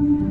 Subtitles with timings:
[0.00, 0.27] Я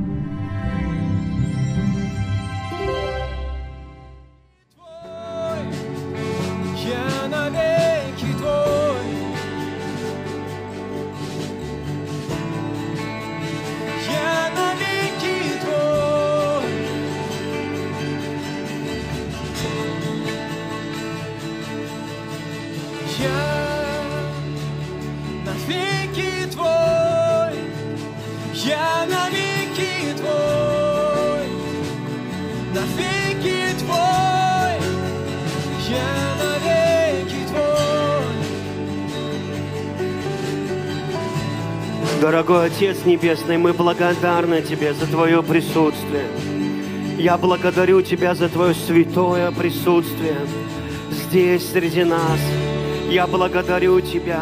[42.38, 46.28] Дорогой Отец Небесный, мы благодарны Тебе за Твое присутствие.
[47.18, 50.38] Я благодарю Тебя за Твое святое присутствие
[51.10, 52.40] здесь, среди нас.
[53.10, 54.42] Я благодарю Тебя.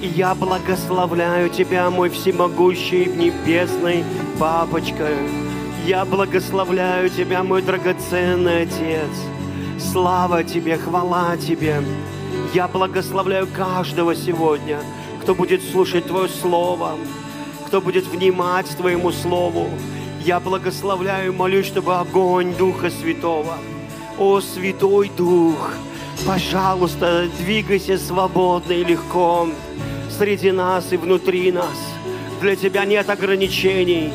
[0.00, 4.04] И я благословляю Тебя, мой всемогущий небесный
[4.38, 5.08] Папочка.
[5.88, 9.10] Я благословляю Тебя, мой драгоценный Отец.
[9.90, 11.82] Слава Тебе, хвала Тебе.
[12.54, 14.78] Я благословляю каждого сегодня,
[15.28, 16.96] кто будет слушать Твое Слово,
[17.66, 19.68] кто будет внимать Твоему Слову.
[20.24, 23.58] Я благословляю и молюсь, чтобы огонь Духа Святого,
[24.18, 25.74] о Святой Дух,
[26.26, 29.50] пожалуйста, двигайся свободно и легко
[30.08, 31.76] среди нас и внутри нас.
[32.40, 34.10] Для Тебя нет ограничений,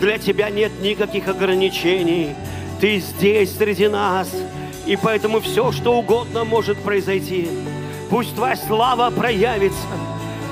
[0.00, 2.34] для Тебя нет никаких ограничений.
[2.80, 4.28] Ты здесь среди нас,
[4.84, 7.48] и поэтому все, что угодно может произойти.
[8.10, 9.86] Пусть Твоя слава проявится,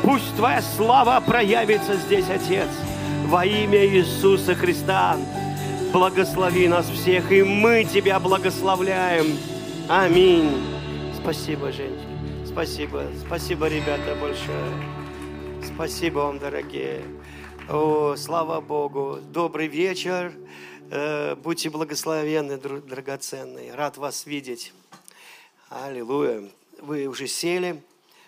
[0.04, 2.68] пусть Твоя слава проявится здесь, Отец,
[3.26, 5.16] во имя Иисуса Христа.
[5.92, 9.38] Благослови нас всех, и мы Тебя благословляем.
[9.88, 10.62] Аминь.
[11.20, 12.46] Спасибо, женщины.
[12.46, 13.06] Спасибо.
[13.26, 14.72] Спасибо, ребята, большое.
[15.64, 17.02] Спасибо вам, дорогие.
[17.68, 19.18] О, слава Богу.
[19.32, 20.32] Добрый вечер.
[20.90, 23.74] Э, Будьте благословенны, драгоценные.
[23.74, 24.72] Рад вас видеть.
[25.70, 26.42] Аллилуйя.
[26.82, 27.82] Вы уже сели.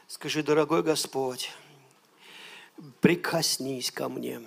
[0.09, 1.51] Скажи, дорогой Господь,
[3.01, 4.41] прикоснись ко мне.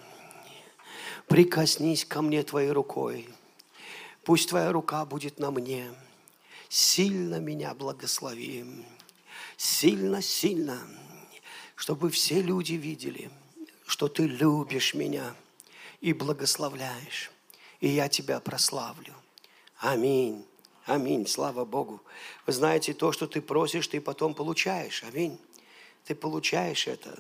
[1.28, 3.28] Прикоснись ко мне Твоей рукой.
[4.24, 5.92] Пусть Твоя рука будет на мне.
[6.68, 8.66] Сильно меня благослови.
[9.58, 10.80] Сильно-сильно.
[11.76, 13.32] Чтобы все люди видели,
[13.86, 15.36] что Ты любишь меня
[16.02, 17.32] и благословляешь.
[17.80, 19.16] И я Тебя прославлю.
[19.78, 20.46] Аминь.
[20.86, 21.28] Аминь.
[21.28, 22.02] Слава Богу.
[22.46, 25.04] Вы знаете, то, что ты просишь, ты потом получаешь.
[25.04, 25.40] Аминь.
[26.06, 27.20] Ты получаешь это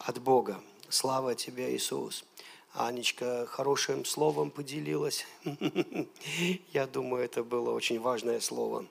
[0.00, 0.60] от Бога.
[0.88, 2.24] Слава тебе, Иисус.
[2.72, 5.26] Анечка хорошим словом поделилась.
[6.72, 8.86] Я думаю, это было очень важное слово.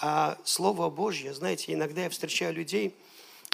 [0.00, 2.94] А Слово Божье, знаете, иногда я встречаю людей,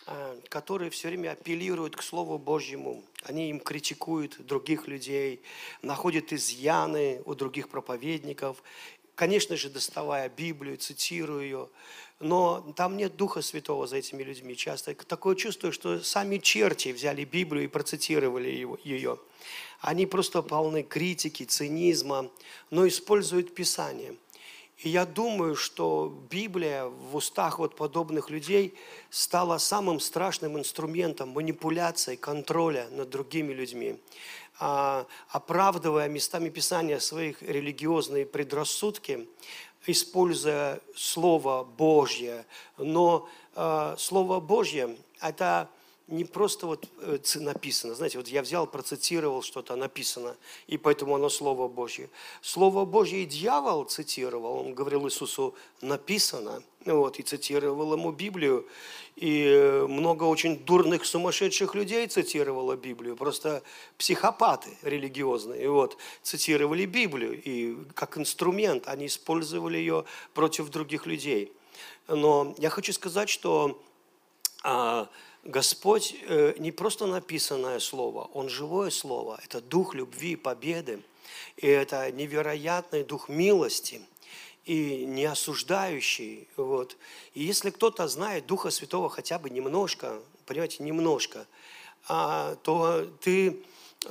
[0.07, 3.03] а, которые все время апеллируют к Слову Божьему.
[3.23, 5.41] Они им критикуют других людей,
[5.81, 8.63] находят изъяны у других проповедников.
[9.15, 11.69] Конечно же, доставая Библию, цитируя ее.
[12.19, 14.57] Но там нет Духа Святого за этими людьми.
[14.57, 18.49] Часто такое чувство, что сами черти взяли Библию и процитировали
[18.85, 19.19] ее.
[19.81, 22.31] Они просто полны критики, цинизма,
[22.71, 24.17] но используют Писание–
[24.79, 28.75] и я думаю, что Библия в устах вот подобных людей
[29.09, 33.99] стала самым страшным инструментом манипуляции, контроля над другими людьми,
[34.59, 39.29] А, оправдывая местами Писания своих религиозные предрассудки,
[39.87, 42.45] используя Слово Божье.
[42.79, 45.69] Но э, Слово Божье– это
[46.09, 47.95] не просто вот э, написано.
[47.95, 50.37] Знаете, вот я взял, процитировал что-то написано,
[50.69, 52.09] и поэтому оно Слово Божье.
[52.43, 58.67] Слово Божье и дьявол цитировал, он говорил Иисусу «написано», вот, и цитировал ему Библию.
[59.17, 63.17] И э, много очень дурных, сумасшедших людей цитировало Библию.
[63.17, 63.63] Просто
[63.99, 67.41] психопаты религиозные вот, цитировали Библию.
[67.43, 71.53] И как инструмент они использовали ее против других людей.
[72.07, 73.83] Но я хочу сказать, что
[74.63, 75.09] а,
[75.47, 79.39] Господь э, не просто написанное слово, Он живое слово.
[79.45, 81.03] Это дух любви, победы.
[81.57, 84.01] И это невероятный дух милости
[84.65, 86.49] и не осуждающий.
[86.57, 86.97] Вот.
[87.35, 91.47] И если кто-то знает Духа Святого хотя бы немножко, понимаете, немножко,
[92.09, 93.63] а, то ты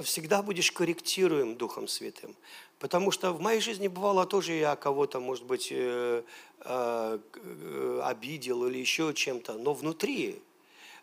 [0.03, 2.35] всегда будешь корректируем Духом Святым.
[2.79, 6.23] Потому что в моей жизни бывало тоже я кого-то, может быть, э,
[6.61, 7.19] э,
[8.03, 10.41] обидел или еще чем-то, но внутри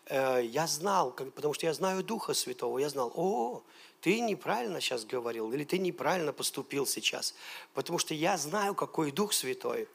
[0.09, 3.63] я знал, потому что я знаю Духа Святого, я знал, о,
[4.01, 7.33] ты неправильно сейчас говорил, или ты неправильно поступил сейчас,
[7.73, 9.87] потому что я знаю, какой Дух Святой,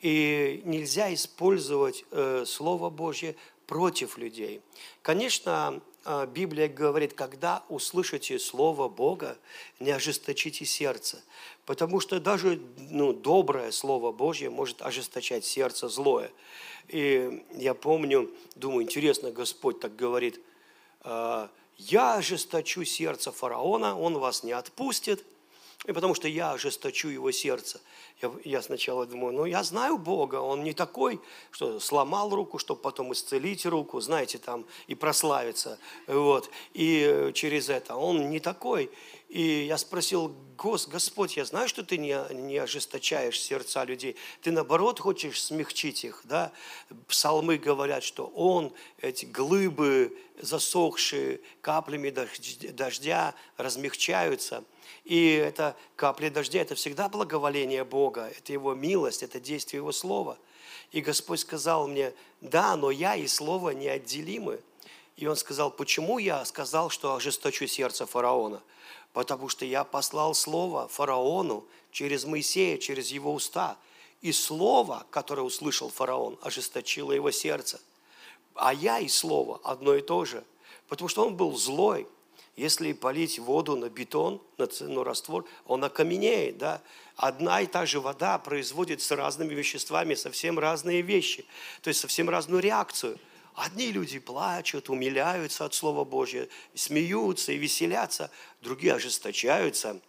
[0.00, 3.36] и нельзя использовать э, Слово Божье
[3.66, 4.60] против людей.
[5.00, 9.38] Конечно, а, Библия говорит, когда услышите Слово Бога,
[9.78, 11.22] не ожесточите сердце.
[11.64, 16.32] Потому что даже ну, доброе Слово Божье может ожесточать сердце злое.
[16.88, 20.40] И я помню, думаю, интересно, Господь так говорит,
[21.00, 25.24] «А, я ожесточу сердце фараона, он вас не отпустит,
[25.84, 27.80] и потому что я ожесточу его сердце.
[28.20, 31.20] Я, я сначала думаю, ну я знаю Бога, Он не такой,
[31.50, 35.78] что сломал руку, чтобы потом исцелить руку, знаете, там и прославиться.
[36.06, 36.50] Вот.
[36.72, 38.90] И через это Он не такой.
[39.32, 44.14] И я спросил, Гос, Господь, я знаю, что Ты не, не ожесточаешь сердца людей.
[44.42, 46.20] Ты, наоборот, хочешь смягчить их.
[46.24, 46.52] Да?
[47.08, 54.64] Псалмы говорят, что Он, эти глыбы, засохшие каплями дождя, размягчаются–
[55.04, 60.38] и это капли дождя, это всегда благоволение Бога, это Его милость, это действие Его Слова.
[60.92, 64.60] И Господь сказал мне, да, но я и Слово неотделимы.
[65.16, 68.62] И Он сказал, почему я сказал, что ожесточу сердце фараона?
[69.12, 73.76] Потому что я послал Слово фараону через Моисея, через его уста.
[74.22, 77.80] И Слово, которое услышал фараон, ожесточило его сердце.
[78.54, 80.44] А я и Слово одно и то же.
[80.88, 82.06] Потому что он был злой,
[82.56, 86.58] если полить воду на бетон, на, на раствор, он окаменеет.
[86.58, 86.82] Да?
[87.16, 91.44] Одна и та же вода производит с разными веществами совсем разные вещи,
[91.80, 93.18] то есть совсем разную реакцию.
[93.54, 100.00] Одни люди плачут, умиляются от Слова Божьего, смеются и веселятся, другие ожесточаются.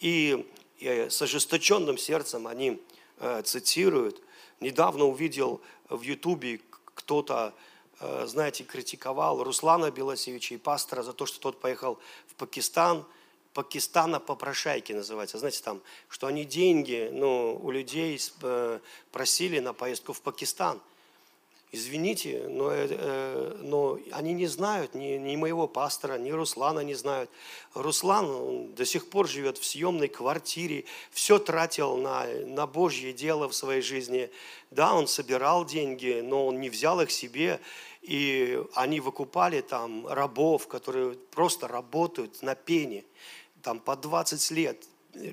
[0.00, 0.46] И,
[0.78, 2.82] и с ожесточенным сердцем они
[3.18, 4.22] э, цитируют.
[4.60, 6.60] Недавно увидел в Ютубе
[6.94, 7.54] кто-то
[8.00, 13.04] Э, знаете, критиковал Руслана Белосевича и пастора за то, что тот поехал в Пакистан,
[13.52, 15.38] Пакистана попрошайки называется.
[15.38, 18.80] Знаете, там, что они деньги ну, у людей э,
[19.12, 20.80] просили на поездку в Пакистан.
[21.72, 27.30] Извините, но, э, но они не знают, ни, ни моего пастора, ни Руслана не знают.
[27.74, 33.48] Руслан он до сих пор живет в съемной квартире, все тратил на, на Божье дело
[33.48, 34.30] в своей жизни.
[34.72, 37.60] Да, он собирал деньги, но он не взял их себе.
[38.02, 43.04] И они выкупали там рабов, которые просто работают на пене,
[43.62, 44.84] там по 20 лет,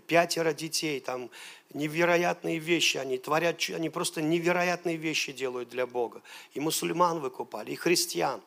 [0.05, 1.29] пятеро детей, там
[1.73, 6.21] невероятные вещи они творят, они просто невероятные вещи делают для Бога.
[6.53, 8.41] И мусульман выкупали, и христиан.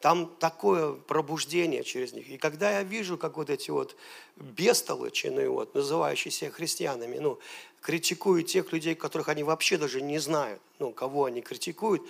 [0.00, 2.28] Там такое пробуждение через них.
[2.28, 3.96] И когда я вижу, как вот эти вот
[4.36, 7.38] бестолочи, вот, называющие себя христианами, ну,
[7.80, 12.02] критикуют тех людей, которых они вообще даже не знают, ну, кого они критикуют,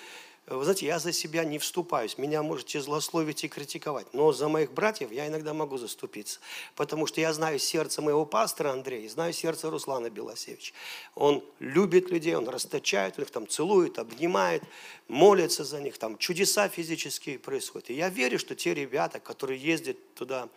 [0.46, 2.18] вы знаете, я за себя не вступаюсь.
[2.18, 4.12] Меня можете злословить и критиковать.
[4.12, 6.38] Но за моих братьев я иногда могу заступиться.
[6.76, 10.74] Потому что я знаю сердце моего пастора Андрея, знаю сердце Руслана Белосевича.
[11.14, 14.62] Он любит людей, он расточает, он их там целует, обнимает,
[15.08, 15.96] молится за них.
[15.96, 17.88] Там чудеса физические происходят.
[17.88, 20.50] И я верю, что те ребята, которые ездят туда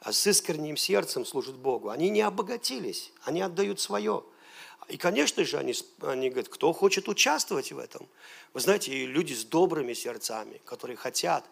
[0.00, 4.22] а, с искренним сердцем служат Богу, они не обогатились, они отдают свое.
[4.90, 8.08] И, конечно же, они, они говорят, кто хочет участвовать в этом.
[8.52, 11.44] Вы знаете, и люди с добрыми сердцами, которые хотят,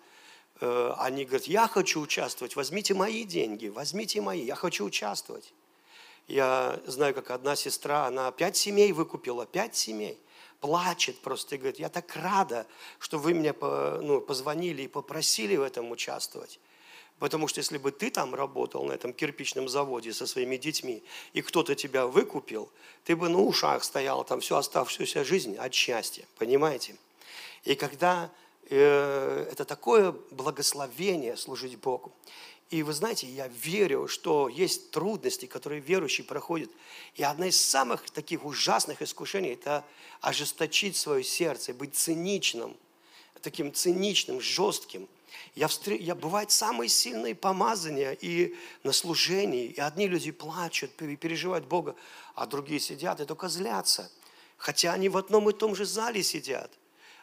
[0.60, 5.52] э, они говорят, я хочу участвовать, возьмите мои деньги, возьмите мои, я хочу участвовать.
[6.26, 10.18] Я знаю, как одна сестра, она пять семей выкупила, пять семей.
[10.60, 12.66] Плачет просто и говорит, я так рада,
[12.98, 16.58] что вы мне ну, позвонили и попросили в этом участвовать.
[17.18, 21.42] Потому что если бы ты там работал на этом кирпичном заводе со своими детьми, и
[21.42, 22.70] кто-то тебя выкупил,
[23.04, 26.94] ты бы на ушах стоял там всю оставшуюся жизнь от счастья, понимаете?
[27.64, 28.30] И когда
[28.70, 32.12] э, это такое благословение служить Богу.
[32.70, 36.70] И вы знаете, я верю, что есть трудности, которые верующий проходит.
[37.14, 39.84] И одна из самых таких ужасных искушений– это
[40.20, 42.76] ожесточить свое сердце, быть циничным,
[43.42, 45.08] таким циничным, жестким–
[45.54, 45.92] я, встр...
[45.92, 51.94] я бывает самые сильные помазания и на служении, и одни люди плачут, переживают Бога,
[52.34, 54.10] а другие сидят и только злятся.
[54.56, 56.72] Хотя они в одном и том же зале сидят.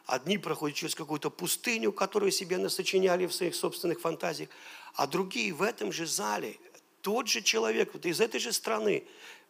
[0.06, 4.50] Одни проходят через какую-то пустыню, которую себе насочиняли в своих собственных фантазиях,
[4.94, 6.58] а другие в этом же зале,
[7.02, 9.04] тот же человек вот из этой же страны,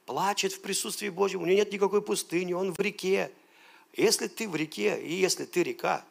[0.05, 3.31] плачет в присутствии Божьем, у него нет никакой пустыни, он в реке.
[3.93, 6.05] Если ты в реке, и если ты река,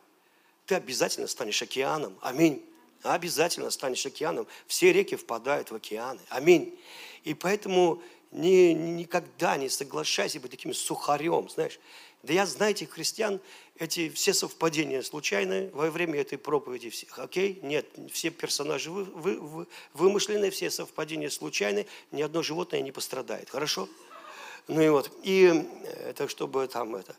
[0.67, 2.19] ты обязательно станешь океаном.
[2.23, 2.65] Аминь.
[3.03, 4.47] Обязательно станешь океаном.
[4.67, 6.21] Все реки впадают в океаны.
[6.29, 6.79] Аминь.
[7.25, 11.79] И поэтому ни, никогда не соглашайся быть таким сухарем, знаешь.
[12.23, 13.39] Да я, знаете, христиан,
[13.79, 16.91] эти все совпадения случайные во время этой проповеди.
[17.19, 17.59] Окей?
[17.63, 23.51] Нет, все персонажи вы, вы, вы, вымышленные, все совпадения случайные, ни одно животное не пострадает.
[23.51, 23.89] Хорошо?
[24.69, 25.69] Ну и вот, и
[26.05, 27.15] это чтобы там это.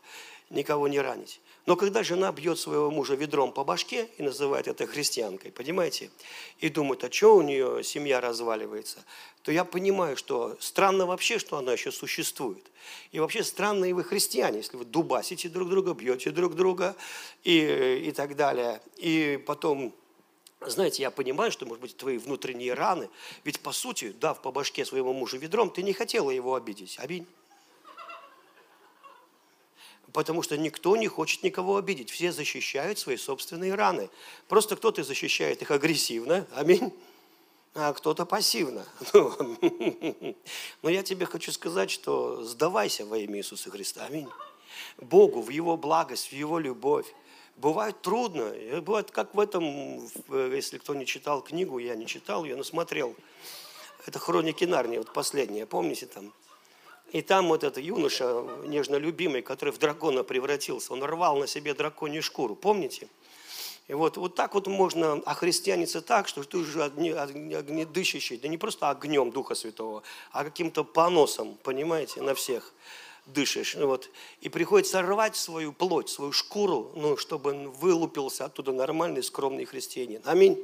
[0.50, 1.40] никого не ранить.
[1.66, 6.10] Но когда жена бьет своего мужа ведром по башке и называет это христианкой, понимаете,
[6.60, 9.04] и думает, а что у нее семья разваливается,
[9.42, 12.64] то я понимаю, что странно вообще, что она еще существует.
[13.10, 16.94] И вообще странно и вы христиане, если вы дубасите друг друга, бьете друг друга
[17.42, 18.80] и, и так далее.
[18.96, 19.92] И потом
[20.60, 23.10] знаете, я понимаю, что, может быть, твои внутренние раны,
[23.44, 26.96] ведь, по сути, дав по башке своему мужу ведром, ты не хотела его обидеть.
[26.98, 27.26] Аминь.
[30.12, 32.10] Потому что никто не хочет никого обидеть.
[32.10, 34.08] Все защищают свои собственные раны.
[34.48, 36.92] Просто кто-то защищает их агрессивно, аминь,
[37.74, 38.86] а кто-то пассивно.
[40.82, 44.28] Но я тебе хочу сказать, что сдавайся во имя Иисуса Христа, аминь.
[44.98, 47.06] Богу в Его благость, в Его любовь.
[47.56, 48.52] Бывает трудно.
[48.80, 53.14] Бывает, как в этом, если кто не читал книгу, я не читал ее, но смотрел.
[54.06, 56.32] Это хроники Нарнии, вот последняя, помните там?
[57.12, 61.72] И там вот этот юноша, нежно любимый, который в дракона превратился, он рвал на себе
[61.72, 63.08] драконью шкуру, помните?
[63.88, 68.58] И вот, вот так вот можно охристианиться так, что ты уже огне, огнедышащий, да не
[68.58, 72.74] просто огнем Духа Святого, а каким-то поносом, понимаете, на всех
[73.26, 73.76] дышишь.
[73.76, 74.10] Ну вот.
[74.40, 80.20] И приходится рвать свою плоть, свою шкуру, ну, чтобы вылупился оттуда нормальный, скромный христианин.
[80.24, 80.58] Аминь.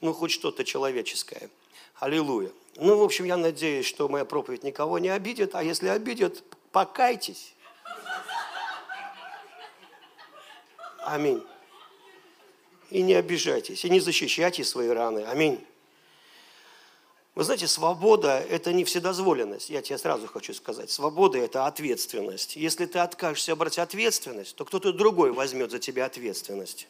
[0.00, 1.50] Ну, хоть что-то человеческое.
[1.96, 2.50] Аллилуйя.
[2.76, 6.42] Ну, в общем, я надеюсь, что моя проповедь никого не обидит, а если обидит,
[6.72, 7.54] покайтесь.
[10.98, 11.42] Аминь.
[12.90, 15.24] И не обижайтесь, и не защищайте свои раны.
[15.24, 15.64] Аминь.
[17.34, 19.70] Вы знаете, свобода– это не вседозволенность.
[19.70, 20.90] Я тебе сразу хочу сказать.
[20.90, 22.56] Свобода– это ответственность.
[22.56, 26.88] Если ты откажешься брать ответственность, то кто-то другой возьмет за тебя ответственность.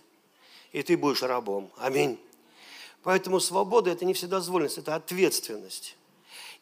[0.72, 1.70] И ты будешь рабом.
[1.76, 2.18] Аминь.
[3.02, 5.96] Поэтому свобода– это не вседозволенность, это ответственность.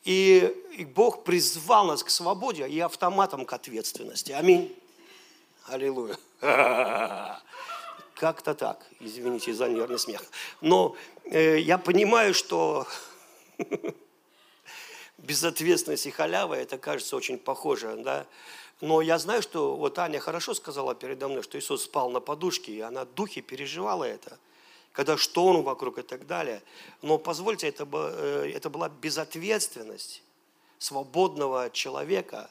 [0.04, 4.33] И, и Бог призвал нас к свободе и автоматом к ответственности.
[4.33, 4.75] Аминь.
[5.66, 6.16] Аллилуйя.
[8.14, 8.87] Как-то так.
[9.00, 10.23] Извините за нервный смех.
[10.61, 12.87] Но э, я понимаю, что
[15.18, 18.26] безответственность и халява, это кажется очень похоже, да.
[18.80, 22.73] Но я знаю, что вот Аня хорошо сказала передо мной, что Иисус спал на подушке,
[22.73, 24.38] и она духе переживала это
[24.92, 26.62] когда шторм вокруг и так далее.
[27.02, 30.23] Но позвольте, это, э, это была безответственность
[30.78, 32.50] свободного человека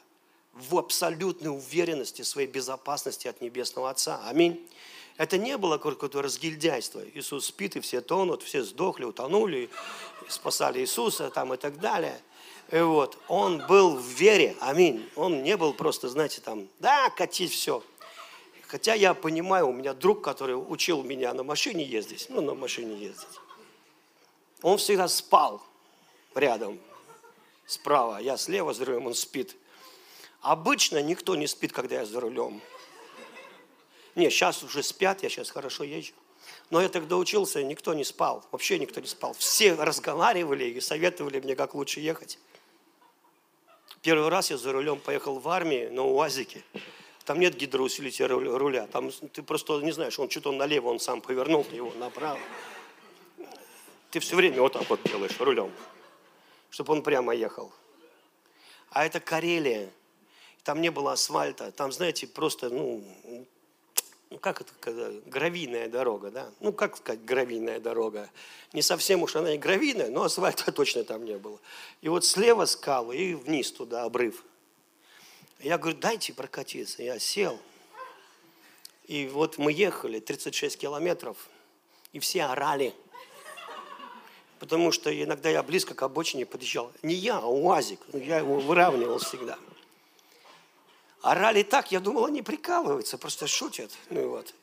[0.52, 4.20] в абсолютной уверенности своей безопасности от Небесного Отца.
[4.24, 4.66] Аминь.
[5.16, 7.02] Это не было какое-то разгильдяйство.
[7.14, 9.68] Иисус спит, и все тонут, все сдохли, утонули,
[10.28, 12.20] спасали Иисуса там и так далее.
[12.70, 15.08] И вот, он был в вере, аминь.
[15.16, 17.82] Он не был просто, знаете, там, да, катить все.
[18.68, 22.98] Хотя я понимаю, у меня друг, который учил меня на машине ездить, ну, на машине
[22.98, 23.40] ездить,
[24.60, 25.62] он всегда спал
[26.34, 26.78] рядом,
[27.66, 29.56] справа, я слева за рулем, он спит.
[30.42, 32.60] Обычно никто не спит, когда я за рулем.
[34.14, 36.12] Не, сейчас уже спят, я сейчас хорошо езжу.
[36.68, 39.34] Но я тогда учился, никто не спал, вообще никто не спал.
[39.38, 42.38] Все разговаривали и советовали мне, как лучше ехать.
[44.02, 46.62] Первый раз я за рулем поехал в армии на УАЗике.
[47.28, 48.86] Там нет гидроусилителя руля.
[48.86, 52.40] Там ты просто не знаешь, он что-то налево, он сам повернул, ты его направо.
[54.10, 55.70] Ты все время вот так вот делаешь рулем,
[56.70, 57.70] чтобы он прямо ехал.
[58.88, 59.90] А это Карелия.
[60.64, 61.70] Там не было асфальта.
[61.70, 63.04] Там, знаете, просто, ну,
[64.30, 66.50] ну как это, когда, гравийная дорога, да?
[66.60, 68.30] Ну, как сказать, гравийная дорога?
[68.72, 71.60] Не совсем уж она и гравийная, но асфальта точно там не было.
[72.00, 74.44] И вот слева скалы и вниз туда обрыв.
[75.60, 77.02] Я говорю, дайте прокатиться.
[77.02, 77.58] Я сел.
[79.06, 81.48] И вот мы ехали 36 километров,
[82.12, 82.94] и все орали.
[84.58, 86.92] Потому что иногда я близко к обочине подъезжал.
[87.02, 88.00] Не я, а УАЗик.
[88.12, 89.58] Ну, я его выравнивал всегда.
[91.22, 93.90] Орали так, я думал, они прикалываются, просто шутят.
[94.10, 94.54] Ну и вот.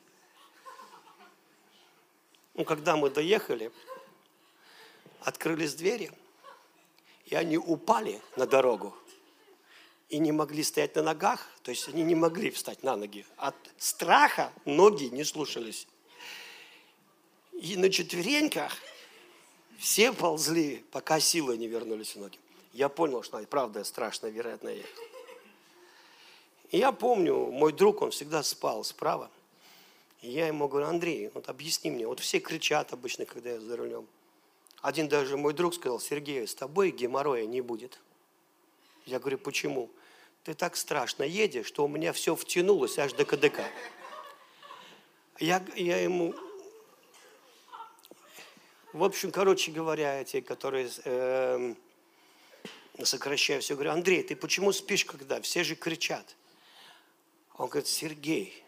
[2.54, 3.70] Ну, когда мы доехали,
[5.20, 6.10] открылись двери,
[7.26, 8.96] и они упали на дорогу
[10.08, 13.26] и не могли стоять на ногах, то есть они не могли встать на ноги.
[13.36, 15.86] От страха ноги не слушались.
[17.52, 18.76] И на четвереньках
[19.78, 22.38] все ползли, пока силы не вернулись в ноги.
[22.72, 24.68] Я понял, что правда страшно, вероятно.
[24.68, 24.84] И
[26.78, 29.30] я помню, мой друг, он всегда спал справа.
[30.20, 33.76] И я ему говорю, Андрей, вот объясни мне, вот все кричат обычно, когда я за
[33.76, 34.06] рулем.
[34.82, 37.98] Один даже мой друг сказал, Сергей, с тобой геморроя не будет.
[39.06, 39.90] Я говорю, почему?
[40.42, 43.60] Ты так страшно едешь, что у меня все втянулось аж до КДК.
[45.38, 46.34] Я, я ему...
[48.92, 51.74] В общем, короче говоря, те, которые э,
[53.02, 56.36] сокращаю все, говорю, Андрей, ты почему спишь, когда все же кричат?
[57.56, 58.64] Он говорит, Сергей,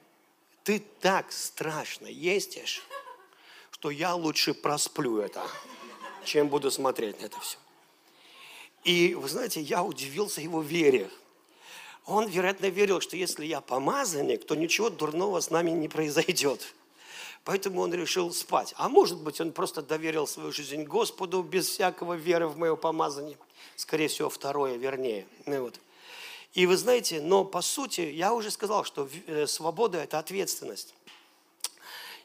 [0.63, 2.83] ты так страшно ездишь,
[3.71, 5.45] что я лучше просплю это,
[6.25, 7.59] чем буду смотреть на это все.
[8.85, 11.11] И, вы знаете, я удивился его вере.
[12.07, 16.75] Он, вероятно, верил, что если я помазанник, то ничего дурного с нами не произойдет.
[17.45, 18.75] Поэтому он решил спать.
[18.77, 23.37] А может быть, он просто доверил свою жизнь Господу без всякого веры в мое помазание.
[23.77, 25.27] Скорее всего, второе вернее.
[25.47, 25.81] Ну, вот.
[26.55, 30.95] И вы знаете, но по сути, я уже сказал, что э, свобода– это ответственность.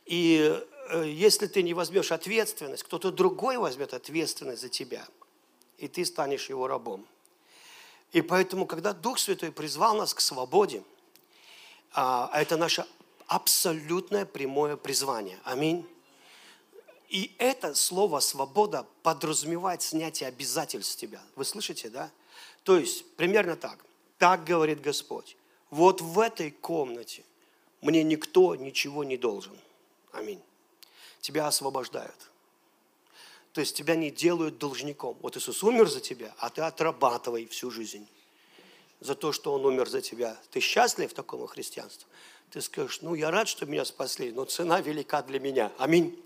[0.06, 5.06] И э, если ты не возьмешь ответственность, кто-то другой возьмет ответственность за тебя,
[5.84, 7.06] и ты станешь его рабом.
[8.14, 10.82] И поэтому, когда Дух Святой призвал нас к свободе,
[11.92, 12.86] а это наше
[13.28, 15.38] абсолютное прямое призвание.
[15.44, 15.86] Аминь.
[17.10, 21.22] И это слово «свобода» подразумевает снятие обязательств тебя.
[21.36, 22.10] Вы слышите, да?
[22.64, 23.84] То есть, примерно так.
[24.18, 25.36] Так говорит Господь.
[25.70, 27.26] Вот в этой комнате
[27.82, 29.58] мне никто ничего не должен.
[30.14, 30.42] Аминь.
[31.20, 32.32] Тебя освобождают.
[33.54, 35.16] То есть тебя не делают должником.
[35.22, 38.08] Вот Иисус умер за тебя, а ты отрабатывай всю жизнь
[39.00, 40.38] за то, что Он умер за тебя.
[40.50, 42.10] Ты счастлив такому христианству?
[42.50, 45.72] Ты скажешь, ну я рад, что меня спасли, но цена велика для меня.
[45.78, 46.20] Аминь.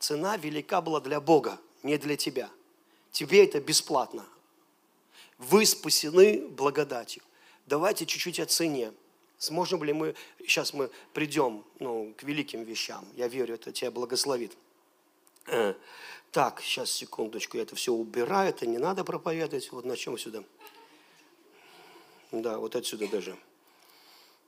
[0.00, 2.50] Цена велика была для Бога, не для тебя.
[3.12, 4.26] Тебе это бесплатно.
[5.38, 7.22] Вы спасены благодатью.
[7.66, 8.92] Давайте чуть-чуть о цене.
[9.38, 13.06] Сможем ли мы, сейчас мы придем ну, к великим вещам.
[13.14, 14.56] Я верю, это тебя благословит.
[16.36, 19.72] Так, сейчас, секундочку, я это все убираю, это не надо проповедовать.
[19.72, 20.44] Вот начнем сюда.
[22.30, 23.34] Да, вот отсюда даже.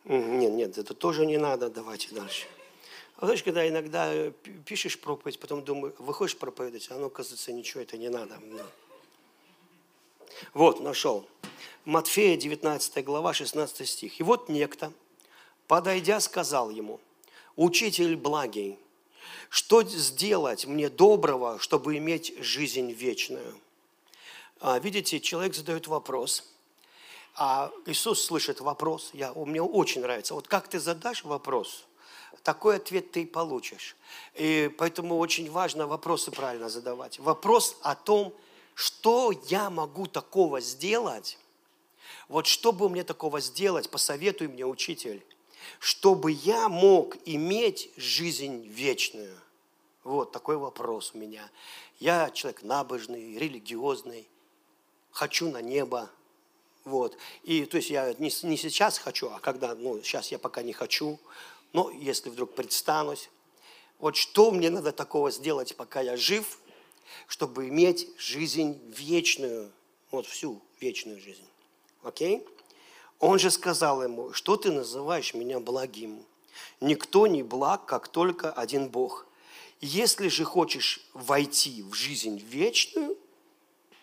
[0.04, 2.46] Нет, нет, это тоже не надо, давайте дальше.
[3.16, 4.32] А знаешь, когда иногда э,
[4.66, 8.38] пишешь проповедь, потом думаю, выходишь проповедовать, а оно, оказывается, ничего это не надо.
[10.52, 11.26] Вот, нашел.
[11.86, 14.20] Матфея, 19 глава, 16 стих.
[14.20, 14.92] «И вот некто,
[15.66, 17.00] подойдя, сказал ему,
[17.56, 18.78] «Учитель благий,
[19.48, 23.58] что сделать мне доброго, чтобы иметь жизнь вечную?»
[24.60, 26.44] а, Видите, человек задает вопрос,
[27.34, 29.10] а Иисус слышит вопрос.
[29.12, 30.34] Я, мне очень нравится.
[30.34, 31.84] Вот как ты задашь вопрос,
[32.42, 33.96] такой ответ ты и получишь.
[34.34, 37.18] И поэтому очень важно вопросы правильно задавать.
[37.20, 38.34] Вопрос о том,
[38.74, 41.38] что я могу такого сделать,
[42.28, 45.24] вот что бы мне такого сделать, посоветуй мне, учитель,
[45.78, 49.38] чтобы я мог иметь жизнь вечную.
[50.04, 51.50] Вот такой вопрос у меня.
[51.98, 54.28] Я человек набожный, религиозный,
[55.10, 56.10] хочу на небо.
[56.84, 57.16] Вот.
[57.42, 60.72] И то есть я не, не сейчас хочу, а когда, ну, сейчас я пока не
[60.72, 61.18] хочу,
[61.72, 63.28] но если вдруг предстанусь,
[63.98, 66.58] вот что мне надо такого сделать, пока я жив,
[67.26, 69.70] чтобы иметь жизнь вечную,
[70.10, 71.46] вот всю вечную жизнь.
[72.02, 72.46] Окей?
[73.20, 76.24] Он же сказал ему, что ты называешь меня благим?
[76.80, 79.26] Никто не благ, как только один Бог.
[79.80, 83.16] Если же хочешь войти в жизнь вечную,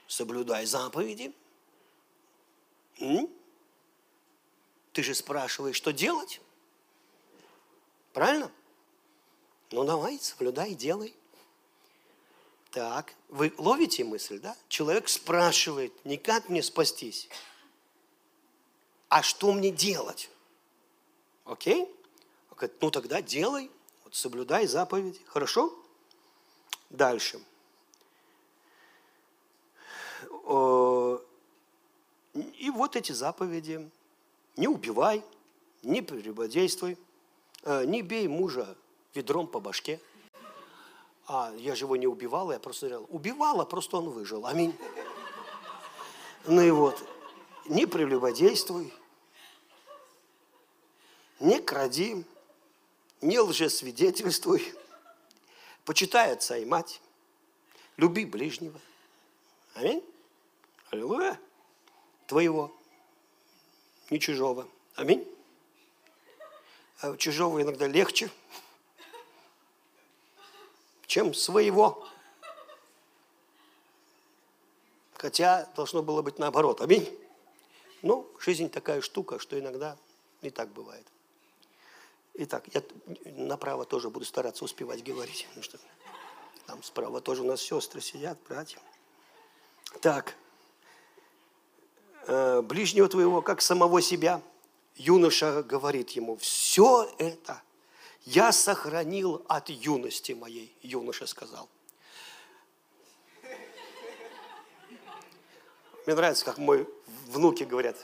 [0.08, 1.34] соблюдай заповеди.
[2.98, 6.42] Ты же спрашиваешь, что делать?
[8.14, 8.52] Правильно?
[9.72, 11.14] Ну давай, соблюдай, делай.
[12.72, 14.56] Так, вы ловите мысль, да?
[14.68, 17.30] Человек спрашивает, не как мне спастись,
[19.10, 20.30] а что мне делать?
[21.46, 21.84] Окей?
[22.50, 23.70] Он говорит, ну тогда делай,
[24.04, 25.20] вот соблюдай заповеди.
[25.28, 25.74] Хорошо?
[26.90, 27.40] Дальше.
[32.58, 33.90] И вот эти заповеди.
[34.58, 35.24] Не убивай,
[35.84, 36.98] не прелюбодействуй,
[37.64, 38.76] э, не бей мужа
[39.14, 40.00] ведром по башке–
[41.28, 44.46] а я же его не убивала, я просто говорил, убивала, просто он выжил.
[44.46, 44.76] Аминь.
[46.46, 47.04] Ну и вот,
[47.66, 48.94] не прелюбодействуй,
[51.40, 52.24] не кради,
[53.22, 54.74] не лжесвидетельствуй,
[55.84, 57.02] почитай отца и мать,
[57.98, 58.80] люби ближнего.
[59.74, 60.04] Аминь.
[60.92, 61.40] Аллилуйя.
[62.28, 62.76] Твоего,
[64.10, 64.68] не чужого.
[64.96, 65.28] Аминь.
[67.02, 68.32] А чужого иногда легче–
[71.16, 72.06] чем своего.
[75.14, 76.82] Хотя должно было быть наоборот.
[76.82, 77.08] Аминь.
[78.06, 79.98] Но жизнь такая штука, что иногда
[80.44, 81.08] не так бывает.
[82.36, 82.84] Итак, я
[83.36, 85.48] направо тоже буду стараться успевать говорить.
[85.48, 85.80] Потому что
[86.68, 88.78] там справа тоже у нас сестры сидят, братья.
[90.02, 90.36] Так.
[92.28, 94.40] Э, ближнего твоего, как самого себя,
[94.96, 97.60] юноша говорит ему, все это
[98.24, 101.68] я сохранил от юности моей, юноша сказал.
[106.06, 106.86] Мне нравится, как мои
[107.28, 107.98] внуки говорят,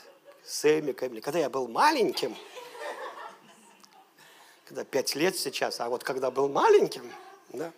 [0.44, 1.20] Сэмми, Кэмили.
[1.20, 2.36] Когда я был маленьким,
[4.64, 7.10] когда пять лет сейчас, а вот когда был маленьким,
[7.50, 7.72] да.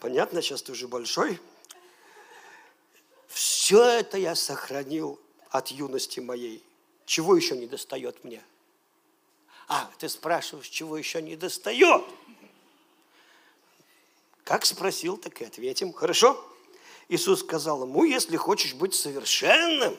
[0.00, 1.40] Понятно, сейчас ты уже большой.
[3.28, 6.62] Все это я сохранил от юности моей.
[7.06, 8.42] Чего еще не достает мне?
[9.68, 12.04] А, ты спрашиваешь, чего еще не достает?
[14.44, 15.92] Как спросил, так и ответим.
[15.92, 16.42] Хорошо?
[17.08, 19.98] Иисус сказал ему, если хочешь быть совершенным,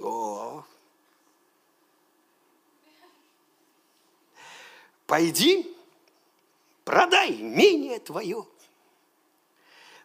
[0.00, 0.64] о,
[5.06, 5.72] пойди,
[6.84, 8.46] продай имение твое,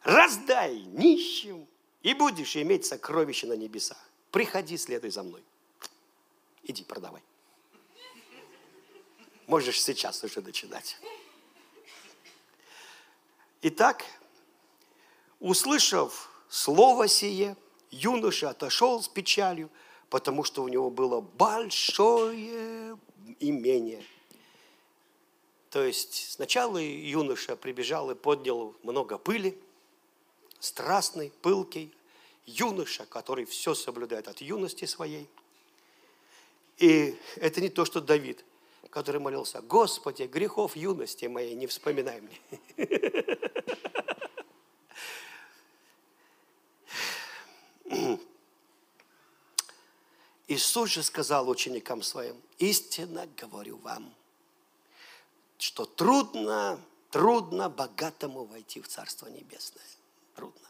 [0.04, 1.68] раздай нищим,
[2.02, 3.98] и будешь иметь сокровища на небесах.
[4.32, 5.44] Приходи, следуй за мной.
[6.64, 7.22] Иди, продавай.
[9.48, 10.98] Можешь сейчас уже начинать.
[13.66, 14.04] Итак,
[15.40, 17.56] услышав слово сие,
[17.92, 19.70] юноша отошел с печалью,
[20.10, 22.98] потому что у него было большое
[23.40, 24.04] имение.
[25.70, 29.58] То есть сначала юноша прибежал и поднял много пыли,
[30.60, 31.96] страстный, пылкий,
[32.46, 35.30] юноша, который все соблюдает от юности своей.
[36.80, 38.44] И это не то, что Давид,
[38.90, 42.40] который молился, Господи, грехов юности моей не вспоминай мне.
[50.48, 54.14] Иисус же сказал ученикам своим, истинно говорю вам,
[55.58, 59.84] что трудно, трудно богатому войти в Царство Небесное.
[60.36, 60.68] Трудно.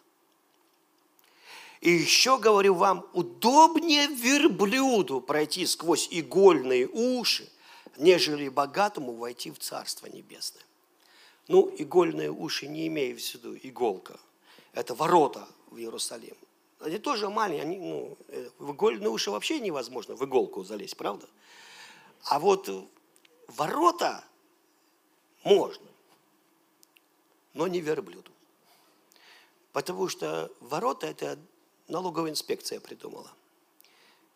[1.81, 7.49] И еще говорю вам, удобнее верблюду пройти сквозь игольные уши,
[7.97, 10.63] нежели богатому войти в Царство Небесное.
[11.47, 14.19] Ну, игольные уши не имею в виду иголка.
[14.73, 16.37] Это ворота в Иерусалим.
[16.79, 21.27] Они тоже маленькие, они, ну, э, в игольные уши вообще невозможно в иголку залезть, правда?
[22.25, 22.69] А вот
[23.47, 24.23] ворота
[25.43, 25.87] можно,
[27.53, 28.31] но не верблюду.
[29.71, 31.39] Потому что ворота– это
[31.87, 33.31] налоговая инспекция придумала.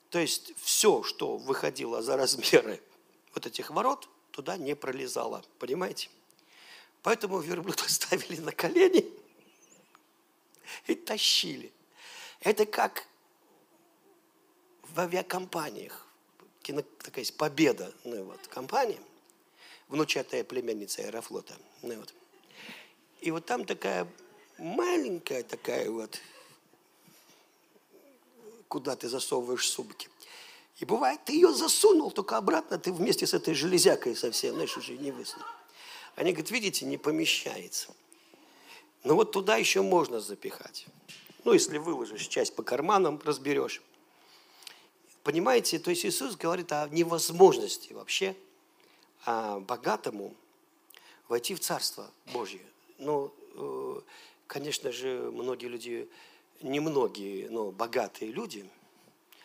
[0.09, 2.81] То есть все, что выходило за размеры
[3.37, 5.45] вот этих ворот, туда не пролезало.
[5.59, 6.09] Понимаете?
[7.03, 9.05] Поэтому верблюда ставили на колени
[10.87, 11.71] и тащили.
[12.39, 13.05] Это как
[14.81, 16.07] в авиакомпаниях.
[16.63, 18.99] Кино, такая есть победа ну, вот, компания,
[19.87, 21.55] внучатая племянница Аэрофлота.
[21.83, 22.13] Ну, вот.
[23.21, 24.07] И вот там такая
[24.57, 26.19] маленькая такая вот,
[28.67, 30.09] куда ты засовываешь сумки.
[30.77, 34.95] И бывает, ты ее засунул, только обратно ты вместе с этой железякой совсем, знаешь, уже
[34.97, 35.47] не высунул.
[36.15, 37.93] Они говорят, видите, не помещается.
[39.03, 40.85] Но вот туда еще можно запихать.
[41.43, 43.81] Ну, если выложишь часть по карманам, разберешь.
[45.23, 48.35] Понимаете, то есть Иисус говорит о невозможности вообще
[49.25, 50.33] а богатому
[51.27, 52.61] войти в Царство Божье.
[52.97, 54.01] Но э,
[54.47, 56.09] конечно же, многие люди,
[56.61, 58.69] немногие, но богатые люди.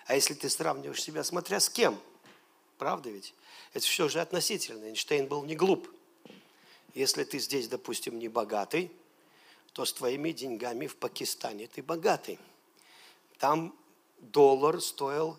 [0.07, 1.99] А если ты сравниваешь себя, смотря с кем,
[2.79, 3.35] правда ведь?
[3.73, 4.85] Это все же относительно.
[4.85, 5.89] Эйнштейн был не глуп.
[6.95, 8.91] Если ты здесь, допустим, не богатый,
[9.73, 12.39] то с твоими деньгами в Пакистане ты богатый.
[13.39, 13.75] Там
[14.19, 15.39] доллар стоил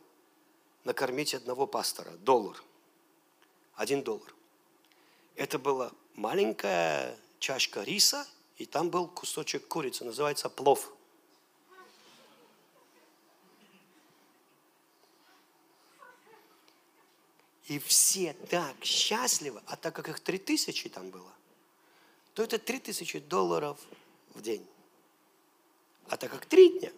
[0.84, 2.12] накормить одного пастора.
[2.20, 2.62] Доллар.
[3.76, 4.34] Один доллар.
[5.36, 10.94] Это была маленькая чашка риса– и там был кусочек курицы, называется плов.
[17.68, 21.32] И все так счастливы, а так как их три тысячи там было,
[22.34, 23.80] то это три тысячи долларов
[24.34, 24.66] в день.
[26.10, 26.92] А так как три дня,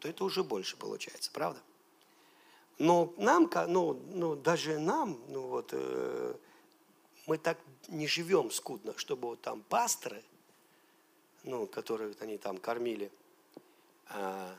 [0.00, 1.62] то это уже больше получается, правда?
[2.78, 6.34] Но нам, ну, ну даже нам, ну вот, э,
[7.26, 10.22] мы так не живем скудно, чтобы вот там пасторы–
[11.44, 13.10] ну, которых они там кормили,
[14.08, 14.54] а,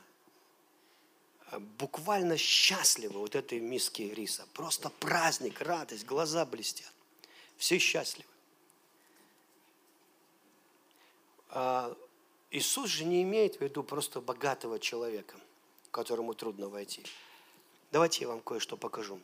[1.58, 4.46] буквально счастливы вот этой миски риса.
[4.54, 6.92] Просто праздник, радость, глаза блестят.
[7.56, 8.28] Все счастливы.
[11.48, 11.96] А
[12.50, 15.36] Иисус же не имеет в виду просто богатого человека,
[15.90, 17.02] которому трудно войти.
[17.90, 19.18] Давайте я вам кое-что покажу.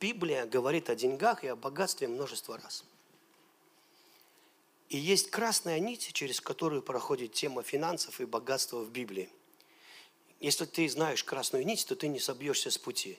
[0.00, 2.84] Библия говорит о деньгах и о богатстве множество раз–
[4.92, 9.30] и есть красная нить, через которую проходит тема финансов и богатства в Библии.
[10.42, 13.16] Если ты знаешь красную нить, то ты не собьешься с пути.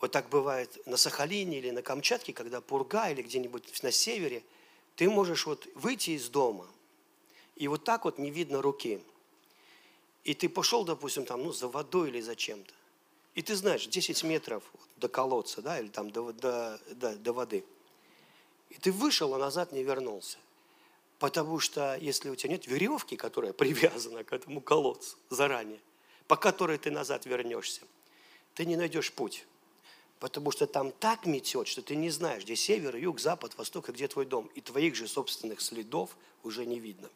[0.00, 4.42] Вот так бывает на Сахалине или на Камчатке, когда пурга или где-нибудь на севере,
[4.96, 6.66] ты можешь вот выйти из дома,
[7.56, 9.02] и вот так вот не видно руки.
[10.24, 12.72] И ты пошел, допустим, там, ну, за водой или за чем-то.
[13.34, 14.64] И ты знаешь, 10 метров
[14.96, 17.66] до колодца, да, или там до, до, до, до воды.
[18.70, 20.38] И ты вышел, а назад не вернулся.
[21.18, 25.80] Потому что если у тебя нет веревки, которая привязана к этому колодцу заранее,
[26.26, 27.82] по которой ты назад вернешься,
[28.54, 29.44] ты не найдешь путь.
[30.20, 33.92] Потому что там так метет, что ты не знаешь, где север, юг, запад, восток, и
[33.92, 34.50] где твой дом.
[34.54, 37.10] И твоих же собственных следов уже не видно.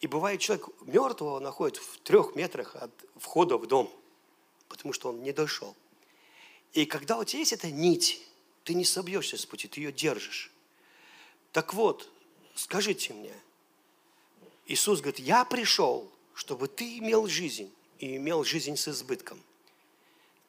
[0.00, 3.92] И бывает, человек мертвого находит в трех метрах от входа в дом,
[4.68, 5.74] потому что он не дошел.
[6.72, 8.22] И когда у тебя есть эта нить,
[8.62, 10.52] ты не собьешься с пути, ты ее держишь.
[11.52, 12.08] Так вот,
[12.54, 13.34] скажите мне,
[14.66, 19.42] Иисус говорит, я пришел, чтобы ты имел жизнь, и имел жизнь с избытком.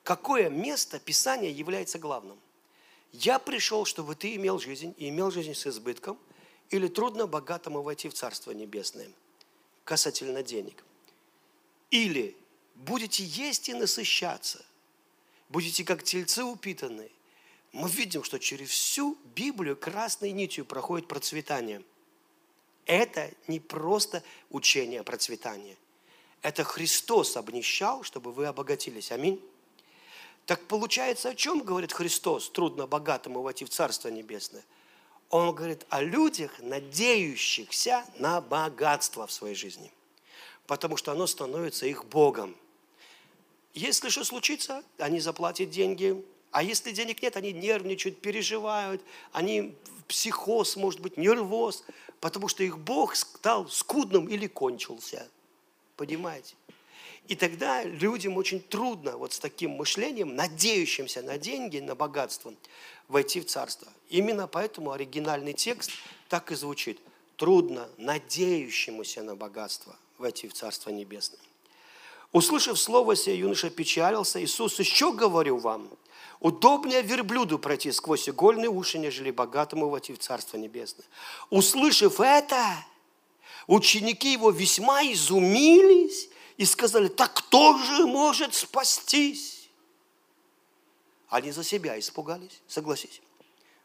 [0.03, 2.39] Какое место Писания является главным?
[3.11, 6.17] Я пришел, чтобы ты имел жизнь, и имел жизнь с избытком,
[6.69, 9.09] или трудно богатому войти в Царство Небесное–
[9.83, 10.83] касательно денег.
[11.89, 12.35] Или
[12.75, 14.63] будете есть и насыщаться,
[15.49, 17.09] будете как тельцы упитанные.
[17.71, 21.83] Мы видим, что через всю Библию красной нитью проходит процветание.
[22.85, 25.77] Это не просто учение о процветании.
[26.41, 29.11] Это Христос обнищал, чтобы вы обогатились.
[29.11, 29.41] Аминь.
[30.45, 34.63] Так получается, о чем говорит Христос, трудно богатому войти в Царство Небесное–
[35.29, 39.91] он говорит о людях, надеющихся на богатство в своей жизни,
[40.65, 42.55] потому что оно становится их Богом.
[43.73, 49.75] Если что случится, они заплатят деньги, а если денег нет, они нервничают, переживают, они
[50.07, 51.83] психоз, может быть, нервоз,
[52.19, 55.29] потому что их Бог стал скудным или кончился.
[55.99, 56.55] Понимаете?
[57.27, 62.53] И тогда людям очень трудно вот с таким мышлением, надеющимся на деньги, на богатство,
[63.09, 63.89] войти в Царство.
[64.07, 65.91] Именно поэтому оригинальный текст
[66.29, 67.01] так и звучит.
[67.35, 71.41] Трудно надеющемуся на богатство войти в Царство Небесное.
[72.31, 74.41] Услышав слово сие, юноша печалился.
[74.41, 75.89] Иисус, еще говорю вам,
[76.39, 81.05] удобнее верблюду пройти сквозь игольные уши, нежели богатому войти в Царство Небесное.
[81.49, 82.85] Услышав это,
[83.69, 89.69] ученики его весьма изумились и сказали, так кто же может спастись?
[91.29, 93.21] Они за себя испугались, согласись.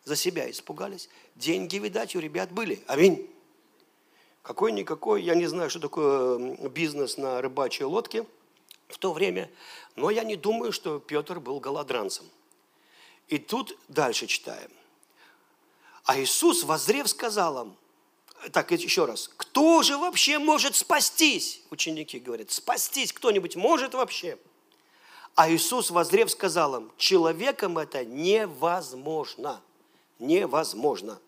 [0.05, 1.09] За себя испугались.
[1.35, 2.83] Деньги, видать, у ребят были.
[2.87, 3.31] Аминь.
[4.43, 8.27] Какой-никакой, я не знаю, что такое бизнес на рыбачьей лодке
[8.89, 9.51] в то время,
[9.97, 12.27] но я не думаю, что Петр был голодранцем.
[13.29, 14.71] И тут дальше читаем.
[16.05, 17.77] А Иисус, возрев, сказал им,
[18.53, 19.31] так, еще раз.
[19.37, 21.63] Кто же вообще может спастись?
[21.71, 24.39] Ученики говорят, спастись кто-нибудь может вообще?
[25.35, 29.61] А Иисус, возрев, сказал им, человеком это невозможно.
[30.19, 31.21] Невозможно.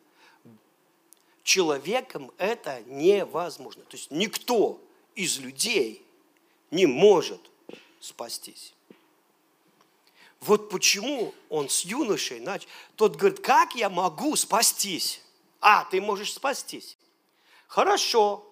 [1.43, 3.83] Человеком это невозможно.
[3.85, 4.81] То есть никто
[5.15, 6.05] из людей
[6.71, 7.41] не может
[8.01, 8.75] спастись.
[10.41, 12.69] Вот почему он с юношей начал.
[12.95, 15.21] Тот говорит, как я могу спастись?
[15.61, 16.97] А, ты можешь спастись.
[17.69, 18.45] Хорошо.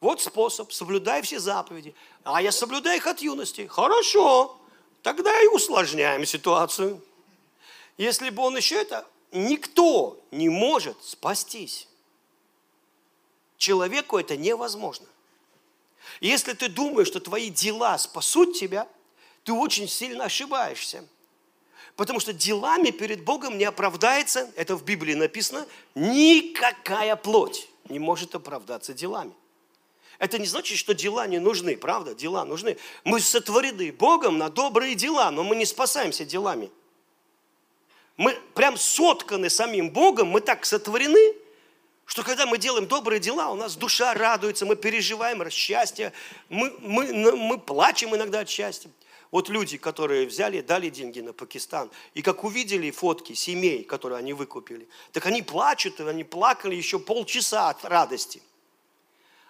[0.00, 1.94] Вот способ, соблюдай все заповеди.
[2.24, 3.66] А я соблюдаю их от юности.
[3.66, 4.60] Хорошо.
[5.02, 7.00] Тогда и усложняем ситуацию.
[7.96, 11.88] Если бы он еще это, никто не может спастись.
[13.56, 15.06] Человеку это невозможно.
[16.20, 18.86] Если ты думаешь, что твои дела спасут тебя,
[19.42, 21.06] ты очень сильно ошибаешься.
[21.96, 28.34] Потому что делами перед Богом не оправдается, это в Библии написано, никакая плоть не может
[28.34, 29.34] оправдаться делами.
[30.18, 32.14] Это не значит, что дела не нужны, правда?
[32.14, 32.78] Дела нужны.
[33.02, 36.70] Мы сотворены Богом на добрые дела, но мы не спасаемся делами.
[38.16, 41.34] Мы прям сотканы самим Богом, мы так сотворены,
[42.06, 46.12] что когда мы делаем добрые дела, у нас душа радуется, мы переживаем счастье,
[46.48, 48.90] мы, мы, мы плачем иногда от счастья.
[49.34, 54.32] Вот люди, которые взяли, дали деньги на Пакистан, и как увидели фотки семей, которые они
[54.32, 58.40] выкупили, так они плачут, они плакали еще полчаса от радости.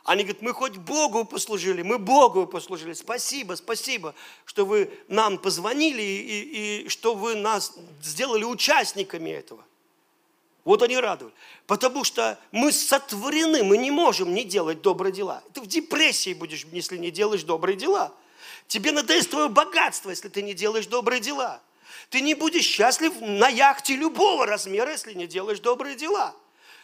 [0.02, 2.94] Они говорят, мы хоть Богу послужили, мы Богу послужили.
[2.94, 4.14] Спасибо, спасибо,
[4.46, 9.66] что вы нам позвонили и, и что вы нас сделали участниками этого.
[10.64, 11.34] Вот они радовали.
[11.66, 15.44] Потому что мы сотворены, мы не можем не делать добрые дела.
[15.52, 18.14] Ты в депрессии будешь, если не делаешь добрые дела.
[18.66, 21.60] Тебе надоест твое богатство, если ты не делаешь добрые дела.
[22.10, 26.34] Ты не будешь счастлив на яхте любого размера, если не делаешь добрые дела.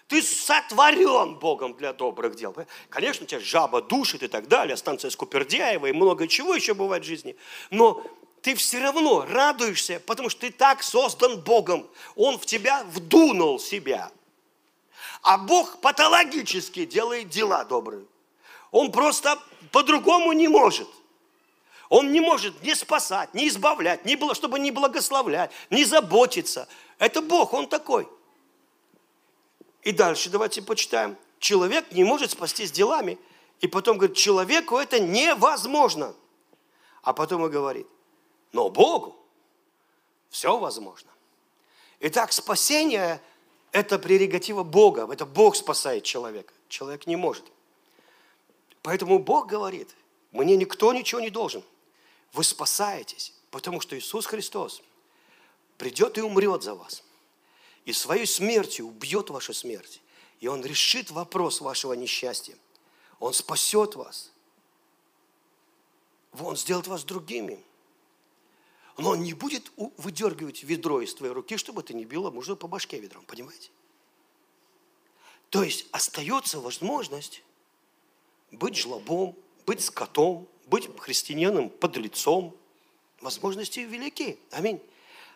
[0.08, 2.54] Ты сотворен Богом для добрых дел.
[2.88, 7.06] Конечно, тебя жаба душит и так далее, станция Скупердяева и много чего еще бывает в
[7.06, 7.36] жизни.
[7.70, 8.04] Но
[8.42, 11.88] ты все равно радуешься, потому что ты так создан Богом.
[12.16, 14.10] Он в тебя вдунул себя.
[15.22, 18.04] А Бог патологически делает дела добрые.
[18.72, 19.38] Он просто
[19.70, 20.88] по-другому не может.
[21.90, 26.68] Он не может ни спасать, ни избавлять, ни, чтобы не благословлять, не заботиться.
[26.98, 28.08] Это Бог, Он такой.
[29.82, 31.16] И дальше давайте почитаем.
[31.40, 33.18] Человек не может спастись делами.
[33.60, 36.14] И потом говорит, человеку это невозможно.
[37.02, 37.88] А потом и говорит,
[38.52, 39.16] но Богу
[40.28, 41.10] все возможно.
[41.98, 43.20] Итак, спасение–
[43.72, 45.08] это прерогатива Бога.
[45.12, 46.54] Это Бог спасает человека.
[46.68, 47.44] Человек не может.
[48.82, 49.94] Поэтому Бог говорит,
[50.30, 51.64] мне никто ничего не должен.
[52.32, 54.82] Вы спасаетесь, потому что Иисус Христос
[55.78, 57.02] придет и умрет за вас.
[57.84, 60.00] И своей смертью убьет вашу смерть.
[60.38, 62.56] И Он решит вопрос вашего несчастья.
[63.18, 64.30] Он спасет вас.
[66.38, 67.62] Он сделает вас другими.
[68.96, 72.68] Но Он не будет выдергивать ведро из твоей руки, чтобы ты не била мужа по
[72.68, 73.24] башке ведром.
[73.24, 73.70] Понимаете?
[75.48, 77.42] То есть остается возможность
[78.52, 82.56] быть жлобом, быть скотом, быть христианином под лицом.
[83.20, 84.38] Возможности велики.
[84.50, 84.80] Аминь.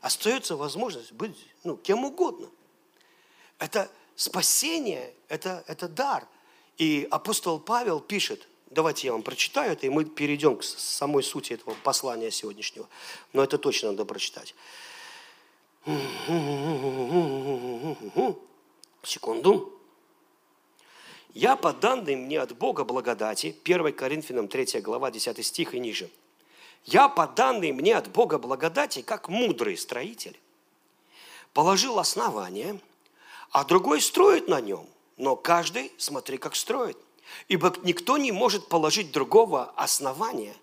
[0.00, 2.48] Остается возможность быть ну, кем угодно.
[3.58, 6.26] Это спасение, это, это дар.
[6.78, 11.52] И апостол Павел пишет, давайте я вам прочитаю это, и мы перейдем к самой сути
[11.52, 12.88] этого послания сегодняшнего.
[13.32, 14.54] Но это точно надо прочитать.
[19.02, 19.73] Секунду.
[21.34, 26.08] Я по данным мне от Бога благодати, 1 Коринфянам 3 глава 10 стих и ниже.
[26.84, 30.38] Я по данным мне от Бога благодати, как мудрый строитель,
[31.52, 32.78] положил основание,
[33.50, 34.86] а другой строит на нем.
[35.16, 36.96] Но каждый, смотри, как строит.
[37.48, 40.54] Ибо никто не может положить другого основания,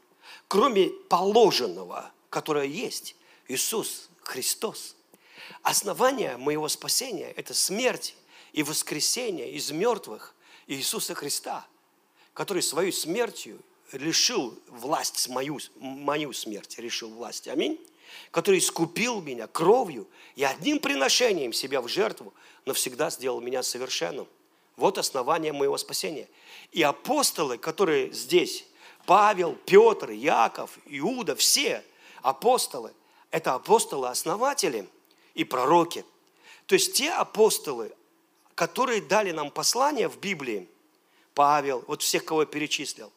[0.47, 3.17] кроме положенного, которое есть.
[3.49, 4.95] Иисус Христос.
[5.63, 8.15] Основание моего спасения– это смерть
[8.53, 10.33] и воскресение из мертвых
[10.71, 11.67] Иисуса Христа,
[12.33, 13.59] который своей смертью
[13.91, 17.47] лишил власть, мою, мою смерть решил власть.
[17.47, 17.79] Аминь.
[18.31, 22.33] Который искупил меня кровью и одним приношением себя в жертву
[22.65, 24.27] навсегда сделал меня совершенным.
[24.77, 26.29] Вот основание моего спасения.
[26.71, 28.65] И апостолы, которые здесь,
[29.05, 31.83] Павел, Петр, Яков, Иуда, все
[32.21, 32.93] апостолы,
[33.29, 34.87] это апостолы-основатели
[35.33, 36.05] и пророки.
[36.65, 37.93] То есть те апостолы,
[38.55, 40.69] которые дали нам послание в Библии,
[41.33, 43.11] Павел, вот всех, кого я перечислил,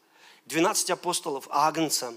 [0.47, 2.15] 12 апостолов Агнца,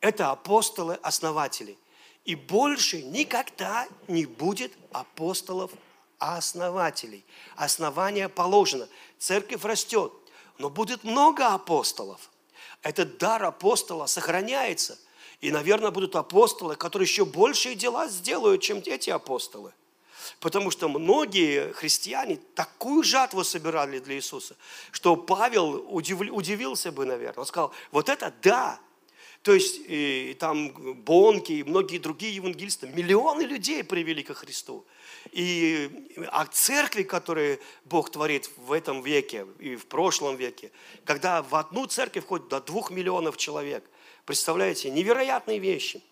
[0.00, 1.76] это апостолы-основатели.
[2.24, 7.24] И больше никогда не будет апостолов-основателей.
[7.56, 8.86] Основание положено.
[9.18, 10.12] Церковь растет,
[10.58, 12.30] но будет много апостолов.
[12.82, 14.98] Этот дар апостола сохраняется.
[15.40, 19.72] И, наверное, будут апостолы, которые еще большие дела сделают, чем эти апостолы.
[20.40, 24.56] Потому что многие христиане такую жатву собирали для Иисуса,
[24.90, 27.40] что Павел удив- удивился бы, наверное.
[27.40, 28.80] Он сказал, вот это да.
[29.42, 34.86] То есть и там Бонки и многие другие евангелисты, миллионы людей привели ко Христу.
[35.32, 35.90] И
[36.30, 40.70] а церкви, которые Бог творит в этом веке и в прошлом веке,
[41.04, 43.84] когда в одну церковь входит до двух миллионов человек,
[44.24, 46.02] представляете, невероятные вещи–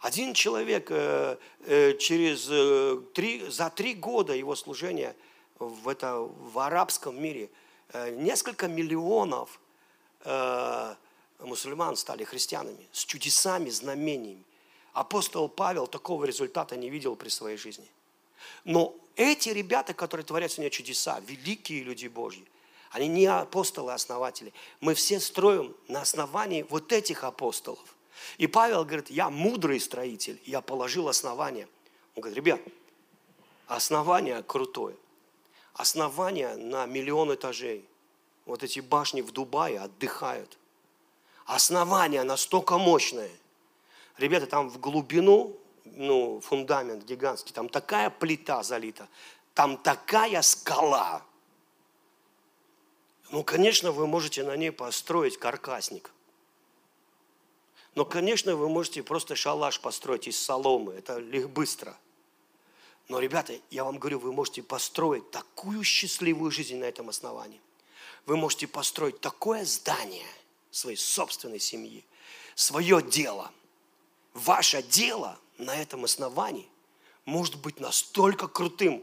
[0.00, 5.16] один человек э, э, через э, три, за три года его служения
[5.58, 7.50] в, это, в арабском мире
[8.12, 9.58] несколько миллионов
[11.40, 14.44] мусульман стали христианами с чудесами, знамениями.
[14.92, 17.88] Апостол Павел такого результата не видел при своей жизни.
[18.64, 22.46] Но эти ребята, которые творят сегодня чудеса, великие люди Божьи,
[22.90, 24.28] они не апостолы, а.
[24.80, 27.96] Мы все строим на основании вот этих апостолов.
[28.36, 31.68] И Павел говорит, я мудрый строитель, я положил основание.
[32.14, 32.60] Он говорит, ребят,
[33.66, 34.96] основание крутое.
[35.74, 37.88] Основание на миллион этажей.
[38.46, 40.58] Вот эти башни в Дубае отдыхают.
[41.44, 43.30] Основание настолько мощное.
[44.16, 49.08] Ребята, там в глубину, ну, фундамент гигантский, там такая плита залита,
[49.54, 51.22] там такая скала.
[53.30, 56.10] Ну, конечно, вы можете на ней построить каркасник.
[57.94, 60.94] Но, конечно, вы можете просто шалаш построить из соломы.
[60.94, 61.96] Это быстро.
[63.08, 67.60] Но, ребята, я вам говорю, вы можете построить такую счастливую жизнь на этом основании.
[68.26, 70.26] Вы можете построить такое здание
[70.70, 72.04] своей собственной семьи,
[72.54, 73.50] свое дело.
[74.34, 76.68] Ваше дело на этом основании
[77.24, 79.02] может быть настолько крутым.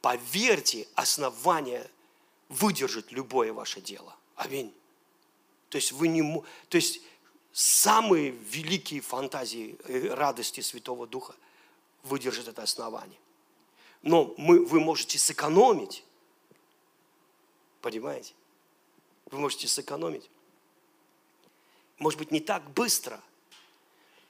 [0.00, 1.90] Поверьте, основание
[2.48, 4.14] выдержит любое ваше дело.
[4.36, 4.72] Аминь.
[5.68, 6.42] То есть вы не...
[6.68, 7.00] То есть
[7.52, 11.34] самые великие фантазии э, радости Святого Духа
[12.02, 13.18] выдержат это основание.
[14.02, 16.04] Но мы, вы можете сэкономить.
[17.80, 18.34] Понимаете?
[19.26, 20.30] Вы можете сэкономить.
[21.98, 23.20] Может быть, не так быстро,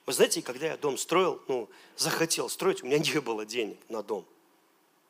[0.05, 4.01] Вы знаете, когда я дом строил, ну, захотел строить, у меня не было денег на
[4.03, 4.25] дом.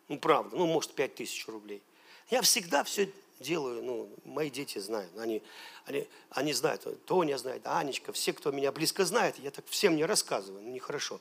[0.10, 1.82] Ну, правда, ну, может, пять тысяч рублей.
[2.30, 5.42] Я всегда все делаю, ну, мои дети знают, они,
[5.86, 10.06] они, они знают, Тоня знает, Анечка, все, кто меня близко знает, я так всем не
[10.06, 11.20] рассказываю, ну, нехорошо.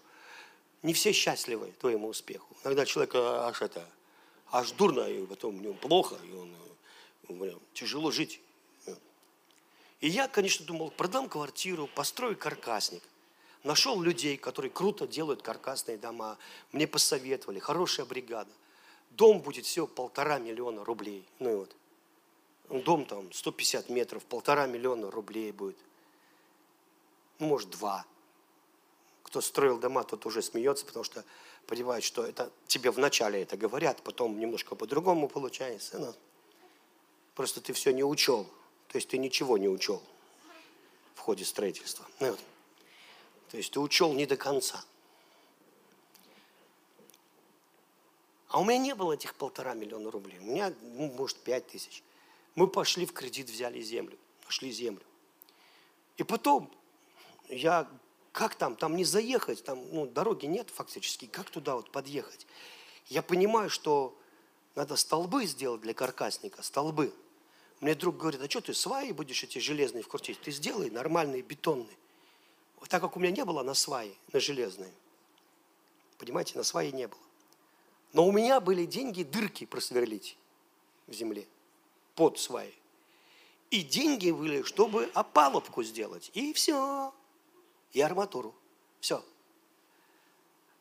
[0.82, 2.56] Не все счастливы твоему успеху.
[2.64, 3.86] Иногда человек а, аж это,
[4.50, 6.54] аж дурно, и потом у него плохо, и он,
[7.28, 8.40] э, тяжело жить.
[10.00, 13.02] И я, конечно, думал, продам квартиру, построю каркасник.
[13.62, 16.38] Нашел людей, которые круто делают каркасные дома.
[16.72, 18.50] Мне посоветовали, хорошая бригада.
[19.10, 21.26] Дом будет всего полтора миллиона рублей.
[21.38, 21.76] Ну и вот.
[22.70, 25.76] Дом там 150 метров, полтора миллиона рублей будет.
[27.40, 28.06] Ну, может, два.
[29.24, 31.24] Кто строил дома, тот уже смеется, потому что
[31.66, 35.98] понимает, что это тебе вначале это говорят, потом немножко по-другому получается.
[35.98, 36.14] Ну,
[37.34, 38.44] просто ты все не учел.
[38.88, 40.02] То есть ты ничего не учел
[41.14, 42.06] в ходе строительства.
[42.20, 42.40] Ну, вот.
[43.50, 44.84] То есть ты учел не до конца.
[48.48, 50.38] А у меня не было этих полтора миллиона рублей.
[50.38, 52.02] У меня, ну, может, пять тысяч.
[52.54, 55.02] Мы пошли в кредит, взяли землю, нашли землю.
[56.16, 56.70] И потом
[57.48, 57.88] я,
[58.32, 62.46] как там, там не заехать, там ну, дороги нет фактически, как туда вот подъехать?
[63.06, 64.16] Я понимаю, что
[64.74, 67.12] надо столбы сделать для каркасника, столбы.
[67.80, 70.40] Мне друг говорит, а что ты сваи будешь эти железные вкрутить?
[70.40, 71.96] Ты сделай нормальные бетонные.
[72.78, 74.92] Вот так как у меня не было на сваи, на железные.
[76.18, 77.20] Понимаете, на сваи не было.
[78.12, 80.36] Но у меня были деньги дырки просверлить
[81.06, 81.46] в земле
[82.20, 82.74] под сваи.
[83.70, 86.30] И деньги были, чтобы опалубку сделать.
[86.34, 87.14] И все.
[87.94, 88.54] И арматуру.
[89.00, 89.24] Все.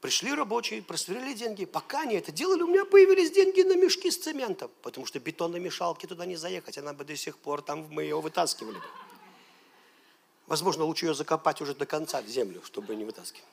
[0.02, 1.64] Пришли рабочие, просверлили деньги.
[1.64, 4.70] Пока они это делали, у меня появились деньги на мешки с цементом.
[4.82, 6.78] Потому что бетонной мешалки туда не заехать.
[6.78, 8.84] Она бы до сих пор там, мы ее вытаскивали бы.
[10.46, 13.48] Возможно, лучше ее закопать уже до конца в землю, чтобы не вытаскивать.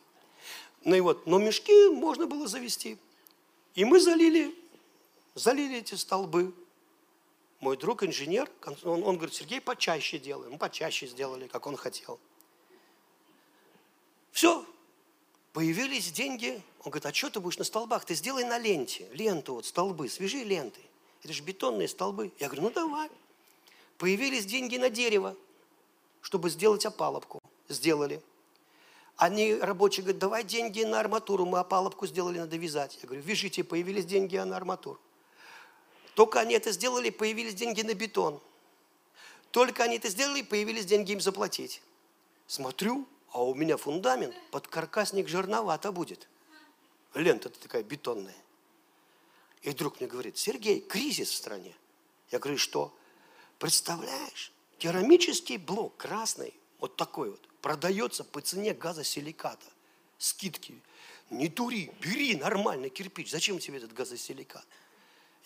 [0.82, 2.98] Ну и вот, но мешки можно было завести.
[3.76, 4.52] И мы залили,
[5.36, 6.52] залили эти столбы.
[7.66, 8.48] Мой друг инженер,
[8.84, 10.52] он, он говорит, Сергей, почаще делаем.
[10.52, 12.20] Мы почаще сделали, как он хотел.
[14.30, 14.64] Все,
[15.52, 16.62] появились деньги.
[16.84, 18.04] Он говорит, а что ты будешь на столбах?
[18.04, 20.80] Ты сделай на ленте, ленту вот, столбы, свяжи ленты.
[21.24, 22.30] Это же бетонные столбы.
[22.38, 23.10] Я говорю, ну давай.
[23.98, 25.34] Появились деньги на дерево,
[26.20, 27.40] чтобы сделать опалубку.
[27.68, 28.22] Сделали.
[29.16, 32.96] Они, рабочие, говорят, давай деньги на арматуру, мы опалубку сделали, надо вязать.
[33.02, 35.00] Я говорю, вяжите, появились деньги на арматуру.
[36.16, 38.40] Только они это сделали, появились деньги на бетон.
[39.50, 41.82] Только они это сделали, появились деньги им заплатить.
[42.46, 46.26] Смотрю, а у меня фундамент под каркасник жирновато будет.
[47.12, 48.34] Лента-то такая бетонная.
[49.60, 51.74] И вдруг мне говорит, Сергей, кризис в стране.
[52.30, 52.96] Я говорю, что?
[53.58, 59.66] Представляешь, керамический блок красный, вот такой вот, продается по цене газосиликата.
[60.16, 60.80] Скидки.
[61.28, 63.30] Не дури, бери нормальный кирпич.
[63.30, 64.64] Зачем тебе этот газосиликат?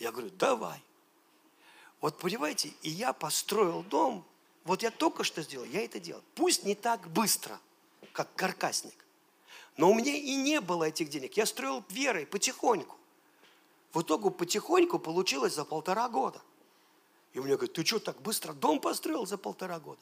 [0.00, 0.82] Я говорю, давай.
[2.00, 4.24] Вот понимаете, и я построил дом,
[4.64, 6.22] вот я только что сделал, я это делал.
[6.34, 7.60] Пусть не так быстро,
[8.12, 8.94] как каркасник.
[9.76, 11.36] Но у меня и не было этих денег.
[11.36, 12.96] Я строил верой, потихоньку.
[13.92, 16.40] В итоге потихоньку получилось за полтора года.
[17.34, 20.00] И мне говорят, ты что, так быстро дом построил за полтора года?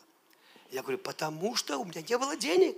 [0.70, 2.76] Я говорю, потому что у меня не было денег.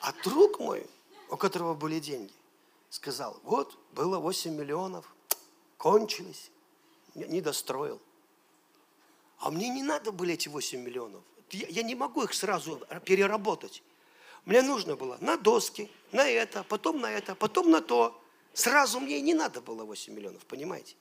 [0.00, 0.86] А друг мой,
[1.28, 2.32] у которого были деньги,
[2.88, 5.12] сказал, вот, было 8 миллионов,
[5.78, 6.50] кончились,
[7.14, 8.00] не достроил.
[9.38, 11.22] А мне не надо были эти 8 миллионов.
[11.50, 13.82] Я не могу их сразу переработать.
[14.44, 18.20] Мне нужно было на доски, на это, потом на это, потом на то.
[18.52, 20.94] Сразу мне не надо было 8 миллионов, понимаете?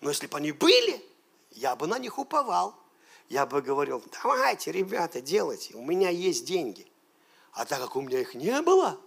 [0.00, 1.04] Но если бы они были,
[1.50, 2.76] я бы на них уповал
[3.32, 6.86] я бы говорил, давайте, ребята, делайте, у меня есть деньги.
[7.52, 9.00] А так как у меня их не было,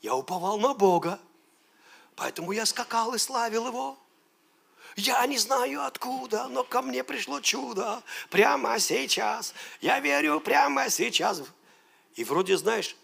[0.00, 1.20] я уповал на Бога.
[2.16, 3.96] Поэтому я скакал и славил Его.
[4.96, 9.54] Я не знаю откуда, но ко мне пришло чудо прямо сейчас.
[9.80, 11.42] Я верю прямо сейчас.
[12.14, 12.96] И вроде, знаешь,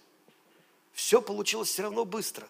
[0.92, 2.48] все получилось все равно быстро.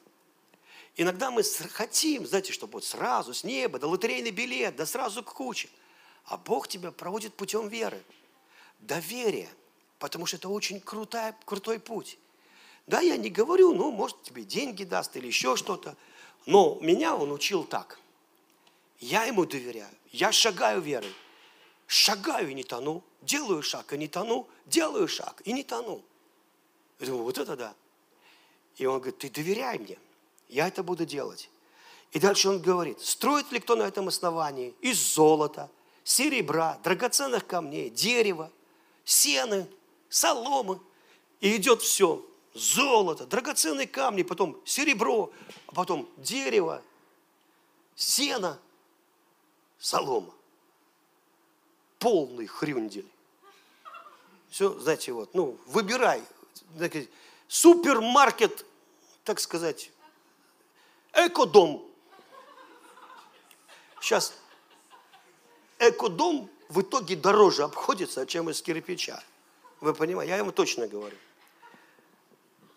[0.96, 5.32] Иногда мы хотим, знаете, чтобы вот сразу с неба, да лотерейный билет, да сразу к
[5.32, 5.68] куче.
[6.24, 8.02] А Бог тебя проводит путем веры,
[8.80, 9.48] доверия,
[10.00, 12.18] потому что это очень крутой, крутой путь.
[12.88, 15.94] Да, я не говорю, ну, может, тебе деньги даст или еще что-то,
[16.46, 18.00] но меня он учил так.
[18.98, 21.14] Я ему доверяю, я шагаю верой,
[21.86, 26.02] шагаю и не тону, делаю шаг и не тону, делаю шаг и не тону.
[26.98, 27.74] Я думаю, вот это да.
[28.76, 29.98] И он говорит, ты доверяй мне,
[30.48, 31.48] я это буду делать.
[32.12, 35.70] И дальше он говорит, строит ли кто на этом основании из золота,
[36.04, 38.50] серебра, драгоценных камней, дерева,
[39.04, 39.68] сены,
[40.08, 40.80] соломы.
[41.40, 42.24] И идет все.
[42.54, 45.30] золото, драгоценные камни, потом серебро,
[45.66, 46.82] а потом дерево,
[47.94, 48.58] сено,
[49.78, 50.32] солома.
[51.98, 53.08] Полный хрюндель.
[54.50, 56.22] Все, знаете, вот, ну, выбирай.
[57.48, 58.64] Супермаркет,
[59.24, 59.90] так сказать,
[61.12, 61.84] экодом.
[64.00, 64.34] Сейчас
[65.78, 69.22] экодом в итоге дороже обходится, чем из кирпича.
[69.80, 70.30] Вы понимаете?
[70.30, 71.16] Я ему точно говорю.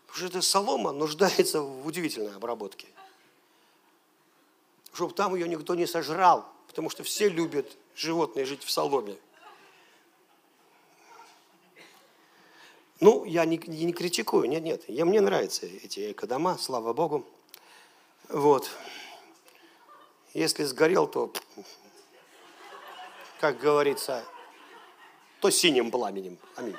[0.08, 2.88] Потому что эта солома нуждается в удивительной обработке.
[4.93, 7.67] Чтобы там ее никто не сожрал, потому что все любят
[7.97, 9.17] животные жить в соломе.
[13.01, 14.84] Ну, я не, не критикую, нет, нет.
[14.88, 17.26] Я, мне нравятся эти экодома, слава Богу.
[18.30, 18.69] Вот.
[20.34, 21.34] Если сгорел, то,
[23.41, 24.24] как говорится,
[25.41, 26.38] то синим пламенем.
[26.55, 26.78] Аминь.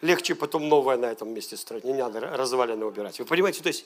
[0.00, 1.84] Легче потом новое на этом месте строить.
[1.84, 3.18] Не надо развалины убирать.
[3.18, 3.62] Вы понимаете?
[3.62, 3.84] То есть,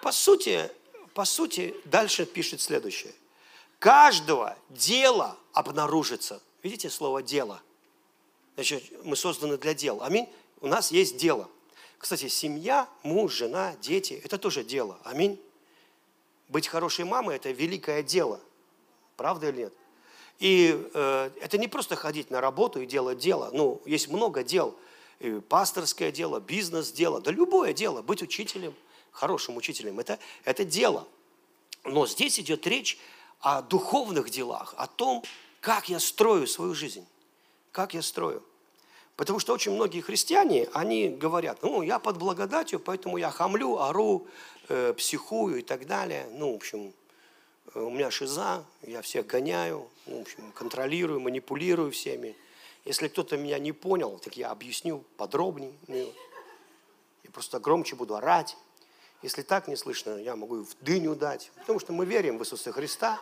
[0.00, 0.70] по сути,
[1.14, 3.12] по сути, дальше пишет следующее.
[3.78, 6.40] Каждого дела обнаружится.
[6.62, 7.60] Видите слово «дело»?
[8.54, 10.06] Значит, мы созданы для дела.
[10.06, 10.28] Аминь.
[10.60, 11.48] У нас есть дело.
[11.98, 14.98] Кстати, семья, муж, жена, дети– это тоже дело.
[15.04, 15.40] Аминь.
[16.48, 18.40] Быть хорошей мамой– это великое дело.
[19.16, 19.72] Правда или нет?
[20.38, 23.50] И э, это не просто ходить на работу и делать дело.
[23.52, 24.76] Ну, есть много дел.
[25.20, 28.02] И пасторское дело, бизнес-дело, да любое дело.
[28.02, 28.74] Быть учителем,
[29.12, 31.06] хорошим учителем– это, это дело.
[31.84, 32.98] Но здесь идет речь
[33.40, 35.22] о духовных делах, о том,
[35.60, 37.06] как я строю свою жизнь
[37.72, 38.42] как я строю.
[39.16, 44.26] Потому что очень многие христиане, они говорят, ну, я под благодатью, поэтому я хамлю, ору,
[44.68, 46.28] э, психую и так далее.
[46.32, 46.92] Ну, в общем,
[47.74, 52.36] э, у меня шиза, я всех гоняю, ну, в общем, контролирую, манипулирую всеми.
[52.84, 55.72] Если кто-то меня не понял, так я объясню подробнее.
[55.88, 58.56] Я просто громче буду орать.
[59.22, 61.52] Если так не слышно, я могу в дыню дать.
[61.56, 63.20] Потому что мы верим в Иисуса Христа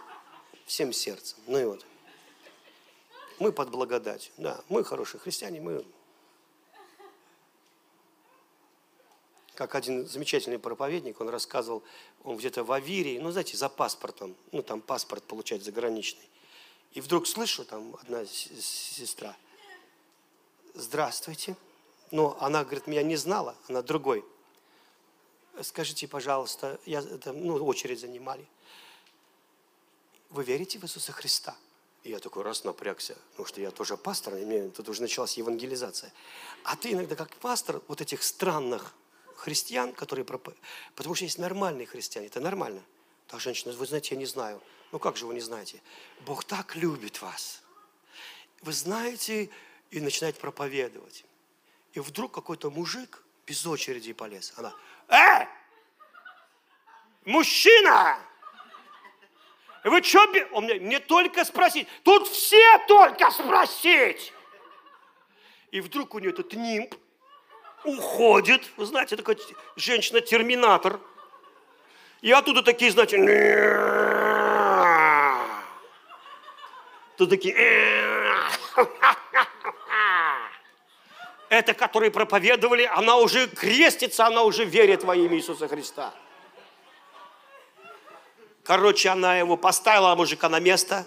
[0.64, 1.38] всем сердцем.
[1.46, 1.84] Ну и вот.
[3.38, 4.32] Мы под благодать.
[4.36, 5.84] Да, мы хорошие христиане, мы...
[9.54, 11.82] Как один замечательный проповедник, он рассказывал,
[12.24, 16.26] он где-то в Авирии, ну, знаете, за паспортом, ну, там паспорт получать заграничный.
[16.92, 19.36] И вдруг слышу, там одна сестра,
[20.72, 21.56] здравствуйте.
[22.10, 24.24] Но она, говорит, меня не знала, она другой.
[25.62, 28.46] Скажите, пожалуйста, я, это, ну, очередь занимали.
[30.30, 31.56] Вы верите в Иисуса Христа?
[32.02, 35.36] И я такой раз напрягся, потому что я тоже пастор, и мне тут уже началась
[35.36, 36.12] евангелизация.
[36.64, 38.94] А ты иногда как пастор вот этих странных
[39.36, 42.82] христиан, которые проповедуют, потому что есть нормальные христиане, это нормально.
[43.26, 44.62] Та женщина, вы знаете, я не знаю.
[44.92, 45.82] Ну как же вы не знаете?
[46.24, 47.62] Бог так любит вас.
[48.62, 49.50] Вы знаете,
[49.90, 51.24] и начинает проповедовать.
[51.92, 54.52] И вдруг какой-то мужик без очереди полез.
[54.56, 54.74] Она,
[55.10, 55.46] э,
[57.24, 58.18] мужчина,
[59.84, 61.88] вы что, он мне, мне только спросить.
[62.02, 64.32] Тут все только спросить.
[65.70, 66.94] И вдруг у нее этот нимб
[67.84, 68.68] уходит.
[68.76, 69.36] Вы знаете, такая
[69.76, 71.00] женщина-терминатор.
[72.20, 73.16] И оттуда такие, знаете,
[77.16, 77.54] тут такие,
[81.50, 86.14] это, которые проповедовали, она уже крестится, она уже верит во имя Иисуса Христа.
[88.62, 91.06] Короче, она его поставила, мужика, на место.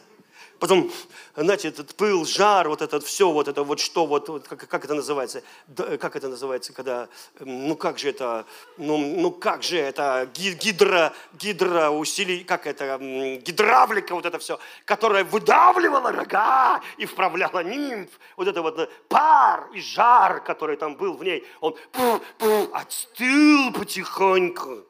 [0.60, 0.92] Потом,
[1.36, 4.86] знаете, этот пыл, жар, вот это все, вот это вот что, вот, вот как, как
[4.86, 5.44] это называется,
[5.76, 8.46] как это называется, когда, ну как же это,
[8.78, 15.24] ну, ну как же это, гидро, гидро усили, как это, гидравлика, вот это все, которая
[15.24, 21.24] выдавливала рога и вправляла нимф, вот это вот пар и жар, который там был в
[21.24, 24.86] ней, он пух, пух, отстыл потихоньку.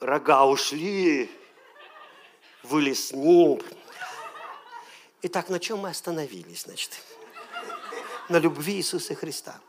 [0.00, 1.30] Рога ушли,
[2.62, 3.62] вылез нимб.
[5.22, 6.92] Итак, на чем мы остановились, значит?
[8.28, 9.60] На любви Иисуса Христа.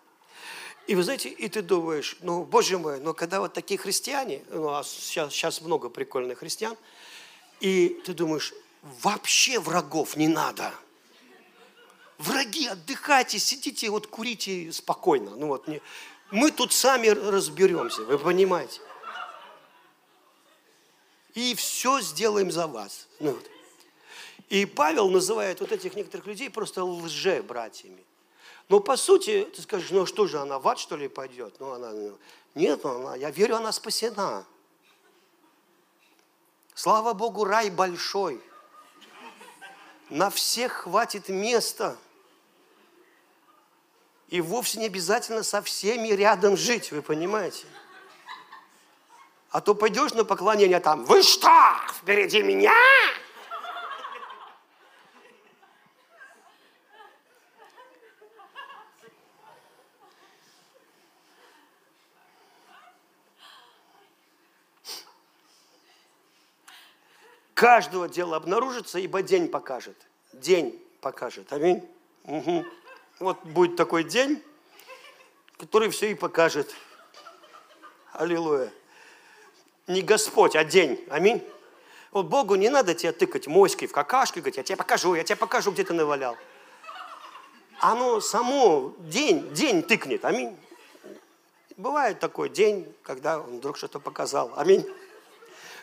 [0.87, 4.69] И вы знаете, и ты думаешь, ну, боже мой, но когда вот такие христиане, ну,
[4.69, 6.75] а сейчас, сейчас много прикольных христиан,
[7.59, 10.73] и ты думаешь, вообще врагов не надо.
[12.17, 15.35] Враги, отдыхайте, сидите, вот курите спокойно.
[15.35, 15.81] Ну вот, не,
[16.31, 18.79] мы тут сами разберемся, вы понимаете
[21.33, 23.07] и все сделаем за вас.
[23.19, 23.49] Ну, вот.
[24.49, 28.03] И Павел называет вот этих некоторых людей просто лже-братьями.
[28.67, 31.55] Но по сути, ты скажешь, ну что же, она в ад, что ли, пойдет?
[31.59, 32.17] Ну, она, ну,
[32.55, 34.45] нет, ну, она, я верю, она спасена.
[36.73, 38.41] Слава Богу, рай большой.
[40.09, 41.97] На всех хватит места.
[44.27, 47.65] И вовсе не обязательно со всеми рядом жить, вы понимаете?
[49.51, 51.49] А то пойдешь на поклонение там, вы что,
[51.93, 52.73] впереди меня?
[67.53, 69.97] Каждого дела обнаружится, ибо день покажет.
[70.33, 71.51] День покажет.
[71.51, 71.87] Аминь.
[72.23, 72.65] Угу.
[73.19, 74.41] Вот будет такой день,
[75.59, 76.73] который все и покажет.
[78.13, 78.71] Аллилуйя.
[79.91, 81.05] Не Господь, а день.
[81.09, 81.45] Аминь.
[82.11, 85.35] Вот Богу не надо тебе тыкать моськой в какашке, говорить, я тебе покажу, я тебе
[85.35, 86.37] покажу, где ты навалял.
[87.79, 90.23] Оно само день, день тыкнет.
[90.23, 90.57] Аминь.
[91.75, 94.53] Бывает такой день, когда он вдруг что-то показал.
[94.55, 94.85] Аминь.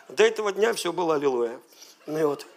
[0.07, 1.59] До этого дня все было аллилуйя.
[2.07, 2.47] Ну и вот.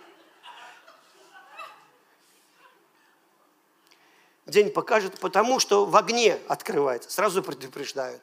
[4.47, 7.11] День покажет, потому что в огне открывается.
[7.11, 8.23] Сразу предупреждают.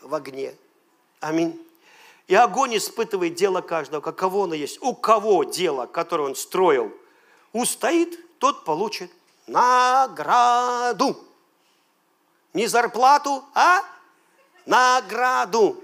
[0.00, 0.54] В огне.
[1.20, 1.60] Аминь.
[2.28, 4.80] И огонь испытывает дело каждого, каково оно есть.
[4.82, 6.92] У кого дело, которое он строил,
[7.52, 9.10] устоит, тот получит
[9.46, 11.16] награду.
[12.52, 13.82] Не зарплату, а
[14.66, 15.82] награду.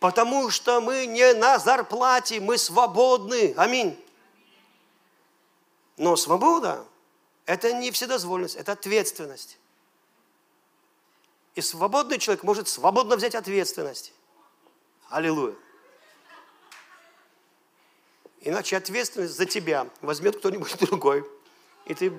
[0.00, 3.54] Потому что мы не на зарплате, мы свободны.
[3.56, 4.02] Аминь.
[5.96, 6.84] Но свобода–
[7.46, 9.59] это не вседозволенность, это ответственность.
[11.54, 14.12] И свободный человек может свободно взять ответственность.
[15.08, 15.56] Аллилуйя.
[18.40, 21.28] Иначе ответственность за тебя возьмет кто-нибудь другой.
[21.86, 22.12] И ты...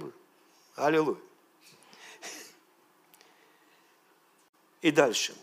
[0.76, 1.18] Аллилуйя.
[4.82, 5.36] И дальше.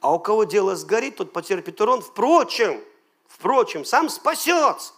[0.00, 2.02] А у кого дело сгорит, тот потерпит урон.
[2.02, 2.82] Впрочем,
[3.26, 4.92] впрочем, сам спасется.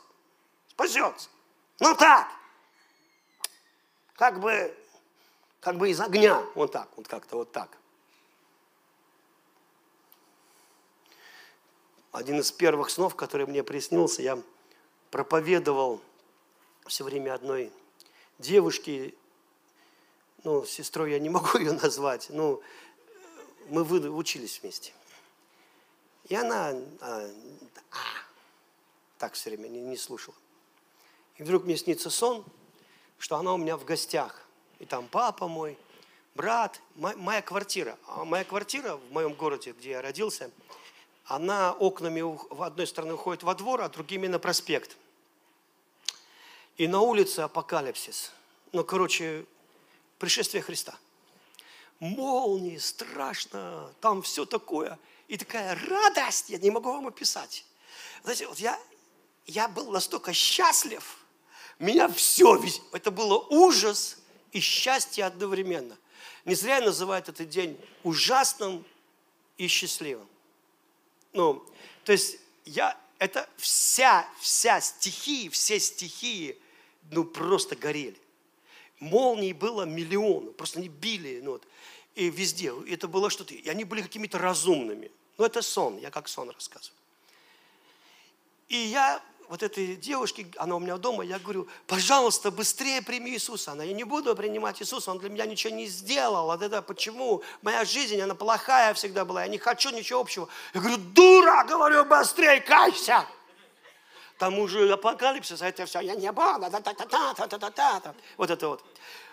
[0.69, 1.29] Спасется.
[1.79, 2.29] Ну так.
[4.15, 4.77] Как бы,
[5.61, 6.45] как бы из огня.
[6.55, 7.77] Вот так, вот как-то вот так.
[12.13, 14.43] Один из первых снов, который мне приснился, я
[15.11, 16.01] проповедовал
[16.87, 17.73] все время одной
[18.39, 19.15] девушке,
[20.43, 22.61] ну, сестрой я не могу ее назвать, ну,
[23.69, 24.93] мы вы- учились вместе.
[26.25, 27.31] И она а,
[27.91, 27.99] а,
[29.19, 30.37] так все время не, не слушала.
[31.37, 32.45] И вдруг мне снится сон,
[33.19, 34.47] что она у меня в гостях.
[34.81, 35.79] И там папа мой,
[36.35, 37.97] брат, мо- моя квартира.
[38.09, 40.51] А моя квартира в моем городе, где я родился,
[41.25, 44.97] она окнами в одной стороны уходит во двор, а другими на проспект.
[46.77, 48.33] И на улице апокалипсис.
[48.73, 49.47] Ну, короче,
[50.19, 50.99] пришествие Христа
[52.01, 54.99] молнии, страшно, там все такое.
[55.29, 57.65] И такая радость, я не могу вам описать.
[58.25, 58.79] Знаете, вот я,
[59.47, 61.19] я был настолько счастлив,
[61.79, 62.61] меня все,
[62.93, 64.19] это было ужас
[64.53, 65.97] и счастье одновременно.
[66.45, 68.85] Не зря называют этот день ужасным
[69.59, 70.27] и счастливым.
[71.33, 71.65] Ну,
[72.05, 76.59] то есть я, это вся, вся стихии, все стихии,
[77.11, 78.19] ну, просто горели.
[78.99, 81.67] Молний было миллион, просто они били, ну, вот,
[82.15, 82.73] и везде.
[82.89, 85.11] Это было что-то, и они были какими-то разумными.
[85.39, 86.97] Ну, это сон, я как сон рассказываю.
[88.69, 93.73] И я вот этой девушке, она у меня дома, я говорю, пожалуйста, быстрее прими Иисуса.
[93.73, 96.47] Она, я не буду принимать Иисуса, Он для меня ничего не сделал.
[96.47, 97.43] Вот это почему?
[97.61, 100.49] Моя жизнь, она плохая всегда была, я не хочу ничего общего.
[100.73, 103.27] Я говорю, дура, говорю, быстрее кайся.
[104.39, 108.15] Там уже апокалипсис, а это все, я не буду, та-та-та-та-та-та-та.
[108.37, 108.85] Вот это вот.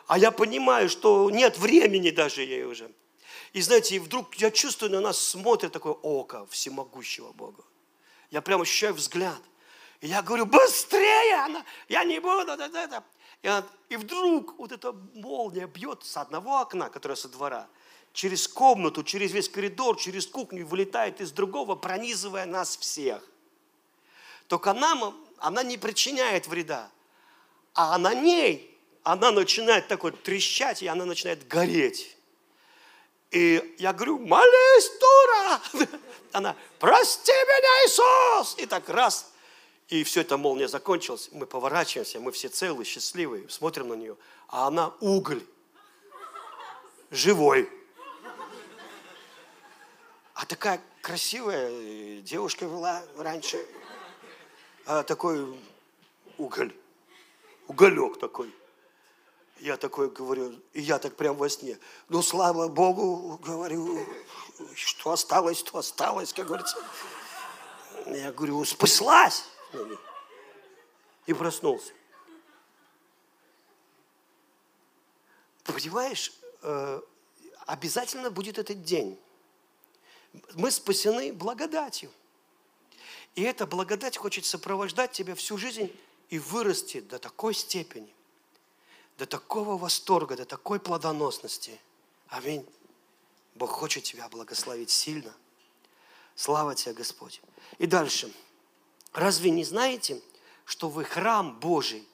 [0.08, 2.90] А я понимаю, что нет времени даже ей уже.
[3.54, 7.64] И знаете, и вдруг я чувствую, на нас смотрит такое око всемогущего Бога.
[8.32, 9.40] Я прям ощущаю взгляд.
[10.02, 13.04] Я говорю, быстрее, она, я не буду, да, да, да.
[13.42, 17.68] И, она- и вдруг вот эта молния бьет с одного окна, которое со двора,
[18.14, 23.24] через комнату, через весь коридор, через кухню, и вылетает из другого, пронизывая нас всех.
[24.48, 26.90] Только нам она не причиняет вреда,
[27.74, 32.18] а на ней она начинает так вот трещать, и она начинает гореть.
[33.32, 35.90] И я говорю, молись, дура!
[36.32, 38.56] Она, прости меня, Иисус!
[38.58, 39.32] И так раз,
[39.90, 41.30] и все это молния закончилась.
[41.32, 44.18] Мы поворачиваемся, мы все целые, счастливые, смотрим на нее.
[44.50, 45.44] А она уголь.
[47.10, 47.70] Живой.
[50.34, 53.66] А такая красивая э, девушка была раньше.
[54.86, 55.58] А такой
[56.38, 56.76] уголь.
[57.68, 58.54] Уголек такой.
[59.60, 61.80] Я такой говорю, и я так прям во сне.
[62.10, 64.06] Ну, слава Богу, говорю,
[64.76, 66.78] что осталось, то осталось, как говорится.
[68.06, 69.46] Я говорю, спаслась.
[71.26, 71.94] И проснулся.
[75.78, 77.02] понимаешь, э,
[77.68, 79.20] обязательно будет этот день.
[80.54, 82.12] Мы спасены благодатью.
[83.36, 85.96] И эта благодать хочет сопровождать тебя всю жизнь
[86.30, 88.12] и вырасти до такой степени,
[89.20, 91.80] до такого восторга, до такой плодоносности.
[92.30, 92.66] Аминь.
[93.54, 95.34] Бог хочет тебя благословить сильно.
[96.36, 97.40] Слава тебе, Господь.
[97.78, 98.34] И дальше.
[99.14, 100.22] Разве не знаете,
[100.66, 102.08] что вы храм Божий,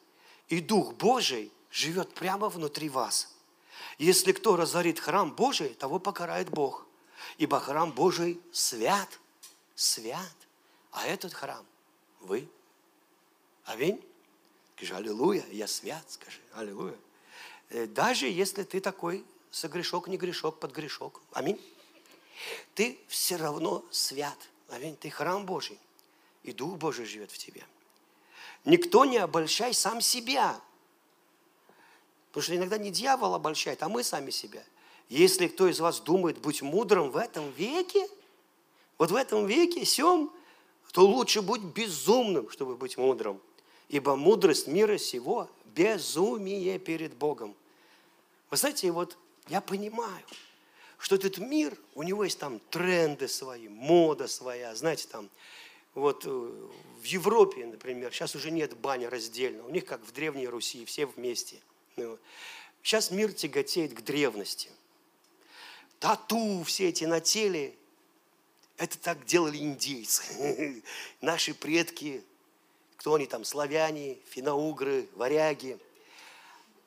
[0.48, 3.34] и Дух Божий живет прямо внутри вас?
[3.98, 6.86] Если кто разорит храм Божий, того покарает Бог.
[7.38, 9.20] Ибо храм Божий свят,
[9.76, 10.36] свят.
[10.92, 11.66] А этот храм–
[12.22, 12.48] вы.
[13.66, 14.04] Аминь.
[14.76, 16.98] Скажи, аллилуйя, я свят, скажи, аллилуйя.
[17.70, 21.22] Э, даже если ты такой согрешок, не грешок, под грешок.
[21.32, 21.60] Аминь.
[22.76, 24.38] Ты все равно свят.
[24.70, 24.96] Аминь.
[24.98, 25.80] Ты храм Божий.
[26.44, 27.64] И Дух Божий живет в тебе.
[28.66, 30.60] Никто не обольщай сам себя.
[32.30, 34.64] Потому что иногда не дьявол обольщает, а мы сами себя.
[35.10, 38.08] Если кто из вас думает быть мудрым в этом веке,
[38.98, 40.32] вот в этом веке, сем,
[40.92, 43.42] то лучше быть безумным, чтобы быть мудрым.
[43.90, 47.56] Ибо мудрость мира сего– безумие перед Богом.
[48.50, 49.18] Вы знаете, вот
[49.48, 50.24] я понимаю,
[50.98, 55.30] что этот мир, у него есть там тренды свои, мода своя, знаете, там,
[55.96, 60.48] вот э, в Европе, например, сейчас уже нет бани раздельно, у них как в Древней
[60.48, 61.60] Руси, все вместе–
[61.96, 62.18] ну,
[62.82, 64.70] сейчас мир тяготеет к древности.
[66.00, 67.76] Тату все эти на теле,
[68.78, 70.84] это так делали индейцы.
[71.22, 72.24] Наши предки,
[72.98, 75.78] кто они там, славяне, финоугры, варяги,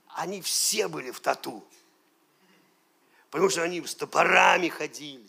[0.08, 1.64] они все были в тату.
[3.30, 5.24] Потому что они с топорами ходили.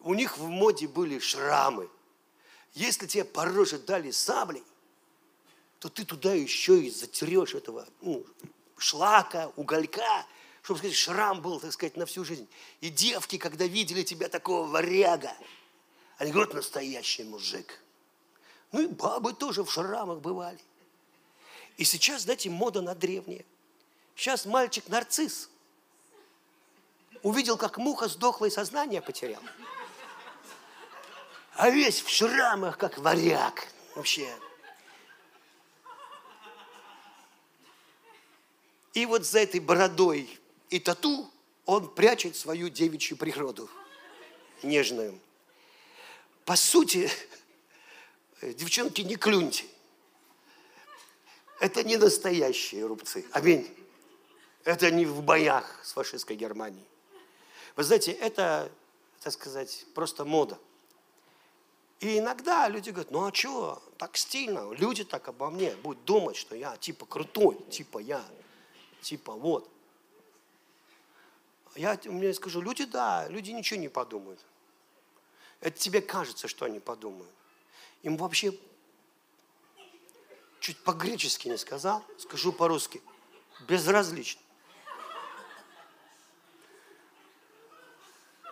[0.00, 1.88] У них в моде были шрамы.
[2.76, 4.62] Если тебе по роже дали саблей,
[5.78, 8.22] то ты туда еще и затерешь этого ну,
[8.76, 10.26] шлака, уголька,
[10.60, 12.46] чтобы сказать, шрам был, так сказать, на всю жизнь.
[12.82, 15.32] И девки, когда видели тебя такого варяга,
[16.18, 17.80] они говорят, настоящий мужик.
[18.72, 20.60] Ну и бабы тоже в шрамах бывали.
[21.78, 23.46] И сейчас, знаете, мода на древнее.
[24.14, 25.48] Сейчас мальчик нарцисс.
[27.22, 29.42] Увидел, как муха сдохла и сознание потерял.
[31.56, 33.66] А весь в шрамах, как варяг.
[33.94, 34.28] Вообще,
[38.96, 40.40] И вот за этой бородой
[40.70, 41.30] и тату
[41.66, 43.68] он прячет свою девичью природу,
[44.62, 45.20] нежную.
[46.46, 47.10] По сути,
[48.40, 49.66] девчонки, не клюньте.
[51.60, 53.26] Это не настоящие рубцы.
[53.32, 53.68] Аминь.
[54.64, 56.86] Это не в боях с фашистской Германией.
[57.76, 58.72] Вы знаете, это,
[59.20, 60.58] так сказать, просто мода.
[62.00, 66.36] И иногда люди говорят, ну а что, так стильно, люди так обо мне будут думать,
[66.36, 68.22] что я типа крутой, типа я
[69.00, 69.70] типа вот.
[71.74, 74.40] Я мне скажу, люди да, люди ничего не подумают.
[75.60, 77.32] Это тебе кажется, что они подумают.
[78.02, 78.52] Им вообще
[80.60, 83.00] чуть по-гречески не сказал, скажу по-русски,
[83.66, 84.40] безразлично.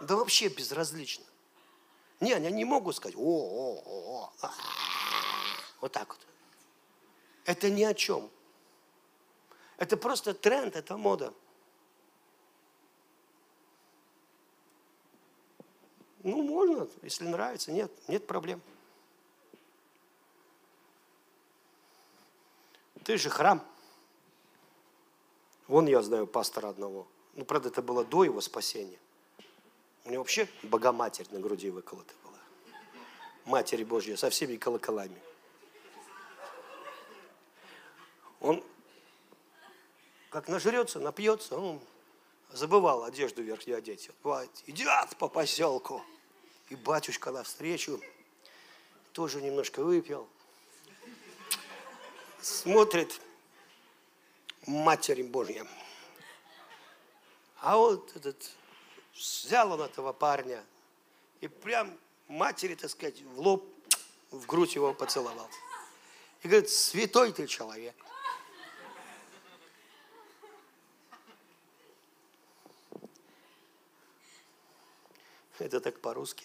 [0.00, 1.24] Да вообще безразлично.
[2.20, 4.50] Не, они не могут сказать, о, о, о, о,
[5.80, 6.20] вот так вот.
[7.44, 8.30] Это ни о чем.
[9.76, 11.34] Это просто тренд, это мода.
[16.22, 18.62] Ну, можно, если нравится, нет, нет проблем.
[23.04, 23.62] Ты же храм.
[25.68, 27.06] Вон я знаю пастора одного.
[27.34, 28.98] Ну, правда, это было до его спасения.
[30.04, 32.38] У него вообще Богоматерь на груди выколота была.
[33.44, 35.20] Матерь Божья со всеми колоколами.
[38.40, 38.62] Он
[40.34, 41.80] как нажрется, напьется, он
[42.50, 44.10] забывал одежду верхнюю одеть.
[44.24, 46.04] Бывает, идет по поселку.
[46.70, 48.00] И батюшка навстречу
[49.12, 50.28] тоже немножко выпил.
[52.40, 53.20] Смотрит,
[54.66, 55.66] Матерь Божья.
[57.60, 58.50] А вот этот,
[59.14, 60.64] взял он этого парня
[61.40, 61.96] и прям
[62.28, 63.64] матери, так сказать, в лоб,
[64.30, 65.48] в грудь его поцеловал.
[66.42, 67.94] И говорит, святой ты человек.
[75.58, 76.44] Это так по-русски.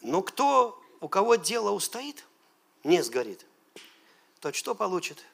[0.00, 2.24] Но кто, у кого дело устоит,
[2.84, 3.44] не сгорит,
[4.40, 5.24] тот что получит?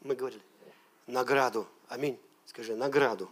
[0.00, 0.42] Мы говорили,
[1.06, 1.68] награду.
[1.88, 2.18] Аминь.
[2.52, 3.30] Скажи, награду.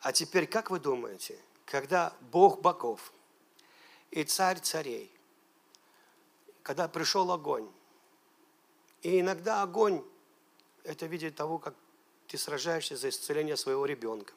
[0.00, 3.12] А теперь, как вы думаете, когда Бог боков
[4.10, 5.12] и царь царей,
[6.62, 7.70] когда пришел огонь,
[9.02, 10.02] и иногда огонь
[10.82, 11.74] это видеть того, как
[12.26, 14.32] ты сражаешься за исцеление своего ребенка.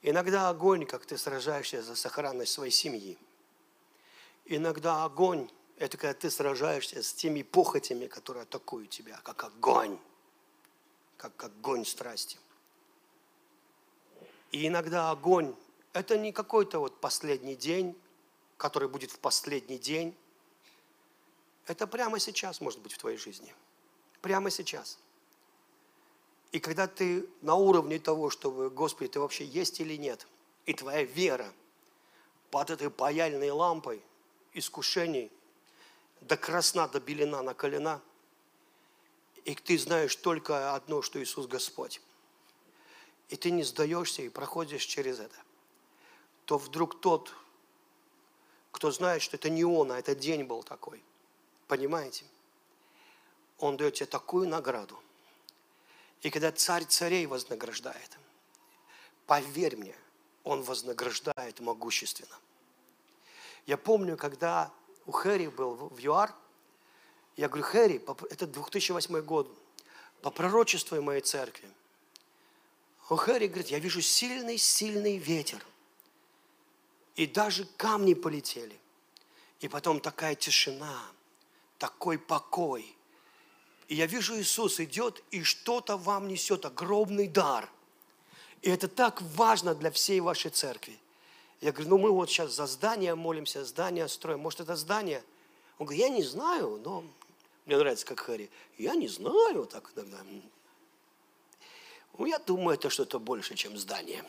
[0.00, 3.18] Иногда огонь, как ты сражаешься за сохранность своей семьи.
[4.46, 9.98] Иногда огонь– это когда ты сражаешься с теми похотями, которые атакуют тебя, как огонь,
[11.20, 12.38] как огонь страсти.
[14.52, 15.54] И иногда огонь–
[15.92, 17.96] это не какой-то вот последний день,
[18.56, 20.16] который будет в последний день.
[21.66, 23.54] Это прямо сейчас может быть в твоей жизни.
[24.20, 24.98] Прямо сейчас–
[26.52, 30.26] и когда ты на уровне того, чтобы, Господи, ты вообще есть или нет,
[30.66, 31.52] и твоя вера
[32.50, 34.02] под этой паяльной лампой
[34.52, 35.30] искушений
[36.20, 38.00] до красна, до белина на колена,
[39.44, 42.00] и ты знаешь только одно, что Иисус Господь,
[43.28, 45.36] и ты не сдаешься и проходишь через это,
[46.44, 47.32] то вдруг тот,
[48.72, 51.02] кто знает, что это не он, а это день был такой,
[51.68, 52.24] понимаете?
[53.58, 54.98] Он дает тебе такую награду–
[56.22, 58.18] и когда царь царей вознаграждает,
[59.26, 59.96] поверь мне,
[60.44, 62.36] он вознаграждает могущественно.
[63.66, 64.70] Я помню, когда
[65.06, 66.34] у Хэри был в ЮАР,
[67.40, 69.50] я говорю, Хэри, это 2008 год,
[70.22, 71.68] по пророчеству моей церкви.
[73.08, 75.64] У Хэри говорит, я вижу сильный-сильный ветер.
[77.16, 78.78] И даже камни полетели.
[79.60, 81.02] И потом такая тишина,
[81.78, 82.96] такой покой–
[83.90, 87.68] и я вижу, Иисус идет и что-то вам несет, огромный дар.
[88.62, 90.96] И это так важно для всей вашей церкви.
[91.60, 94.38] Я говорю, ну мы вот сейчас за здание молимся, здание строим.
[94.38, 95.24] Может, это здание?
[95.78, 97.02] Он говорит, я не знаю, но
[97.70, 98.50] мне нравится, как Харри.
[98.78, 100.18] Я не знаю, так иногда.
[102.18, 104.24] Ну, я думаю, это что-то больше, чем здание.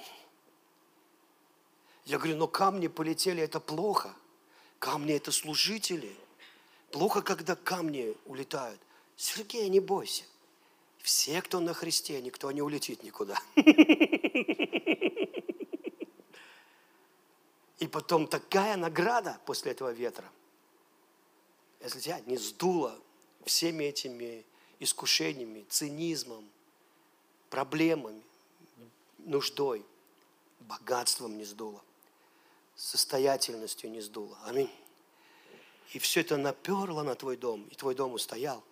[2.05, 4.13] Я говорю, но камни полетели, это плохо.
[4.77, 6.15] Камни– это служители.
[6.91, 8.79] Плохо, когда камни улетают.
[9.15, 10.23] Сергей, не бойся.
[10.99, 13.41] Все, кто на Христе, никто не улетит никуда.
[17.79, 20.29] И потом такая награда после этого ветра.
[21.79, 22.95] Если тебя не сдуло
[23.45, 24.45] всеми этими
[24.79, 26.49] искушениями, цинизмом,
[27.49, 28.21] проблемами,
[29.19, 29.85] нуждой,
[30.61, 31.81] богатством не сдуло,
[32.75, 34.37] состоятельностью не сдуло.
[34.45, 34.71] Аминь.
[35.93, 38.63] И все это наперло на твой дом, и твой дом устоял.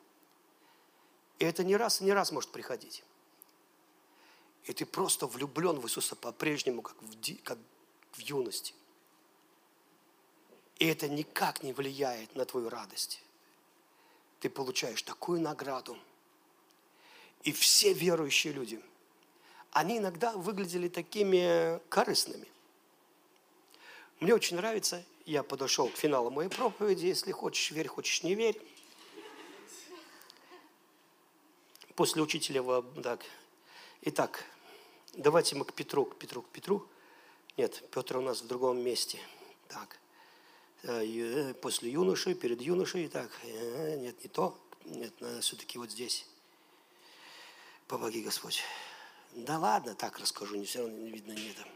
[1.38, 3.04] И это не раз, не раз может приходить.
[4.66, 7.58] И ты просто влюблен в Иисуса по-прежнему, как в, как
[8.12, 8.74] в юности.
[10.78, 13.22] И это никак не влияет на твою радость.
[14.40, 15.98] Ты получаешь такую награду.
[17.44, 18.82] И все верующие люди,
[19.72, 22.48] они иногда выглядели такими корыстными.
[24.20, 28.60] Мне очень нравится, я подошел к финалу моей проповеди, если хочешь верь, хочешь не верь.
[32.00, 32.64] после учителя,
[33.04, 33.26] так.
[34.04, 34.46] Итак,
[35.16, 36.88] давайте мы к Петру, к Петру, к Петру.
[37.58, 39.20] Нет, Петр у нас в другом месте.
[39.68, 40.00] Так,
[41.62, 46.26] после юноши, перед юношей, так, э, нет, не то, нет, надо все-таки вот здесь.
[47.88, 48.62] Помоги, Господь.
[49.34, 51.68] Да ладно, так расскажу, не все равно видно, не это.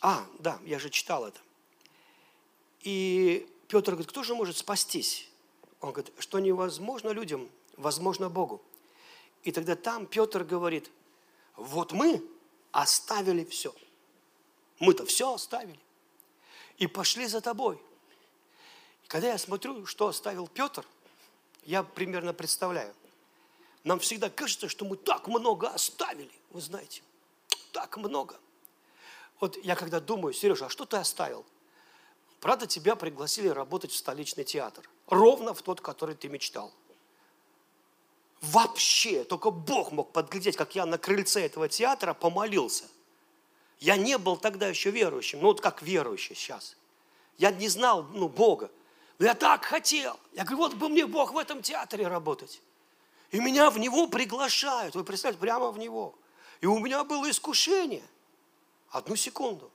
[0.00, 1.40] А, да, я же читал это.
[2.82, 5.28] И Петр говорит, кто же может спастись?
[5.80, 8.62] Он говорит, что невозможно людям, возможно Богу.
[9.42, 10.90] И тогда там Петр говорит,
[11.56, 12.22] вот мы
[12.72, 13.74] оставили все.
[14.78, 15.80] Мы-то все оставили.
[16.76, 17.80] И пошли за тобой.
[19.04, 20.86] И когда я смотрю, что оставил Петр,
[21.64, 22.94] я примерно представляю.
[23.84, 27.02] Нам всегда кажется, что мы так много оставили, вы знаете.
[27.72, 28.38] Так много.
[29.40, 31.44] Вот я когда думаю, Сережа, а что ты оставил?
[32.40, 34.88] Правда, тебя пригласили работать в столичный театр.
[35.06, 36.72] Ровно в тот, который ты мечтал.
[38.40, 42.84] Вообще, только Бог мог подглядеть, как я на крыльце этого театра помолился.
[43.80, 46.76] Я не был тогда еще верующим, ну вот как верующий сейчас.
[47.36, 48.70] Я не знал ну, Бога.
[49.18, 50.18] Но я так хотел.
[50.32, 52.60] Я говорю, вот бы мне Бог в этом театре работать.
[53.30, 54.94] И меня в него приглашают.
[54.94, 56.14] Вы представляете, прямо в него.
[56.60, 58.04] И у меня было искушение.
[58.90, 59.70] Одну секунду.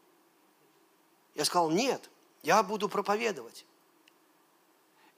[1.36, 2.10] Я сказал, нет,
[2.42, 3.66] я буду проповедовать.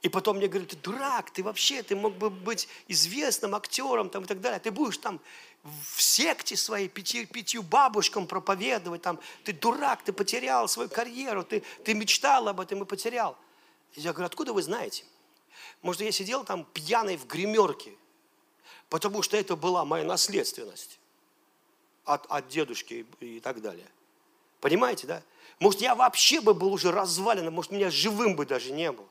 [0.01, 4.23] И потом мне говорят, ты дурак, ты вообще, ты мог бы быть известным актером там,
[4.23, 4.59] и так далее.
[4.59, 5.19] Ты будешь там
[5.63, 11.63] в секте своей пяти, пятью бабушкам проповедовать, там, ты дурак, ты потерял свою карьеру, ты,
[11.83, 13.35] ты мечтал об этом и потерял.
[13.93, 15.05] Я говорю, откуда вы знаете?
[15.81, 17.93] Может, я сидел там пьяный в гримерке,
[18.89, 20.99] потому что это была моя наследственность
[22.03, 23.87] от, от дедушки и так далее.
[24.61, 25.23] Понимаете, да?
[25.59, 29.07] Может, я вообще бы был уже развален, может, меня живым бы даже не было.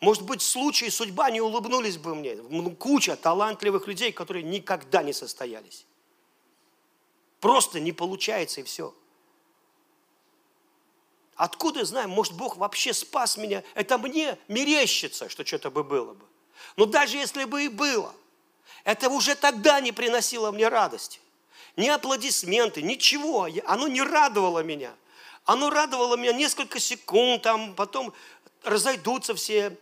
[0.00, 2.36] Может быть, случай, судьба не улыбнулись бы мне.
[2.78, 5.86] Куча талантливых людей, которые никогда не состоялись.
[7.40, 8.94] Просто не получается и все.
[11.34, 13.62] Откуда знаем, может Бог вообще спас меня?
[13.74, 16.24] Это мне мерещится, что что-то бы было бы.
[16.76, 18.12] Но даже если бы и было,
[18.84, 21.20] это уже тогда не приносило мне радости.
[21.76, 23.48] Ни аплодисменты, ничего.
[23.66, 24.92] Оно не радовало меня.
[25.44, 28.12] Оно радовало меня несколько секунд, там, потом
[28.64, 29.76] разойдутся все,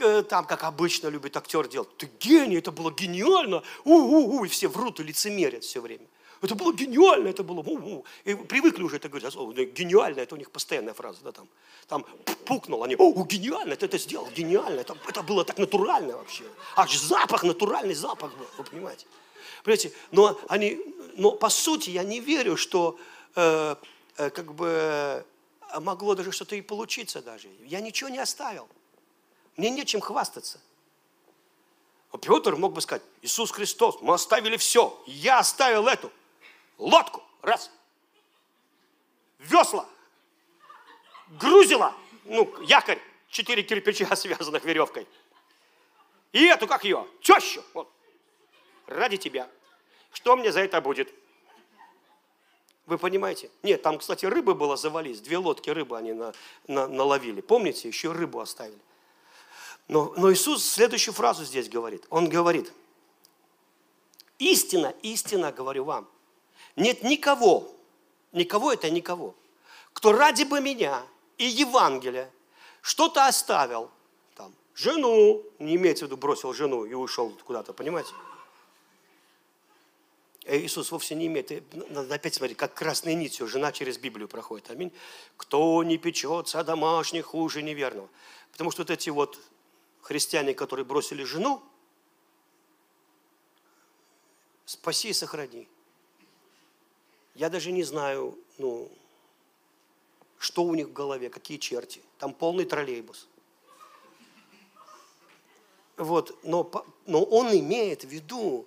[0.00, 1.96] э, там, как обычно любит актер делать.
[1.96, 3.62] Ты гений, это было гениально.
[3.84, 6.06] У-у-у, и все врут и лицемерят все время.
[6.42, 7.60] Это было гениально, это было...
[7.60, 8.04] У-у.
[8.24, 11.48] И привыкли уже это говорить, гениально, это у них постоянная фраза, да, там,
[11.88, 12.04] там
[12.44, 16.44] пукнул, они, о, гениально, ты это сделал, гениально, это, это было так натурально вообще.
[16.76, 19.06] Аж запах, натуральный запах был, вы понимаете.
[19.62, 20.78] Понимаете, но, они,
[21.16, 22.98] но по сути я не верю, что
[23.36, 23.76] э,
[24.18, 25.24] э, как бы
[25.80, 27.48] могло даже что-то и получиться даже.
[27.64, 28.68] Я ничего не оставил.
[29.56, 30.60] Мне нечем хвастаться.
[32.20, 36.12] Петр мог бы сказать, Иисус Христос, мы оставили все, я оставил эту
[36.78, 37.70] лодку, раз,
[39.38, 39.88] весла,
[41.28, 41.94] грузила,
[42.24, 45.08] ну, якорь, четыре кирпича, связанных веревкой.
[46.32, 47.90] И эту, как ее, тещу, вот,
[48.86, 49.48] ради тебя.
[50.12, 51.12] Что мне за это будет?
[52.86, 53.50] Вы понимаете?
[53.62, 56.34] Нет, там, кстати, рыбы было завались, две лодки рыбы они на,
[56.68, 57.40] на, наловили.
[57.40, 58.78] Помните, еще рыбу оставили.
[59.88, 62.04] Но, но Иисус следующую фразу здесь говорит.
[62.10, 62.72] Он говорит,
[64.38, 66.08] истина, истина говорю вам,
[66.76, 67.70] нет никого,
[68.32, 69.34] никого это никого,
[69.92, 71.02] кто ради бы меня
[71.38, 72.30] и Евангелия
[72.82, 73.90] что-то оставил,
[74.34, 78.10] там, жену, не имеется в виду бросил жену и ушел куда-то, понимаете?
[80.44, 84.28] Э, Иисус вовсе не имеет, э, надо опять смотреть, как красной нитью жена через Библию
[84.28, 84.70] проходит.
[84.70, 84.92] Аминь.
[85.36, 88.08] Кто не печется о домашних, хуже неверного.
[88.52, 89.40] Потому что вот эти вот
[90.02, 91.62] христиане, которые бросили жену,
[94.66, 95.66] спаси и сохрани.
[97.34, 98.90] Я даже не знаю, ну,
[100.38, 102.02] что у них в голове, какие черти.
[102.18, 103.28] Там полный троллейбус.
[105.96, 106.70] Вот, но,
[107.06, 108.66] но он имеет в виду,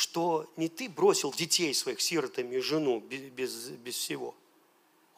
[0.00, 4.34] что не ты бросил детей своих сиротами и жену без, без, всего.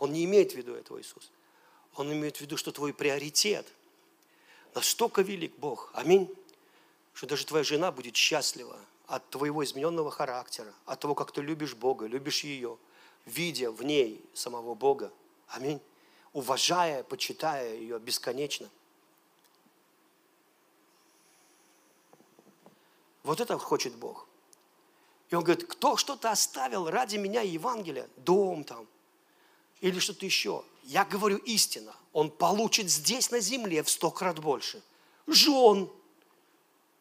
[0.00, 1.30] Он не имеет в виду этого, Иисус.
[1.94, 3.64] Он имеет в виду, что твой приоритет
[4.74, 5.92] настолько велик Бог.
[5.94, 6.28] Аминь.
[7.14, 8.76] Что даже твоя жена будет счастлива
[9.06, 12.76] от твоего измененного характера, от того, как ты любишь Бога, любишь ее,
[13.24, 15.12] видя в ней самого Бога.
[15.46, 15.80] Аминь.
[16.32, 18.68] Уважая, почитая ее бесконечно.
[23.22, 24.26] Вот это хочет Бог.
[25.32, 28.86] И он говорит, кто что-то оставил ради меня Евангелия, дом там,
[29.80, 34.82] или что-то еще, я говорю истина, он получит здесь на земле в сто крат больше.
[35.26, 35.88] Жен,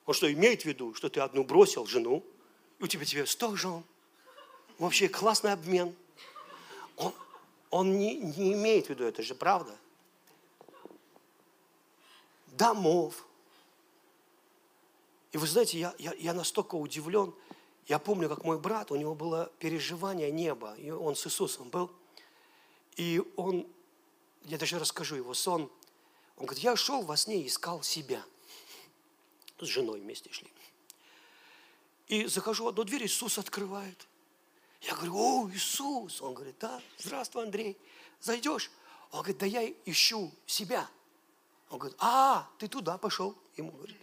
[0.05, 2.23] он что, имеет в виду, что ты одну бросил, жену,
[2.79, 3.83] и у тебя тебе сто жен?
[4.79, 5.93] Вообще классный обмен.
[6.95, 7.13] Он,
[7.69, 9.75] он не, не имеет в виду, это же правда.
[12.47, 13.25] Домов.
[15.33, 17.33] И вы знаете, я, я, я настолько удивлен.
[17.91, 21.91] Я помню, как мой брат, у него было переживание неба, и он с Иисусом был.
[22.95, 23.67] И он,
[24.45, 25.69] я даже расскажу его сон,
[26.37, 28.23] он говорит, я шел во сне и искал себя–
[29.65, 30.51] с женой вместе шли.
[32.07, 34.07] И захожу в одну дверь, Иисус открывает.
[34.81, 36.21] Я говорю, о, Иисус.
[36.21, 37.77] Он говорит, да, здравствуй, Андрей.
[38.19, 38.71] Зайдешь?
[39.11, 40.89] Он говорит, да я ищу себя.
[41.69, 43.37] Он говорит, а, ты туда пошел.
[43.55, 43.97] Ему говорит.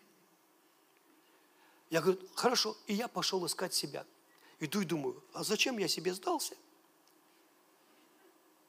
[1.90, 2.76] Я говорю, хорошо.
[2.86, 4.04] И я пошел искать себя.
[4.60, 6.56] Иду и думаю, а зачем я себе сдался?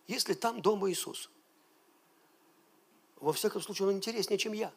[0.08, 1.30] Если там дома Иисус.
[3.18, 4.72] Во всяком случае, он интереснее, чем я.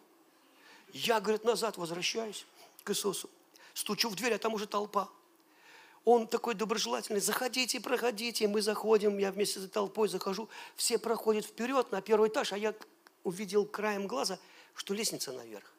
[0.92, 2.46] Я, говорит, назад возвращаюсь
[2.84, 3.30] к Иисусу.
[3.74, 5.08] Стучу в дверь, а там уже толпа.
[6.04, 11.92] Он такой доброжелательный, заходите, проходите, мы заходим, я вместе с толпой захожу, все проходят вперед
[11.92, 12.74] на первый этаж, а я
[13.22, 14.40] увидел краем глаза,
[14.74, 15.71] что лестница наверх.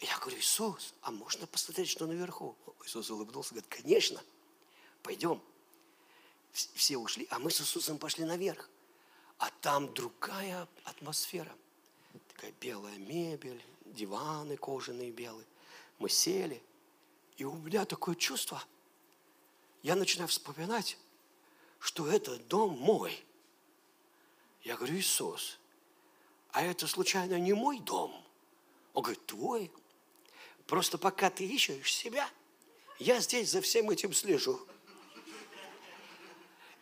[0.00, 2.56] Я говорю, Иисус, а можно посмотреть, что наверху?
[2.84, 4.22] Иисус улыбнулся, говорит, конечно,
[5.02, 5.42] пойдем.
[6.52, 8.68] Все ушли, а мы с Иисусом пошли наверх.
[9.38, 11.54] А там другая атмосфера.
[12.28, 15.46] Такая белая мебель, диваны кожаные белые.
[15.98, 16.62] Мы сели,
[17.36, 18.62] и у меня такое чувство.
[19.82, 20.96] Я начинаю вспоминать,
[21.78, 23.24] что это дом мой.
[24.62, 25.58] Я говорю, Иисус,
[26.52, 28.12] а это случайно не мой дом?
[28.94, 29.70] Он говорит, твой.
[30.70, 32.30] Просто пока ты ищешь себя,
[33.00, 34.64] я здесь за всем этим слежу.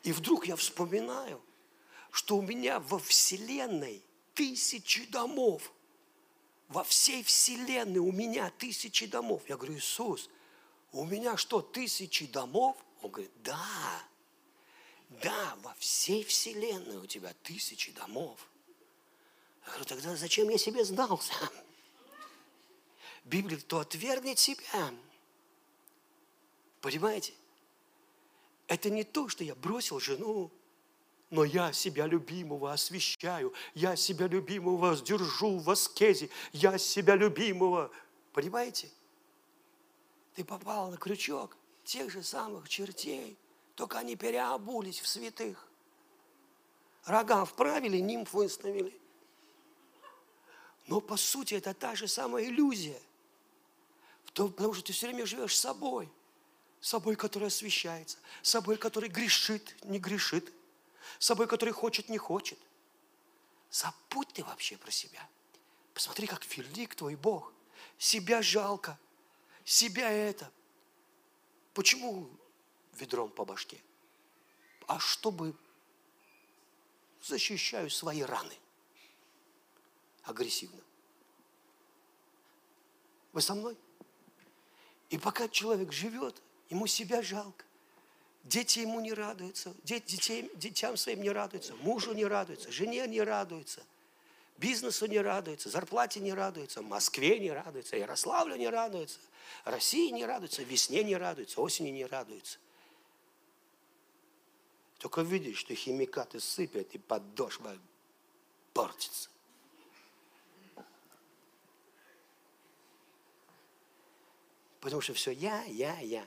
[0.02, 1.40] И вдруг я вспоминаю,
[2.10, 4.02] что у меня во Вселенной
[4.34, 5.72] тысячи домов–
[6.68, 9.42] во всей вселенной у меня тысячи домов.
[9.48, 10.28] Я говорю, Иисус,
[10.92, 12.76] у меня что, тысячи домов?
[13.00, 14.02] Он говорит, да,
[15.08, 18.38] да, во всей вселенной у тебя тысячи домов.
[19.64, 21.32] Я говорю, тогда зачем я себе сдался?
[23.28, 24.90] Библия то отвергнет себя.
[26.80, 27.34] Понимаете?
[28.66, 30.50] Это не то, что я бросил жену,
[31.30, 37.90] но я себя любимого освещаю, я себя любимого держу в аскезе, я себя любимого.
[38.32, 38.90] Понимаете?
[40.34, 43.36] Ты попал на крючок тех же самых чертей,
[43.74, 45.68] только они переобулись в святых.
[47.04, 48.98] Рога вправили, нимф выставили.
[50.86, 53.00] Но по сути это та же самая иллюзия.
[54.46, 56.08] Потому что ты все время живешь собой.
[56.80, 58.18] Собой, который освещается.
[58.42, 60.52] Собой, который грешит, не грешит
[61.18, 62.58] собой, который хочет, не хочет.
[63.70, 65.26] Забудь ты вообще про себя.
[65.94, 67.52] Посмотри, как велик твой Бог.
[67.98, 68.98] Себя жалко.
[69.64, 70.50] Себя это.
[71.74, 72.30] Почему
[72.94, 73.80] ведром по башке?
[74.86, 75.54] А чтобы
[77.22, 78.56] защищаю свои раны.
[80.22, 80.80] Агрессивно.
[83.32, 83.76] Вы со мной?
[85.10, 87.64] И пока человек живет, ему себя жалко.
[88.44, 93.82] Дети ему не радуются, детей, детям своим не радуются, мужу не радуются, жене не радуются,
[94.56, 99.18] бизнесу не радуются, зарплате не радуются, Москве не радуются, Ярославлю не радуются,
[99.64, 102.58] России не радуются, весне не радуются, осени не радуются.
[104.98, 107.76] Только видишь, что химикаты сыпят, и подошва
[108.72, 109.28] портится.
[114.80, 116.26] Потому что все я, я, я.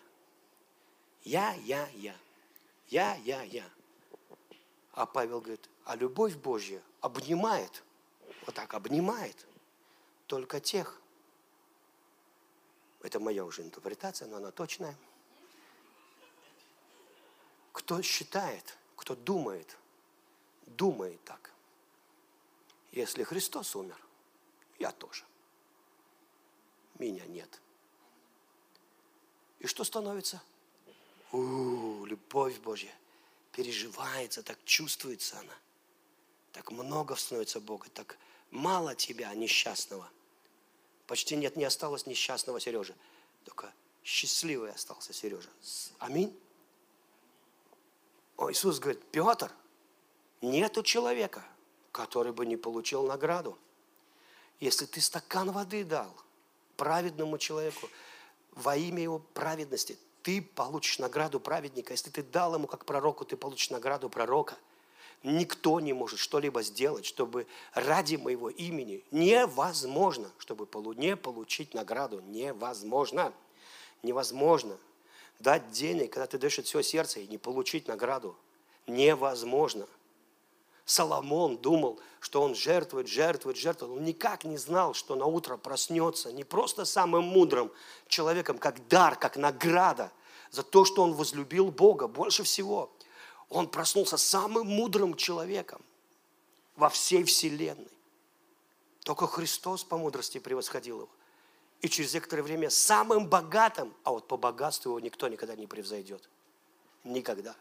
[1.24, 2.16] Я, я, я.
[2.88, 3.70] Я, я, я.
[4.94, 7.84] А Павел говорит, а любовь Божья обнимает,
[8.46, 9.46] вот так обнимает
[10.28, 11.00] только тех.
[13.02, 14.96] Это моя уже интерпретация, но она точная.
[17.72, 19.78] Кто считает, кто думает,
[20.66, 21.52] думает так.
[22.92, 23.98] Если Христос умер,
[24.78, 25.24] я тоже.
[27.00, 27.62] Меня нет.
[29.62, 30.42] И что становится?
[31.32, 32.92] У, любовь Божья
[33.52, 35.54] переживается, так чувствуется она.
[36.52, 38.18] Так много становится Бога, так
[38.50, 40.10] мало тебя, несчастного.
[41.06, 42.96] Почти нет, не осталось несчастного Сережи.
[43.46, 43.72] Только
[44.04, 45.50] счастливый остался Сережа.
[46.00, 46.38] Аминь.
[48.38, 49.52] О, Иисус говорит, Петр,
[50.42, 51.46] нету человека,
[51.92, 53.58] который бы не получил награду.
[54.60, 56.16] Если ты стакан воды дал
[56.78, 57.88] праведному человеку
[58.52, 61.94] во имя его праведности, ты получишь награду праведника.
[61.94, 64.58] Если ты дал ему как пророку, ты получишь награду пророка.
[65.24, 72.22] Никто не может что-либо сделать, чтобы ради моего имени невозможно, чтобы не получить награду.
[72.22, 73.34] Невозможно.
[74.02, 74.78] Невозможно.
[75.40, 78.36] Дать денег, когда ты даешь от всего сердца, и не получить награду.
[78.88, 79.88] Невозможно.
[80.86, 83.98] Соломон думал, что он жертвует, жертвует, жертвует.
[83.98, 87.72] Он никак не знал, что на утро проснется не просто самым мудрым
[88.08, 90.12] человеком, как дар, как награда
[90.50, 92.92] за то, что он возлюбил Бога больше всего.
[93.50, 95.82] Он проснулся самым мудрым человеком
[96.76, 97.92] во всей вселенной.
[99.04, 101.10] Только Христос по мудрости превосходил его.
[101.82, 106.30] И через некоторое время самым богатым, а вот по богатству его никто никогда не превзойдет.
[107.04, 107.56] Никогда.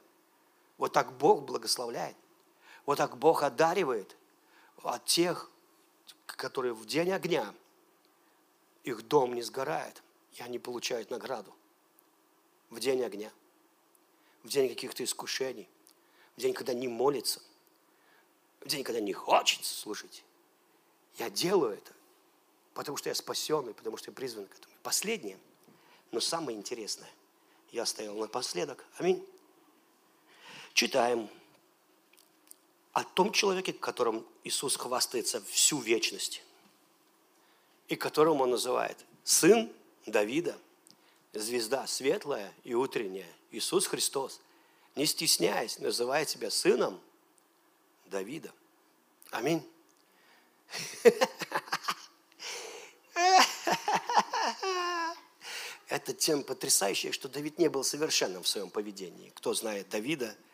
[0.77, 2.17] Вот так Бог благословляет.
[2.91, 4.17] Вот так Бог одаривает
[4.83, 5.49] от тех,
[6.27, 7.55] которые в день огня,
[8.83, 10.03] их дом не сгорает,
[10.33, 11.55] и они получают награду.
[12.69, 13.31] В день огня,
[14.43, 15.69] в день каких-то искушений,
[16.37, 17.41] в день, когда не молится,
[18.61, 20.25] в день, когда не хочется слушать.
[21.17, 21.93] Я делаю это,
[22.75, 24.75] потому что я спасенный, потому что я призван к этому.
[24.83, 25.39] Последнее,
[26.11, 27.11] но самое интересное,
[27.71, 28.85] я оставил напоследок.
[28.99, 29.25] Аминь.
[30.75, 31.31] Читаем
[32.93, 36.43] о том человеке, которым Иисус хвастается всю вечность,
[37.89, 39.73] и которым Он называет Сын
[40.07, 40.59] Давида,
[41.33, 44.41] звезда светлая и утренняя, Иисус Христос,
[44.97, 47.01] не стесняясь, называет себя Сыном
[48.07, 48.53] Давида.
[49.31, 49.65] Аминь.
[55.89, 59.31] Это тем потрясающее, что Давид не был совершенным в своем поведении.
[59.31, 60.37] Кто знает Давида–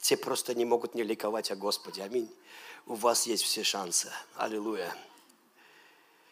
[0.00, 2.02] те просто не могут не ликовать о Господе.
[2.02, 2.30] Аминь.
[2.86, 4.10] У вас есть все шансы.
[4.36, 4.94] Аллилуйя.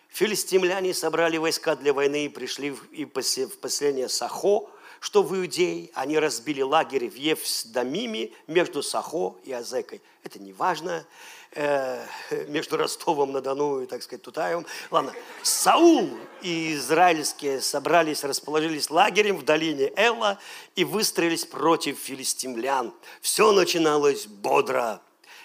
[0.09, 4.71] Филистимляне собрали войска для войны и пришли и в поселение Сахо,
[5.01, 10.01] что в Иудее они разбили лагерь в Евсдамиме между Сахо и Азекой.
[10.23, 11.07] Это не важно,
[11.53, 12.05] э,
[12.49, 14.67] между Ростовом на Дону и, так сказать, Тутаевым.
[14.91, 15.13] Ладно,
[15.43, 20.39] Саул и израильские собрались, расположились лагерем в долине Элла
[20.75, 22.93] и выстроились против филистимлян.
[23.21, 25.01] Все начиналось бодро.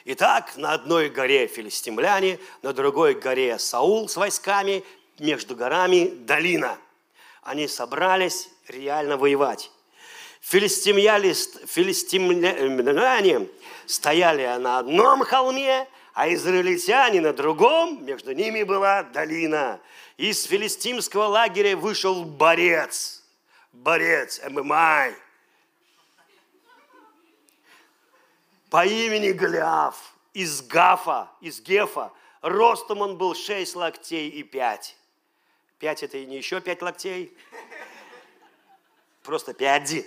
[0.06, 4.84] Итак, на одной горе филистимляне, на другой горе Саул с войсками,
[5.19, 6.80] между горами долина.
[7.44, 9.72] Они собрались реально воевать.
[10.41, 13.48] Филистимляне, филистимляне
[13.91, 19.80] стояли на одном холме, а израильтяне на другом, между ними была долина.
[20.18, 23.23] Из филистимского лагеря вышел борец,
[23.72, 25.11] борец, ММА,
[28.69, 32.11] по имени Голиаф, из Гафа, из Гефа.
[32.41, 34.95] Ростом он был 6 локтей и 5.
[35.80, 37.35] 5 это и не еще 5 локтей,
[39.23, 40.05] просто 5.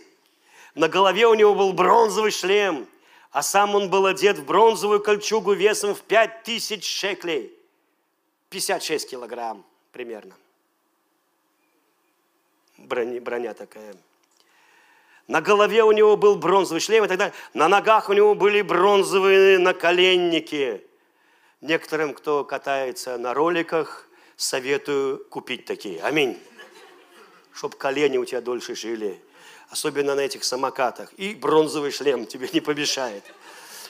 [0.74, 2.89] На голове у него был бронзовый шлем,
[3.35, 7.52] а сам он был одет в бронзовую кольчугу весом в 5000 шеклей.
[8.48, 10.36] 56 килограмм примерно.
[12.78, 13.97] Броня, броня такая.
[15.27, 17.35] На голове у него был бронзовый шлем и так далее.
[17.55, 20.86] На ногах у него были бронзовые наколенники.
[21.61, 26.01] Некоторым, кто катается на роликах, советую купить такие.
[26.02, 26.40] Аминь.
[27.52, 29.20] Чтоб колени у тебя дольше жили.
[29.75, 31.13] Особенно на этих самокатах.
[31.15, 33.25] И бронзовый шлем тебе не помешает.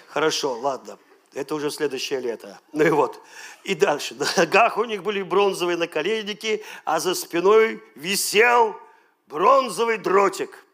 [0.09, 0.99] Хорошо, ладно.
[1.35, 2.59] Это уже следующее лето.
[2.73, 3.21] Ну и вот.
[3.65, 4.15] И дальше.
[4.15, 8.75] На ногах у них были бронзовые наколенники, а за спиной висел
[9.27, 10.65] бронзовый дротик.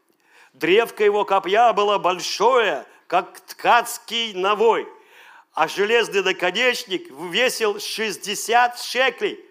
[0.52, 4.86] Древко его копья было большое, как ткацкий навой,
[5.54, 9.44] а железный наконечник весил 60 шеклей.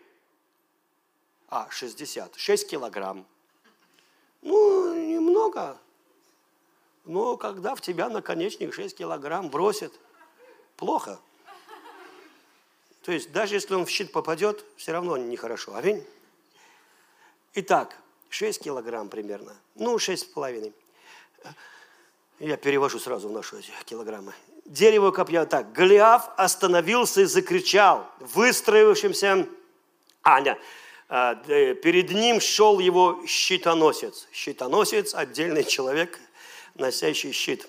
[1.50, 3.28] А, 60, 6 килограмм.
[4.42, 5.78] Ну, немного.
[7.06, 9.94] Но когда в тебя наконечник 6 килограмм бросит,
[10.78, 11.20] плохо.
[13.04, 15.76] То есть даже если он в щит попадет, все равно нехорошо.
[15.76, 16.06] Аминь.
[17.56, 17.98] Итак,
[18.30, 19.56] 6 килограмм примерно.
[19.76, 20.74] Ну, 6,5.
[22.40, 24.34] Я перевожу сразу в наши килограммы.
[24.66, 25.46] Дерево копья.
[25.46, 29.48] Так, Голиаф остановился и закричал, выстроившимся...
[30.22, 30.60] Аня,
[31.10, 34.28] перед ним шел его щитоносец.
[34.32, 36.20] Щитоносец– отдельный человек,
[36.76, 37.68] носящий щит.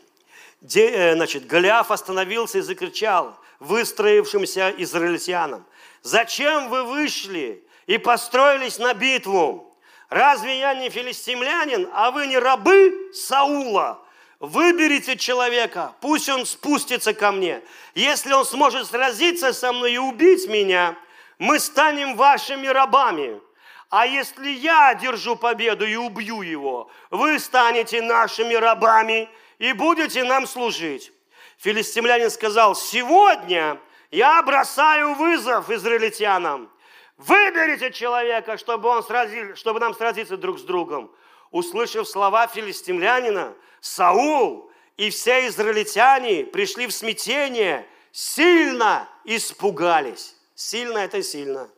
[0.60, 5.64] Де, э, значит, Голиаф остановился и закричал выстроившимся израильтянам,
[6.02, 9.74] «Зачем вы вышли и построились на битву?
[10.08, 14.02] Разве я не филистимлянин, а вы не рабы Саула?
[14.38, 17.62] Выберите человека, пусть он спустится ко мне.
[17.94, 20.96] Если он сможет сразиться со мной и убить меня,
[21.40, 23.40] мы станем вашими рабами.
[23.88, 30.46] А если я одержу победу и убью его, вы станете нашими рабами и будете нам
[30.46, 31.12] служить.
[31.56, 33.80] Филистимлянин сказал, сегодня
[34.10, 36.70] я бросаю вызов израильтянам.
[37.16, 41.10] Выберите человека, чтобы, он сразил, чтобы нам сразиться друг с другом.
[41.50, 50.36] Услышав слова филистимлянина, Саул и все израильтяне пришли в смятение, сильно испугались.
[50.60, 51.70] Сильно это сильно.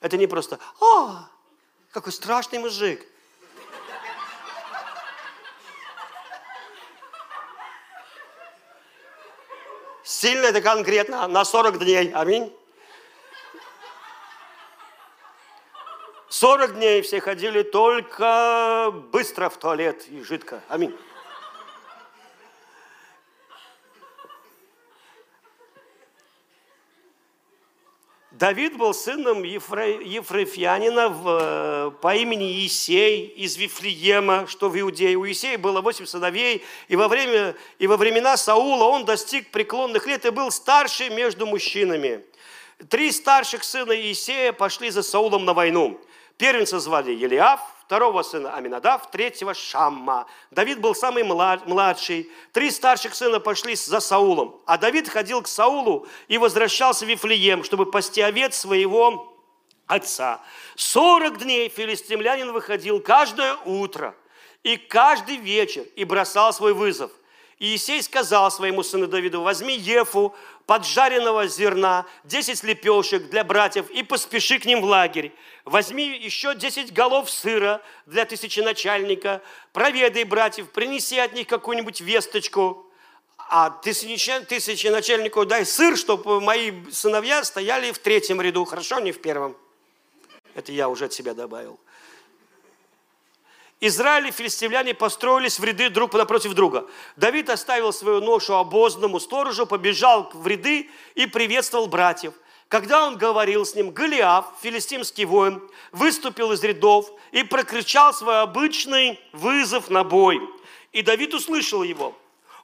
[0.00, 1.28] Это не просто «А,
[1.90, 3.04] какой страшный мужик».
[10.04, 12.12] Сильно это конкретно на 40 дней.
[12.14, 12.56] Аминь.
[16.28, 20.62] 40 дней все ходили только быстро в туалет и жидко.
[20.68, 20.96] Аминь.
[28.38, 35.16] Давид был сыном Ефре, Ефрефьянина э, по имени Есей из Вифлеема, что в Иудее.
[35.16, 40.06] У Есея было восемь сыновей, и во, время, и во времена Саула он достиг преклонных
[40.06, 42.24] лет и был старший между мужчинами.
[42.88, 46.00] Три старших сына Есея пошли за Саулом на войну.
[46.36, 50.26] Первенца звали Елиаф, второго сына Аминадав, третьего Шамма.
[50.50, 52.30] Давид был самый младший.
[52.52, 54.60] Три старших сына пошли за Саулом.
[54.66, 59.34] А Давид ходил к Саулу и возвращался в Вифлеем, чтобы пасти овец своего
[59.86, 60.42] отца.
[60.76, 64.14] Сорок дней филистимлянин выходил каждое утро
[64.62, 67.10] и каждый вечер и бросал свой вызов.
[67.58, 70.34] И Есей сказал своему сыну Давиду, возьми Ефу,
[70.68, 75.32] поджаренного зерна, 10 лепешек для братьев и поспеши к ним в лагерь.
[75.64, 79.40] Возьми еще 10 голов сыра для тысяченачальника,
[79.72, 82.86] проведай братьев, принеси от них какую-нибудь весточку,
[83.38, 89.56] а тысяченачальнику дай сыр, чтобы мои сыновья стояли в третьем ряду, хорошо, не в первом.
[90.54, 91.80] Это я уже от себя добавил.
[93.80, 96.86] Израиль и филистимляне построились в ряды друг напротив друга.
[97.16, 102.34] Давид оставил свою ношу обозному сторожу, побежал в ряды и приветствовал братьев.
[102.68, 109.18] Когда он говорил с ним, Голиаф, филистимский воин, выступил из рядов и прокричал свой обычный
[109.32, 110.40] вызов на бой.
[110.92, 112.14] И Давид услышал его.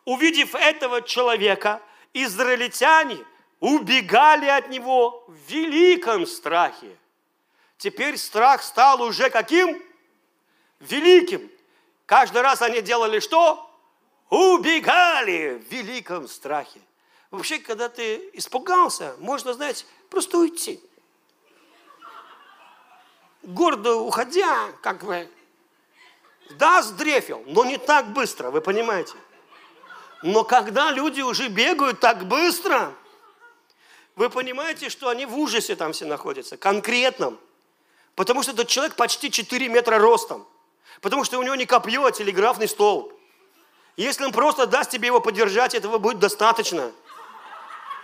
[0.05, 1.81] Увидев этого человека,
[2.13, 3.19] израильтяне
[3.61, 6.99] убегали от него в великом страхе.
[7.79, 9.81] Теперь страх стал уже каким?
[10.81, 11.51] Великим.
[12.07, 13.71] Каждый раз они делали что?
[14.31, 16.81] Убегали в великом страхе.
[17.31, 20.81] Вообще, когда ты испугался, можно, знаете, просто уйти.
[23.43, 25.29] Гордо уходя, как бы,
[26.51, 29.15] да, сдрефил, но не так быстро, вы понимаете.
[30.23, 32.95] Но когда люди уже бегают так быстро,
[34.17, 37.39] вы понимаете, что они в ужасе там все находятся, конкретном.
[38.15, 40.47] Потому что этот человек почти 4 метра ростом.
[41.01, 43.13] Потому что у него не копье, а телеграфный столб.
[43.97, 46.93] Если он просто даст тебе его поддержать, этого будет достаточно,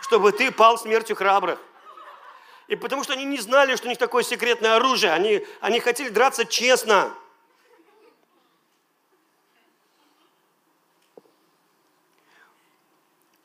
[0.02, 1.58] чтобы ты пал смертью храбрых.
[2.68, 5.12] И потому что они не знали, что у них такое секретное оружие.
[5.12, 7.12] Они, они хотели драться честно.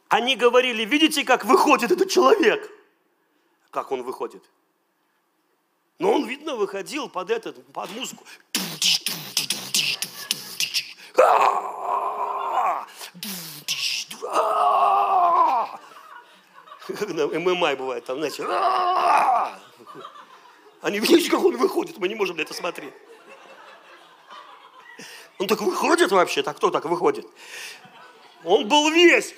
[0.09, 2.71] Они говорили, видите, как выходит этот человек?
[3.71, 4.43] Как он выходит?
[5.97, 8.25] Но он, видно, выходил под этот, под музыку.
[16.87, 18.45] Как на ММА бывает, там, знаете,
[20.81, 22.93] они видите, как он выходит, мы не можем на это смотреть.
[25.39, 27.25] Он так выходит вообще, так кто так выходит?
[28.43, 29.33] Он был весь,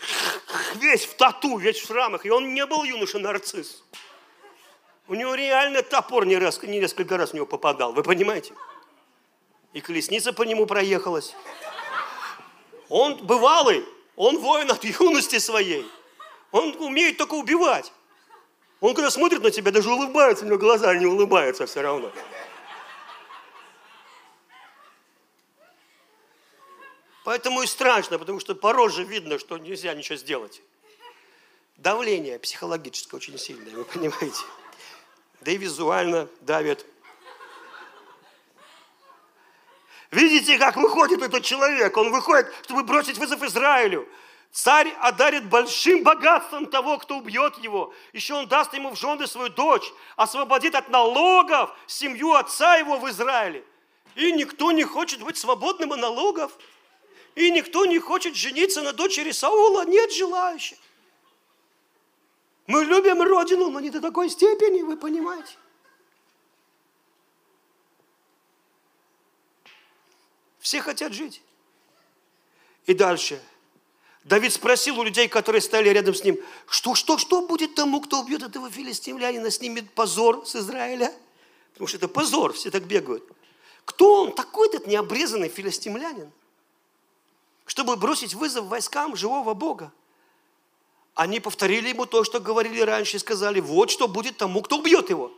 [0.76, 3.84] весь в тату, весь в шрамах, и он не был юноша-нарцисс.
[5.08, 8.54] У него реально топор не, раз, не несколько раз в него попадал, вы понимаете?
[9.74, 11.34] И колесница по нему проехалась.
[12.90, 13.86] Он бывалый,
[14.16, 15.86] он воин от юности своей.
[16.52, 17.92] Он умеет только убивать.
[18.80, 22.12] Он когда смотрит на тебя, даже улыбается, у него глаза не улыбаются все равно.
[27.24, 30.62] Поэтому и страшно, потому что по роже видно, что нельзя ничего сделать.
[31.76, 34.44] Давление психологическое очень сильное, вы понимаете.
[35.48, 36.86] Да и визуально давит.
[40.12, 41.96] Видите, как выходит этот человек?
[41.96, 44.10] Он выходит, чтобы бросить вызов Израилю.
[44.52, 47.94] Царь одарит большим богатством того, кто убьет его.
[48.12, 53.10] Еще он даст ему в жены свою дочь, освободит от налогов семью отца его в
[53.10, 53.64] Израиле.
[54.16, 56.52] И никто не хочет быть свободным от налогов.
[57.36, 59.86] И никто не хочет жениться на дочери Саула.
[59.86, 60.78] Нет желающих.
[62.68, 65.56] Мы любим Родину, но не до такой степени, вы понимаете.
[70.60, 71.42] Все хотят жить.
[72.86, 73.42] И дальше.
[74.26, 76.38] Давид спросил у людей, которые стояли рядом с ним,
[76.68, 81.14] что, что, что будет тому, кто убьет этого филистимлянина, снимет позор с Израиля?
[81.72, 83.24] Потому что это позор, все так бегают.
[83.86, 86.30] Кто он такой, этот необрезанный филистимлянин?
[87.66, 89.94] Чтобы бросить вызов войскам живого Бога.
[91.18, 95.10] Они повторили ему то, что говорили раньше, и сказали, вот что будет тому, кто убьет
[95.10, 95.32] его.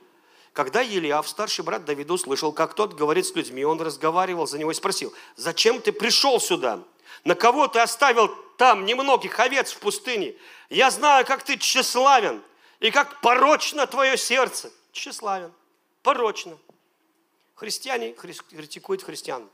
[0.52, 4.72] Когда Елиав, старший брат Давида, услышал, как тот говорит с людьми, он разговаривал за него
[4.72, 6.84] и спросил, зачем ты пришел сюда?
[7.24, 8.28] На кого ты оставил
[8.58, 10.36] там немногих овец в пустыне?
[10.70, 12.44] Я знаю, как ты тщеславен
[12.82, 14.74] и как порочно твое сердце.
[14.92, 15.54] Тщеславен,
[16.04, 16.58] порочно.
[17.56, 19.48] Христиане критикуют христиан.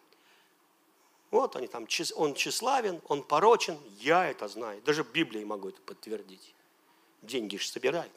[1.36, 1.86] Вот они там,
[2.16, 3.78] он тщеславен, он порочен.
[3.99, 4.82] Я это знаю.
[4.84, 6.56] Даже Библии могу это подтвердить.
[7.22, 8.12] Деньги же собирают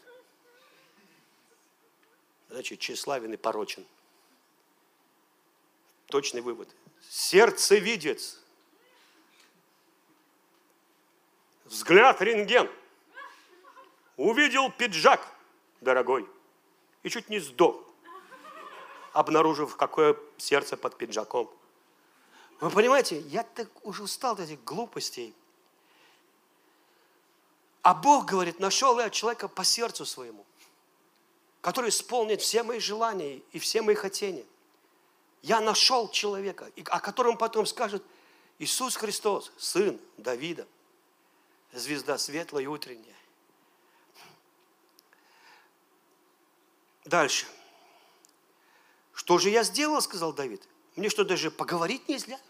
[2.49, 3.85] значит, тщеславен и порочен.
[6.07, 6.69] Точный вывод.
[7.11, 8.23] Сердце видит.
[11.65, 12.70] Взгляд рентген.
[14.16, 15.20] Увидел пиджак
[15.81, 16.28] дорогой
[17.03, 17.85] и чуть не сдох,
[19.12, 21.53] обнаружив, какое сердце под пиджаком.
[22.61, 25.35] Вы понимаете, я так уже устал от этих глупостей.
[27.83, 30.45] А Бог говорит, нашел я человека по сердцу своему
[31.61, 34.47] который исполнит все мои желания и все мои хотения.
[35.43, 38.03] Я нашел человека, о котором потом скажет
[38.59, 40.67] Иисус Христос, сын Давида,
[41.73, 43.15] звезда светлая и утренняя.
[47.05, 47.47] Дальше.
[49.15, 50.63] Что же я сделал, сказал Давид.
[50.99, 52.41] Мне что, даже поговорить нельзя?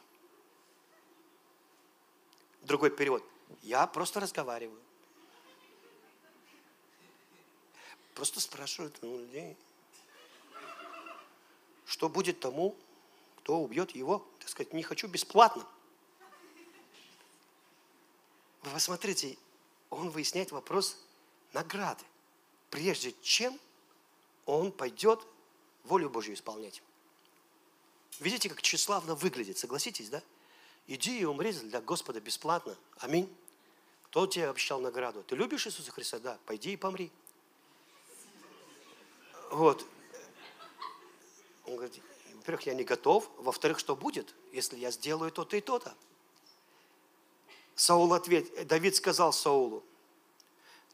[2.62, 3.22] Другой перевод.
[3.60, 4.80] Я просто разговариваю.
[8.14, 9.54] Просто спрашивают у людей,
[11.84, 12.74] что будет тому,
[13.36, 15.66] кто убьет его, так сказать, не хочу бесплатно.
[18.62, 19.36] Вы посмотрите,
[19.90, 20.96] он выясняет вопрос
[21.52, 22.04] награды,
[22.70, 23.60] прежде чем
[24.46, 25.20] он пойдет
[25.84, 26.82] волю Божью исполнять.
[28.20, 30.22] Видите, как тщеславно выглядит, согласитесь, да?
[30.86, 32.76] Иди и умри для Господа бесплатно.
[32.98, 33.32] Аминь.
[34.04, 35.22] Кто тебе обещал награду?
[35.22, 36.18] Ты любишь Иисуса Христа?
[36.18, 37.12] Да, пойди и помри.
[39.50, 39.84] Вот.
[41.66, 42.00] Он говорит,
[42.34, 43.30] во-первых, я не готов.
[43.36, 45.94] Во-вторых, что будет, если я сделаю то-то и то-то?
[47.74, 49.84] Саул ответил, Давид сказал Саулу,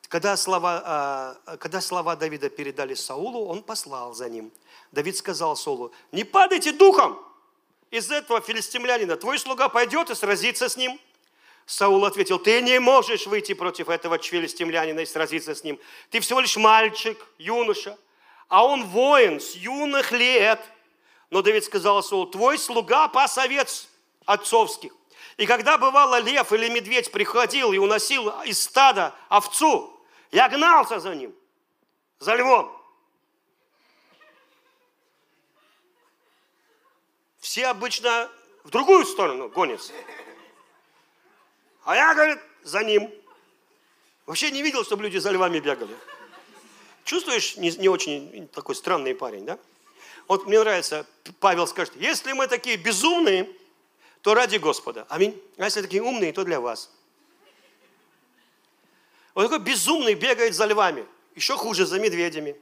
[0.09, 4.53] когда слова, а, когда слова Давида передали Саулу, он послал за ним.
[4.93, 7.19] Давид сказал Саулу, не падайте духом
[7.91, 11.01] из этого филистимлянина, твой слуга пойдет и сразится с ним.
[11.67, 15.81] Саул ответил, ты не можешь выйти против этого филистимлянина и сразиться с ним.
[16.11, 17.97] Ты всего лишь мальчик, юноша,
[18.49, 20.61] а он воин с юных лет.
[21.31, 23.89] Но Давид сказал Саулу, твой слуга пас овец
[24.27, 24.93] отцовских.
[25.39, 29.94] И когда бывало лев или медведь приходил и уносил из стада овцу,
[30.35, 31.33] я гнался за ним,
[32.19, 32.77] за львом.
[37.39, 38.29] Все обычно
[38.65, 39.93] в другую сторону гонятся.
[41.85, 43.15] А я, говорит, за ним.
[44.27, 45.97] Вообще не видел, чтобы люди за львами бегали.
[47.05, 49.57] Чувствуешь, не, не очень такой странный парень, да?
[50.27, 51.07] Вот мне нравится,
[51.39, 53.49] Павел скажет, если мы такие безумные,
[54.23, 55.07] то ради Господа.
[55.11, 55.41] Аминь.
[55.59, 56.91] А если такие умные, то для вас.
[59.35, 61.07] Он такой безумный бегает за львами.
[61.35, 62.57] Еще хуже, за медведями.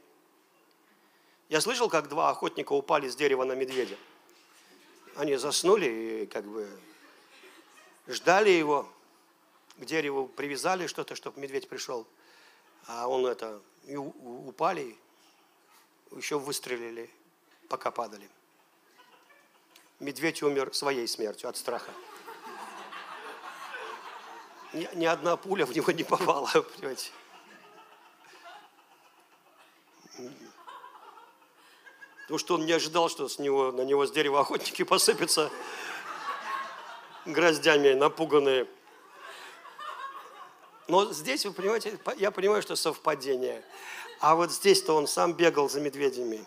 [1.49, 3.95] Я слышал, как два охотника упали с дерева на медведя.
[5.15, 6.67] Они заснули и как бы
[8.07, 8.89] ждали его.
[9.77, 12.07] К дереву привязали что-то, чтобы медведь пришел.
[12.87, 14.95] А он это, и упали,
[16.11, 17.09] еще выстрелили,
[17.69, 18.29] пока падали.
[19.99, 21.91] Медведь умер своей смертью от страха.
[24.73, 27.11] Ни, ни одна пуля в него не попала, понимаете.
[32.23, 35.51] Потому что он не ожидал, что с него, на него с дерева охотники посыпятся
[37.25, 38.67] гроздями напуганные.
[40.87, 43.63] Но здесь, вы понимаете, я понимаю, что совпадение.
[44.19, 46.45] А вот здесь-то он сам бегал за медведями.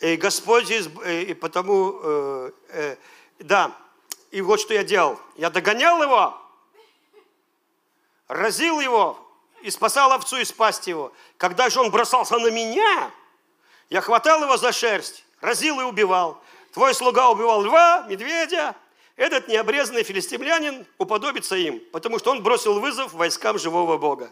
[0.00, 2.96] И Господь, и потому, э, э,
[3.38, 3.76] да,
[4.30, 5.18] и вот что я делал.
[5.36, 6.41] Я догонял его,
[8.28, 9.18] разил его
[9.62, 11.12] и спасал овцу из пасти его.
[11.36, 13.10] Когда же он бросался на меня,
[13.90, 16.42] я хватал его за шерсть, разил и убивал.
[16.72, 18.74] Твой слуга убивал льва, медведя,
[19.16, 24.30] этот необрезанный филистимлянин уподобится им, потому что он бросил вызов войскам живого Бога.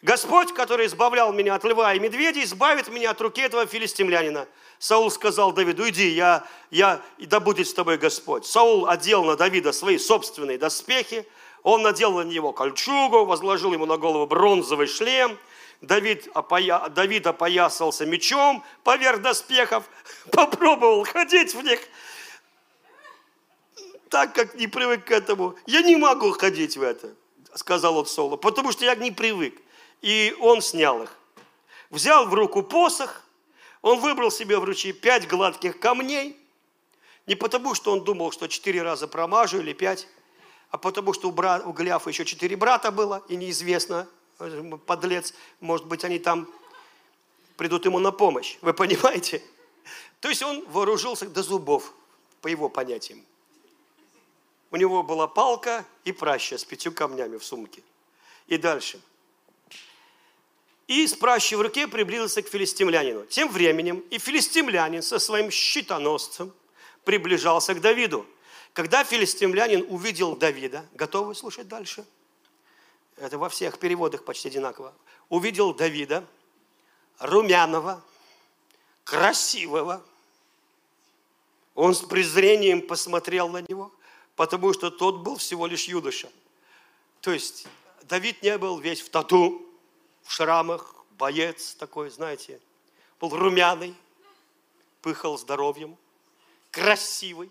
[0.00, 4.46] Господь, который избавлял меня от льва и медведя, избавит меня от руки этого филистимлянина.
[4.78, 8.46] Саул сказал Давиду, иди, я, я, и да будет с тобой Господь.
[8.46, 11.26] Саул одел на Давида свои собственные доспехи,
[11.62, 15.38] он надел на него кольчугу, возложил ему на голову бронзовый шлем.
[15.80, 16.88] Давид, опоя...
[16.88, 19.84] Давид опоясался мечом поверх доспехов,
[20.32, 21.80] попробовал ходить в них,
[24.08, 25.54] так как не привык к этому.
[25.66, 27.14] Я не могу ходить в это,
[27.54, 29.60] сказал он Соло, потому что я не привык.
[30.00, 31.12] И он снял их.
[31.90, 33.22] Взял в руку посох,
[33.82, 36.36] он выбрал себе в ручьи пять гладких камней,
[37.26, 40.08] не потому, что он думал, что четыре раза промажу или пять,
[40.70, 44.06] а потому, что у, брат, у Гляфа еще четыре брата было, и неизвестно,
[44.86, 46.48] подлец, может быть, они там
[47.56, 48.58] придут ему на помощь.
[48.60, 49.42] Вы понимаете?
[50.20, 51.92] То есть он вооружился до зубов,
[52.40, 53.24] по его понятиям.
[54.70, 57.82] У него была палка и праща с пятью камнями в сумке.
[58.46, 59.00] И дальше.
[60.86, 63.26] И с пращей в руке приблизился к филистимлянину.
[63.26, 66.52] Тем временем и филистимлянин со своим щитоносцем
[67.04, 68.26] приближался к Давиду.
[68.72, 72.04] Когда филистимлянин увидел Давида, готовы слушать дальше?
[73.16, 74.94] Это во всех переводах почти одинаково.
[75.28, 76.24] Увидел Давида,
[77.18, 78.02] румяного,
[79.04, 80.02] красивого.
[81.74, 83.92] Он с презрением посмотрел на него
[84.38, 86.30] потому что тот был всего лишь юноша.
[87.20, 87.66] То есть
[88.02, 89.66] Давид не был весь в тату,
[90.22, 92.60] в шрамах, боец такой, знаете,
[93.18, 93.96] был румяный,
[95.02, 95.96] пыхал здоровьем,
[96.70, 97.50] красивый.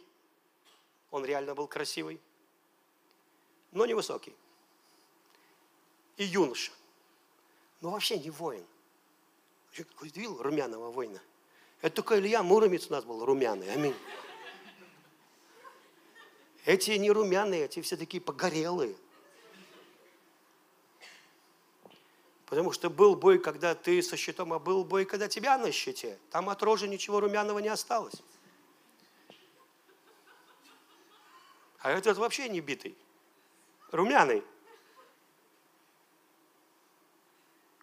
[1.12, 2.20] Он реально был красивый,
[3.72, 4.36] но невысокий.
[6.18, 6.72] И юноша.
[7.82, 8.66] Но вообще не воин.
[10.02, 11.22] Видел румяного воина?
[11.82, 13.72] Это только Илья Муромец у нас был румяный.
[13.72, 13.96] Аминь.
[16.66, 18.96] Эти не румяные, эти все такие погорелые.
[22.48, 26.18] Потому что был бой, когда ты со щитом, а был бой, когда тебя на щите.
[26.32, 28.16] Там от рожи ничего румяного не осталось.
[31.88, 32.98] А этот вообще не битый.
[33.92, 34.44] Румяный.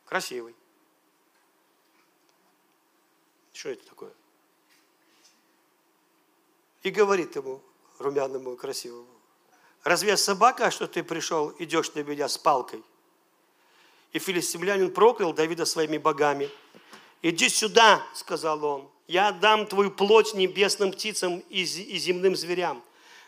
[0.05, 0.55] Красивый.
[3.55, 4.13] Что это такое?
[6.83, 7.63] И говорит ему,
[7.99, 9.09] румяному и красивому,
[9.85, 12.85] разве я собака, что ты пришел, идешь на меня с палкой?
[14.13, 16.51] И филистимлянин проклял Давида своими богами.
[17.23, 22.85] «Иди сюда»,— сказал он,— «я отдам твою плоть небесным птицам и земным зверям».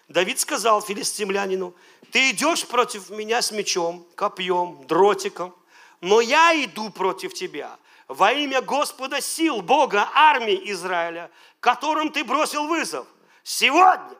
[0.09, 1.75] Давид сказал филистимлянину,
[2.13, 5.55] «Ты идешь против меня с мечом, копьем, дротиком,
[6.01, 7.77] но я иду против тебя
[8.09, 11.31] во имя Господа сил, Бога, армии Израиля,
[11.61, 13.07] которым ты бросил вызов.
[13.43, 14.17] Сегодня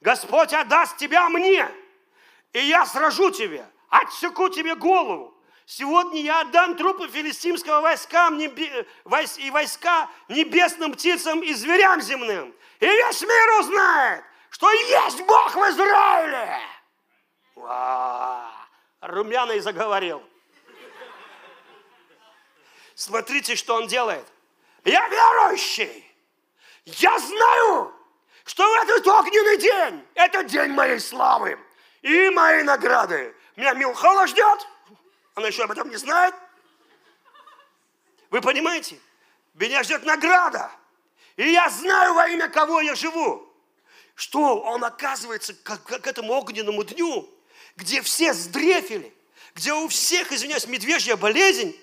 [0.00, 1.68] Господь отдаст тебя мне,
[2.52, 5.34] и я сражу тебя, отсеку тебе голову.
[5.66, 12.54] Сегодня я отдам трупы филистимского войскам и войска небесным птицам и зверям земным.
[12.80, 16.60] И весь мир узнает, что есть Бог в Израиле.
[17.54, 18.50] Ва!
[19.00, 20.22] Румяный заговорил.
[22.94, 24.26] Смотрите, что он делает.
[24.84, 26.04] Я верующий.
[26.84, 27.94] Я знаю,
[28.44, 31.58] что в этот огненный день, это день моей славы
[32.02, 33.34] и моей награды.
[33.56, 34.66] Меня Милхола ждет.
[35.34, 36.34] Она еще об этом не знает.
[38.30, 38.98] Вы понимаете?
[39.54, 40.70] Меня ждет награда.
[41.36, 43.47] И я знаю, во имя кого я живу.
[44.18, 47.30] Что он оказывается к, к- этому огненному дню,
[47.76, 49.14] где все сдрефили,
[49.54, 51.76] где у всех, извиняюсь, медвежья болезнь.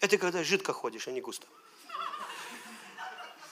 [0.00, 1.46] Это когда жидко ходишь, а не густо.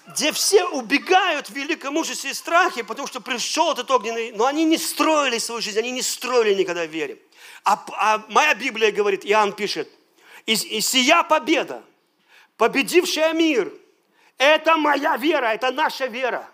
[0.06, 4.64] Где все убегают в великом ужасе и страхе, потому что пришел этот огненный, но они
[4.64, 7.18] не строили свою жизнь, они не строили никогда вере.
[7.64, 9.90] А, а моя Библия говорит, Иоанн пишет,
[10.46, 11.84] и, и сия победа,
[12.56, 13.70] победившая мир,
[14.38, 16.50] это моя вера, это наша вера.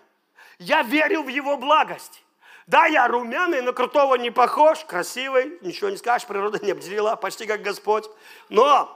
[0.59, 2.23] Я верю в Его благость.
[2.67, 7.45] Да, я румяный, на крутого не похож, красивый, ничего не скажешь, природа не обделила, почти
[7.45, 8.09] как Господь.
[8.49, 8.89] Но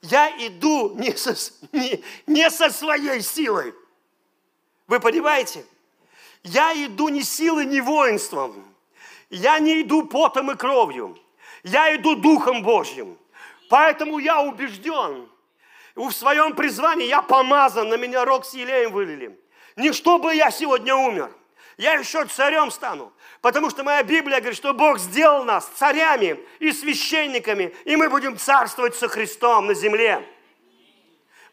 [0.00, 1.34] я иду не со,
[1.72, 3.74] не, не со своей силой.
[4.86, 5.66] Вы понимаете?
[6.42, 8.64] Я иду не силой, не воинством.
[9.28, 11.18] Я не иду потом и кровью.
[11.62, 13.18] Я иду Духом Божьим.
[13.68, 15.28] Поэтому я убежден,
[15.94, 19.38] в своем призвании я помазан, на меня рог с елеем вылили.
[19.80, 21.32] Не чтобы я сегодня умер,
[21.78, 23.14] я еще царем стану.
[23.40, 28.36] Потому что моя Библия говорит, что Бог сделал нас царями и священниками, и мы будем
[28.36, 30.22] царствовать со Христом на земле.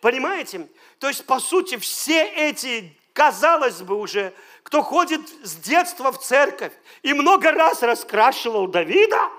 [0.02, 0.68] Понимаете?
[1.00, 4.34] То есть, по сути, все эти, казалось бы уже,
[4.64, 6.74] кто ходит с детства в церковь
[7.04, 9.30] и много раз раскрашивал Давида,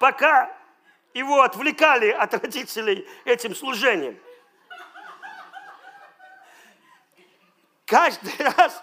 [0.00, 0.52] пока
[1.12, 4.18] его отвлекали от родителей этим служением.
[7.86, 8.82] Каждый раз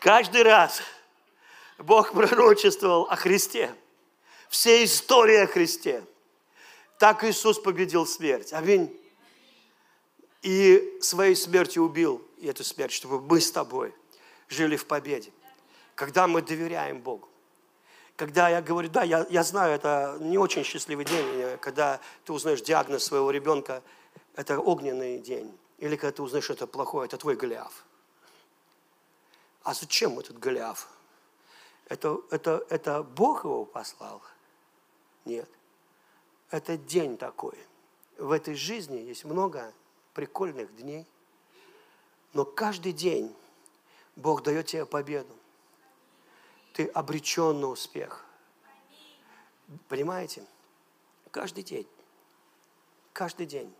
[0.00, 0.80] Каждый раз
[1.76, 3.74] Бог пророчествовал о Христе.
[4.48, 6.04] Все истории о Христе.
[6.98, 8.52] Так Иисус победил смерть.
[8.52, 8.96] Аминь.
[10.42, 13.94] И своей смертью убил эту смерть, чтобы мы с тобой
[14.48, 15.32] жили в победе.
[15.94, 17.28] Когда мы доверяем Богу.
[18.18, 22.60] Когда я говорю, да, я, я знаю, это не очень счастливый день, когда ты узнаешь
[22.60, 23.80] диагноз своего ребенка,
[24.34, 25.56] это огненный день.
[25.78, 27.84] Или когда ты узнаешь, что это плохое, это твой Голиаф.
[29.62, 30.88] А зачем этот Голиаф?
[31.88, 34.20] Это, это, это Бог его послал?
[35.24, 35.48] Нет.
[36.50, 37.56] Это день такой.
[38.16, 39.72] В этой жизни есть много
[40.12, 41.06] прикольных дней,
[42.32, 43.32] но каждый день
[44.16, 45.37] Бог дает тебе победу.
[46.78, 48.24] Ты обречен на успех.
[49.88, 50.46] Понимаете?
[51.32, 51.88] Каждый день.
[53.12, 53.74] Каждый день.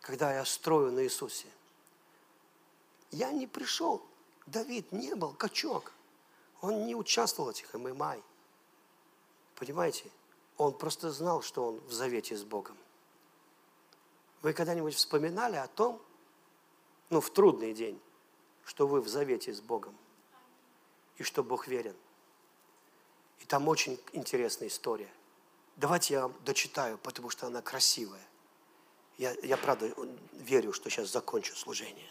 [0.00, 1.46] Когда я строю на Иисусе.
[3.12, 4.02] Я не пришел.
[4.46, 5.92] Давид не был качок.
[6.62, 8.16] Он не участвовал в этих ММА.
[9.54, 10.10] Понимаете?
[10.56, 12.76] Он просто знал, что он в завете с Богом.
[14.42, 16.02] Вы когда-нибудь вспоминали о том,
[17.08, 18.00] ну, в трудный день,
[18.64, 19.96] что вы в завете с Богом
[21.18, 21.94] и что Бог верен?
[23.40, 25.10] И там очень интересная история.
[25.76, 28.22] Давайте я вам дочитаю, потому что она красивая.
[29.18, 29.92] Я, я правда
[30.32, 32.08] верю, что сейчас закончу служение.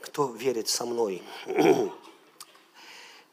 [0.00, 1.22] Кто верит со мной?
[1.46, 1.92] Мы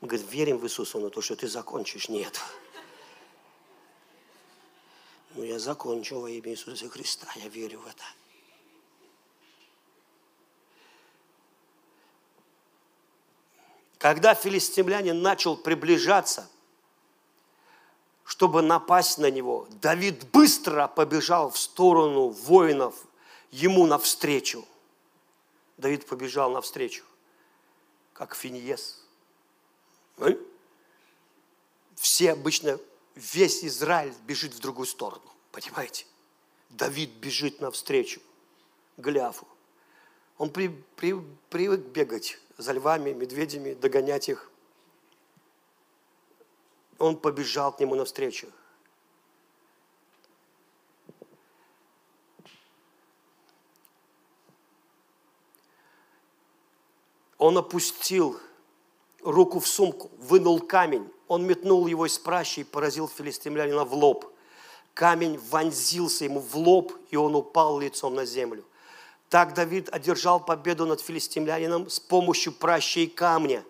[0.02, 2.40] говорим, верим в Иисуса, но то, что ты закончишь, нет.
[5.35, 8.03] Ну, я закончу во имя Иисуса Христа, я верю в это.
[14.03, 16.49] Когда филистимлянин начал приближаться,
[18.25, 22.95] что чтобы напасть на него, Давид быстро побежал в сторону воинов
[23.49, 24.67] ему навстречу.
[25.77, 27.05] Давид побежал навстречу,
[28.11, 29.01] как Финиес.
[30.17, 30.38] Ну,
[31.95, 32.80] Все обычно,
[33.15, 36.05] весь Израиль бежит в другую сторону, понимаете?
[36.71, 38.19] Давид бежит навстречу
[38.97, 39.47] Голиафу.
[40.38, 40.67] Он при,
[40.97, 41.15] при,
[41.49, 44.49] привык бегать за львами, медведями, догонять их.
[46.98, 48.48] Он побежал к нему навстречу.
[57.38, 58.40] Он опустил
[59.22, 61.11] руку в сумку, вынул камень.
[61.27, 64.34] Он метнул его из пращи и поразил филистимлянина в лоб.
[64.94, 68.64] Камень вонзился ему в лоб, и он упал лицом на землю.
[69.34, 73.64] Так Давид одержал победу над филистимлянином с помощью пращи и камня,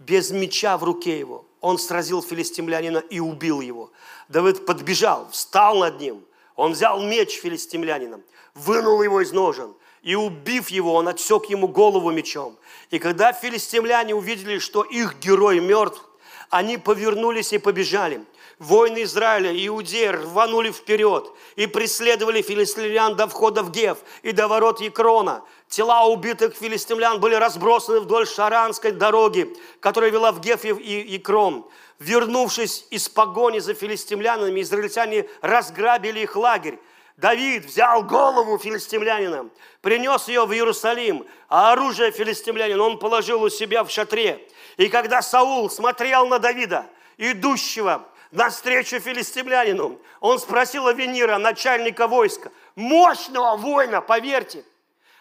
[0.00, 1.44] без меча в руке его.
[1.60, 3.92] Он сразил филистимлянина и убил его.
[4.28, 6.24] Давид подбежал, встал над ним.
[6.56, 8.20] Он взял меч филистимлянина,
[8.56, 12.56] вынул его из ножен, и убив его, он отсек ему голову мечом.
[12.90, 16.04] И когда филистимляне увидели, что их герой мертв,
[16.50, 18.24] они повернулись и побежали.
[18.58, 24.80] Воины Израиля Иудеи рванули вперед и преследовали филистимлян до входа в Гев и до ворот
[24.80, 25.42] Екрона.
[25.68, 31.66] Тела убитых филистимлян были разбросаны вдоль Шаранской дороги, которая вела в Геф и Екрон.
[31.98, 36.78] Вернувшись из погони за филистимлянами, израильтяне разграбили их лагерь.
[37.18, 39.50] Давид взял голову филистимлянина,
[39.82, 44.46] принес ее в Иерусалим, а оружие филистимлянина он положил у себя в шатре.
[44.78, 48.06] И когда Саул смотрел на Давида, идущего
[48.36, 54.64] навстречу филистимлянину, он спросил Авенира, начальника войска, мощного воина, поверьте,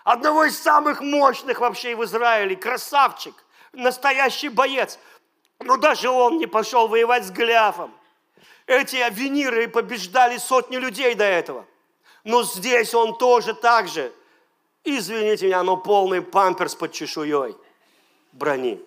[0.04, 3.34] одного из самых мощных вообще в Израиле, красавчик,
[3.72, 5.00] настоящий боец.
[5.60, 7.94] Но даже он не пошел воевать с Голиафом.
[8.68, 11.66] Эти авениры побеждали сотни людей до этого.
[12.24, 14.12] Но здесь он тоже так же.
[14.84, 17.56] Извините меня, но полный памперс под чешуей
[18.34, 18.84] брони.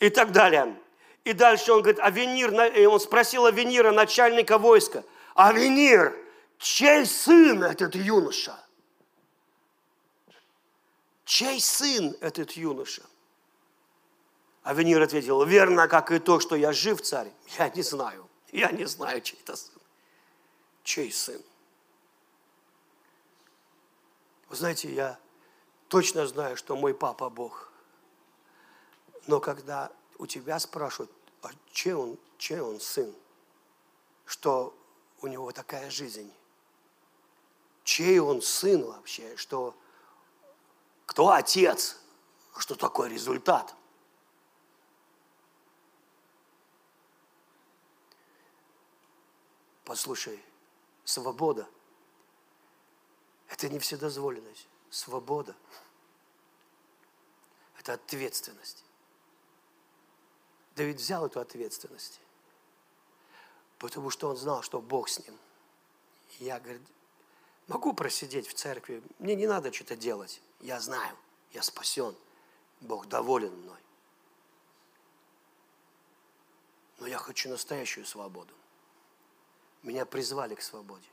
[0.00, 0.76] И так далее.
[1.24, 2.52] И дальше он говорит, Авенир,
[2.88, 6.14] он спросил Авенира, начальника войска, Авенир,
[6.58, 8.58] чей сын этот юноша?
[11.24, 13.02] Чей сын этот юноша?
[14.62, 17.30] Авенир ответил, верно, как и то, что я жив, царь.
[17.58, 19.74] Я не знаю, я не знаю, чей это сын.
[20.82, 21.42] Чей сын?
[24.48, 25.18] Вы знаете, я
[25.88, 27.72] точно знаю, что мой папа Бог.
[29.26, 31.10] Но когда у тебя спрашивают,
[31.44, 33.14] а чей он, чей он сын?
[34.24, 34.74] Что
[35.20, 36.32] у него такая жизнь?
[37.84, 39.36] Чей он сын вообще?
[39.36, 39.76] Что,
[41.04, 41.98] кто отец?
[42.56, 43.74] Что такой результат?
[49.84, 50.42] Послушай,
[51.04, 51.68] свобода–
[53.48, 54.66] это не вседозволенность.
[54.88, 55.54] Свобода–
[57.78, 58.82] это ответственность.
[60.76, 62.20] Давид взял эту ответственность,
[63.78, 65.38] потому что он знал, что Бог с ним.
[66.40, 66.82] Я, говорит,
[67.68, 70.40] могу просидеть в церкви, мне не надо что-то делать.
[70.60, 71.16] Я знаю,
[71.52, 72.16] я спасен,
[72.80, 73.78] Бог доволен мной.
[76.98, 78.54] Но я хочу настоящую свободу.
[79.82, 81.08] Меня призвали к свободе.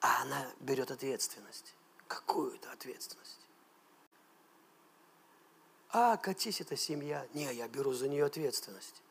[0.00, 1.74] А она берет ответственность.
[2.06, 3.45] Какую-то ответственность.
[5.98, 7.26] А, катись, это семья.
[7.32, 9.02] Не, я беру за нее ответственность.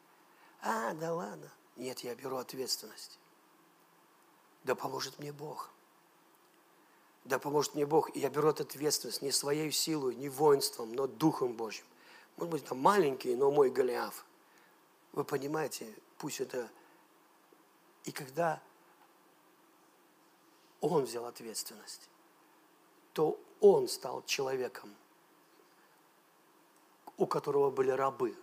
[0.62, 1.52] А, да ладно.
[1.78, 3.18] Нет, я беру ответственность.
[4.66, 5.72] Да поможет мне Бог.
[7.24, 8.16] Да поможет мне Бог.
[8.16, 11.88] И я беру эту ответственность не своей силой, не воинством, но Духом Божьим.
[12.38, 14.24] Может быть, там маленький, но мой Голиаф.
[15.12, 16.70] Вы понимаете, пусть это...
[18.04, 18.62] И когда
[20.82, 22.12] он взял ответственность,
[23.14, 24.96] то он стал человеком,
[27.18, 28.36] у которого были рабы,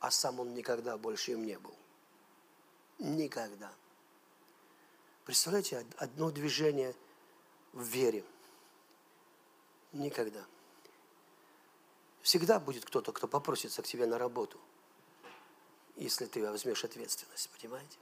[0.00, 1.74] а сам он никогда больше им не был.
[2.98, 3.72] Никогда.
[5.24, 6.94] Представляете, одно движение
[7.72, 8.24] в вере.
[9.92, 10.44] Никогда.
[12.22, 14.58] Всегда будет кто-то, кто попросится к тебе на работу,
[15.96, 17.98] если ты возьмешь ответственность, понимаете?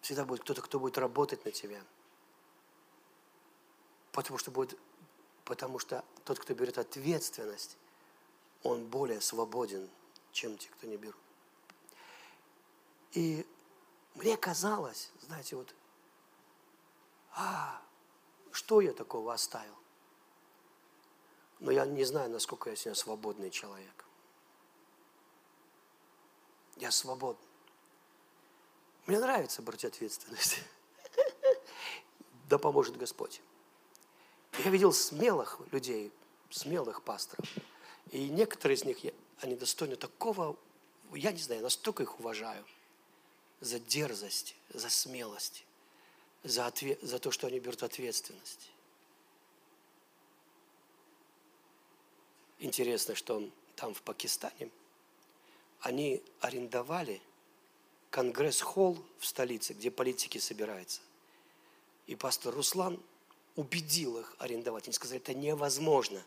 [0.00, 1.82] Всегда будет кто-то, кто будет работать на тебя.
[4.12, 4.78] Потому что будет,
[5.44, 7.76] потому что тот, кто берет ответственность,
[8.62, 9.88] он более свободен,
[10.32, 11.16] чем те, кто не берут.
[13.12, 13.46] И
[14.14, 15.74] мне казалось, знаете, вот,
[17.32, 17.80] а,
[18.52, 19.74] что я такого оставил?
[21.58, 24.04] Но я не знаю, насколько я сегодня свободный человек.
[26.76, 27.40] Я свободен.
[29.06, 30.60] Мне нравится брать ответственность.
[32.48, 33.40] Да поможет Господь.
[34.64, 36.12] Я видел смелых людей,
[36.50, 37.46] смелых пасторов.
[38.10, 38.98] И некоторые из них,
[39.40, 40.56] они достойны такого,
[41.12, 42.64] я не знаю, настолько их уважаю.
[43.60, 45.64] За дерзость, за смелость,
[46.42, 48.70] за, отве- за то, что они берут ответственность.
[52.58, 54.70] Интересно, что там в Пакистане,
[55.80, 57.22] они арендовали
[58.10, 61.00] конгресс-холл в столице, где политики собираются.
[62.06, 63.00] И пастор Руслан
[63.56, 64.86] убедил их арендовать.
[64.86, 66.22] Они сказали, это невозможно.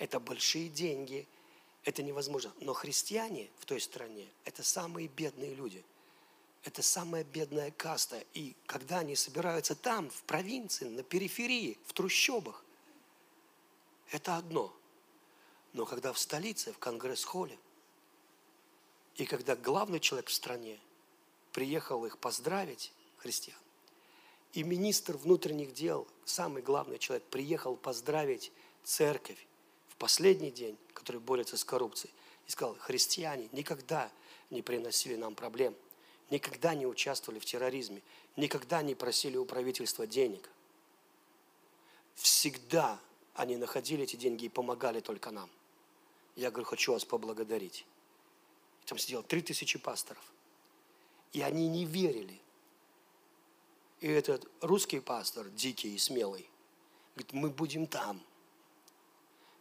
[0.00, 1.28] Это большие деньги,
[1.84, 2.52] это невозможно.
[2.60, 5.84] Но христиане в той стране– это самые бедные люди.
[6.64, 8.24] Это самая бедная каста.
[8.32, 12.64] И когда они собираются там, в провинции, на периферии, в трущобах,
[14.10, 14.74] это одно.
[15.74, 17.58] Но когда в столице, в конгресс-холле,
[19.16, 20.80] и когда главный человек в стране
[21.52, 23.58] приехал их поздравить, христиан,
[24.54, 28.50] и министр внутренних дел, самый главный человек, приехал поздравить
[28.82, 29.46] церковь
[30.00, 32.12] последний день, который борется с коррупцией,
[32.48, 34.10] и сказал, христиане никогда
[34.48, 35.76] не приносили нам проблем,
[36.30, 38.02] никогда не участвовали в терроризме,
[38.34, 40.48] никогда не просили у правительства денег.
[42.14, 42.98] Всегда
[43.34, 45.50] они находили эти деньги и помогали только нам.
[46.34, 47.84] Я говорю, хочу вас поблагодарить.
[48.86, 50.24] Там сидело три тысячи пасторов.
[51.34, 52.40] И они не верили.
[54.00, 56.48] И этот русский пастор, дикий и смелый,
[57.14, 58.22] говорит, мы будем там.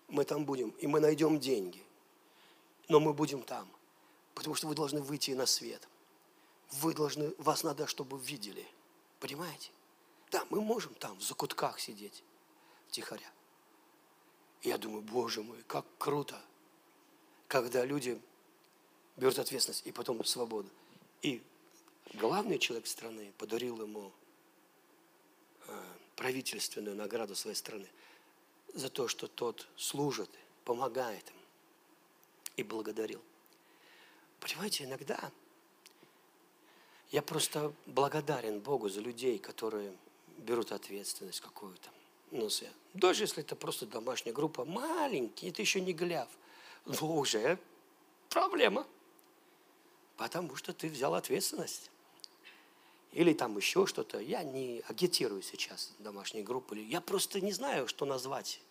[0.09, 1.83] Мы там будем, и мы найдем деньги.
[2.87, 3.69] Но мы будем там.
[4.33, 5.87] Потому что вы должны выйти на свет.
[6.71, 8.65] Вы должны, вас надо, чтобы видели.
[9.19, 9.71] Понимаете?
[10.31, 12.23] Да, мы можем там в закутках сидеть,
[12.87, 13.31] втихаря.
[14.61, 16.39] Я думаю, боже мой, как круто,
[17.47, 18.19] когда люди
[19.17, 20.69] берут ответственность и потом свободу.
[21.21, 21.41] И
[22.13, 24.11] главный человек страны подарил ему
[25.67, 25.83] э,
[26.15, 27.87] правительственную награду своей страны
[28.73, 30.29] за то, что тот служит,
[30.65, 31.35] помогает им
[32.57, 33.21] и благодарил.
[34.39, 35.31] Понимаете, иногда
[37.11, 39.95] я просто благодарен Богу за людей, которые
[40.37, 41.89] берут ответственность какую-то
[42.31, 42.69] на себя.
[42.93, 46.29] Даже если это просто домашняя группа, маленький, это еще не гляв,
[46.85, 47.59] но уже
[48.29, 48.85] проблема.
[50.17, 51.89] Потому что ты взял ответственность.
[53.11, 54.19] Или там еще что-то.
[54.19, 56.77] Я не агитирую сейчас домашние группы.
[56.77, 58.61] Я просто не знаю, что назвать.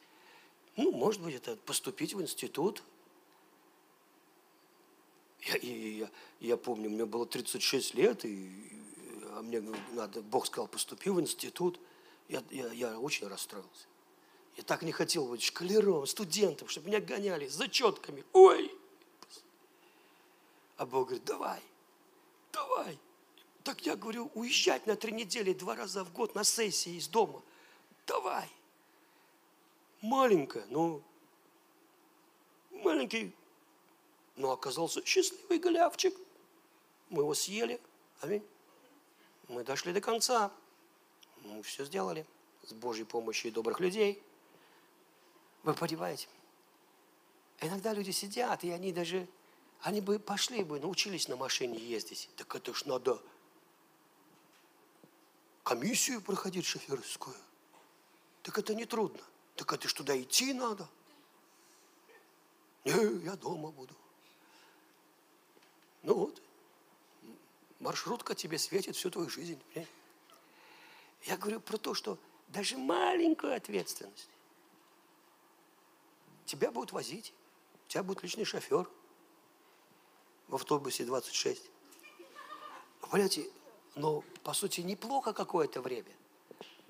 [0.77, 2.83] Ну, может быть, это поступить в институт.
[5.41, 6.11] Я, я,
[6.41, 8.49] я помню, мне было 36 лет, и,
[9.33, 9.61] а мне
[9.93, 11.81] надо, Бог сказал, поступи в институт.
[12.29, 13.87] Я, я, я очень расстроился.
[14.57, 18.25] Я так не хотел быть шкалером, студентом, чтобы меня гоняли с зачетками.
[18.33, 18.73] Ой!
[20.77, 21.61] А Бог говорит, давай,
[22.53, 22.99] давай.
[23.65, 27.43] Так я говорю, уезжать на три недели два раза в год на сессии из дома.
[28.07, 28.49] Давай.
[30.01, 31.03] Маленькая, ну,
[32.71, 33.35] маленький,
[34.37, 36.15] но оказался счастливый голявчик.
[37.11, 37.81] Мы его съели.
[38.21, 38.45] Аминь.
[39.49, 40.53] Мы дошли до конца.
[41.45, 42.27] Мы все сделали
[42.67, 44.23] с Божьей помощью и добрых людей.
[45.63, 46.29] Вы понимаете?
[47.61, 49.27] Иногда люди сидят, и они даже,
[49.81, 52.31] они бы пошли бы, научились на машине ездить.
[52.37, 53.21] Так это ж надо
[55.69, 57.37] комиссию проходить шоферскую.
[58.43, 59.21] Так это не трудно.
[59.55, 60.89] Так это туда идти надо.
[62.87, 63.95] Не, я дома буду.
[66.05, 66.43] Ну вот,
[67.81, 69.61] маршрутка тебе светит всю твою жизнь.
[71.25, 72.19] Я говорю про то, что
[72.49, 74.31] даже маленькую ответственность
[76.47, 77.35] тебя будут возить,
[77.87, 78.89] у тебя будет личный шофер
[80.47, 81.63] в автобусе 26.
[83.03, 83.51] Вы Понимаете,
[83.99, 86.13] но по сути неплохо какое-то время,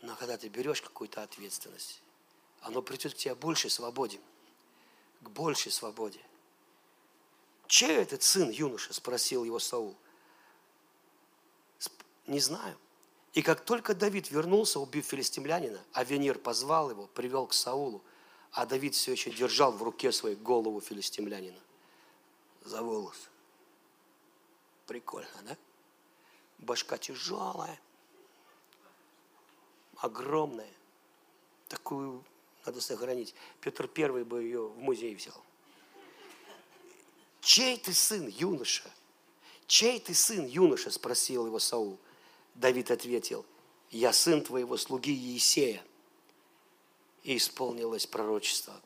[0.03, 2.03] но когда ты берешь какую-то ответственность,
[2.61, 4.21] оно придет к тебе большей свободе,
[5.23, 6.21] к большей свободе.
[7.67, 8.93] Чей этот сын юноша?
[8.93, 9.97] Спросил его Саул.
[12.27, 12.77] Не знаю.
[13.33, 18.03] И как только Давид вернулся, убив филистимлянина, а Венер позвал его, привел к Саулу,
[18.53, 21.61] а Давид все еще держал в руке свою голову филистимлянина
[22.65, 23.17] за волос.
[24.87, 25.57] Прикольно, да?
[26.59, 27.81] Башка тяжелая,
[29.97, 30.73] огромная.
[31.69, 32.25] Такую
[32.65, 33.35] надо сохранить.
[33.61, 35.43] Петр Первый бы ее в музей взял.
[37.41, 38.91] Чей ты сын, юноша?
[39.67, 40.91] Чей ты сын, юноша?
[40.91, 41.99] Спросил его Саул.
[42.55, 43.47] Давид ответил,
[43.91, 45.83] я сын твоего слуги Еисея.
[47.23, 48.81] И исполнилось пророчество.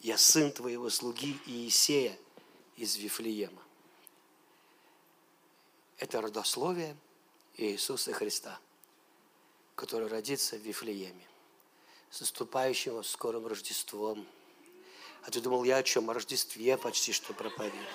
[0.00, 2.18] Я сын твоего слуги Иисея
[2.76, 3.61] из Вифлеема.
[6.02, 6.96] Это родословие
[7.56, 8.58] Иисуса Христа,
[9.76, 11.24] который родится в Вифлееме,
[12.10, 14.26] с наступающим скорым Рождеством.
[15.22, 16.10] А ты думал, я о чем?
[16.10, 17.86] О Рождестве почти что проповедую.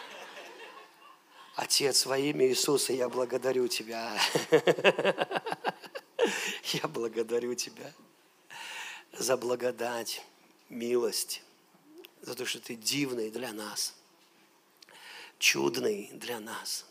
[1.55, 4.17] Отец, во имя Иисуса я благодарю Тебя.
[6.71, 7.91] Я благодарю Тебя
[9.11, 10.23] за благодать,
[10.69, 11.41] милость,
[12.21, 13.95] за то, что Ты дивный для нас,
[15.39, 16.86] чудный для нас.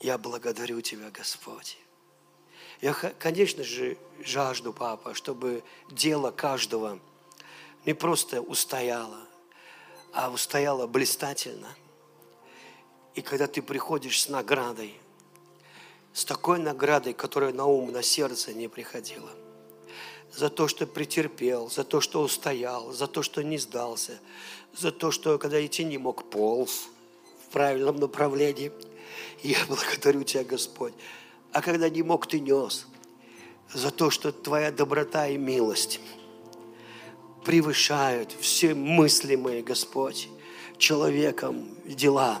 [0.00, 1.76] Я благодарю Тебя, Господь.
[2.80, 6.98] Я, конечно же, жажду, Папа, чтобы дело каждого
[7.84, 9.18] не просто устояло,
[10.12, 11.68] а устояло блистательно.
[13.14, 14.94] И когда ты приходишь с наградой,
[16.12, 19.30] с такой наградой, которая на ум, на сердце не приходила,
[20.32, 24.18] за то, что претерпел, за то, что устоял, за то, что не сдался,
[24.72, 26.88] за то, что когда идти не мог, полз
[27.46, 28.72] в правильном направлении.
[29.42, 30.92] Я благодарю Тебя, Господь.
[31.52, 32.86] А когда не мог, Ты нес
[33.72, 36.00] за то, что Твоя доброта и милость
[37.44, 40.28] превышают все мыслимые, Господь,
[40.78, 42.40] человеком дела.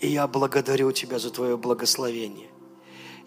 [0.00, 2.48] И я благодарю Тебя за Твое благословение.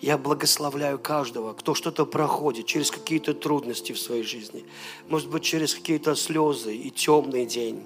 [0.01, 4.65] Я благословляю каждого, кто что-то проходит, через какие-то трудности в своей жизни.
[5.07, 7.81] Может быть, через какие-то слезы и темный день.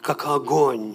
[0.00, 0.94] Как огонь.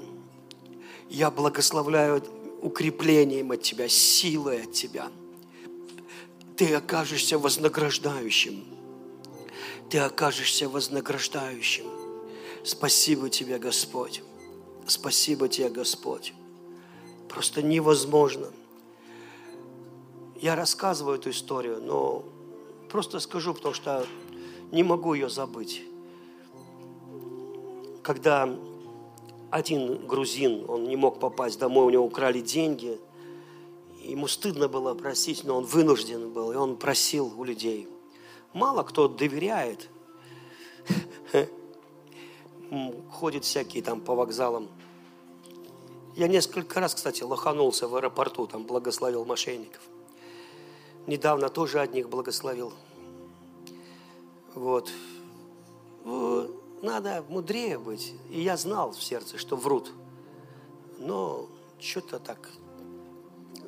[1.09, 2.23] Я благословляю
[2.61, 5.09] укреплением от Тебя, силой от Тебя.
[6.55, 8.63] Ты окажешься вознаграждающим.
[9.89, 11.85] Ты окажешься вознаграждающим.
[12.63, 14.21] Спасибо Тебе, Господь.
[14.85, 16.33] Спасибо Тебе, Господь.
[17.29, 18.51] Просто невозможно–
[20.41, 22.23] я рассказываю эту историю, но
[22.89, 24.05] просто скажу, потому что
[24.71, 25.81] не могу ее забыть.
[28.03, 28.47] Когда
[29.51, 32.99] один грузин, он не мог попасть домой, у него украли деньги,
[34.03, 37.87] ему стыдно было просить, но он вынужден был, и он просил у людей.
[38.53, 39.89] Мало кто доверяет,
[43.11, 44.67] ходит всякие там по вокзалам.
[46.15, 49.81] Я несколько раз, кстати, лоханулся в аэропорту, там благословил мошенников–
[51.07, 52.73] недавно тоже одних благословил.
[54.53, 54.91] Вот.
[56.81, 58.13] Надо мудрее быть.
[58.29, 59.91] И я знал в сердце, что врут.
[60.97, 61.49] Но
[61.79, 62.49] что-то так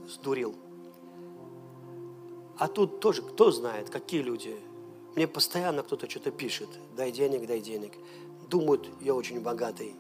[0.08, 0.56] сдурил.
[2.58, 4.58] А тут тоже, кто знает, какие люди.
[5.16, 6.70] Мне постоянно кто-то что-то пишет.
[6.96, 7.94] Дай денег, дай денег.
[8.50, 9.96] Думают, я очень богатый.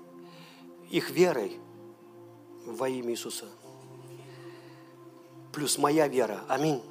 [0.89, 1.59] Их верой
[2.65, 3.45] во имя Иисуса.
[5.53, 6.43] Плюс моя вера.
[6.47, 6.81] Аминь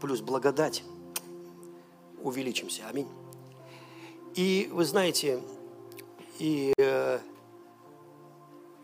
[0.00, 0.84] плюс благодать,
[2.22, 2.88] увеличимся.
[2.88, 3.08] Аминь.
[4.38, 5.40] И вы знаете,
[6.38, 7.18] и э,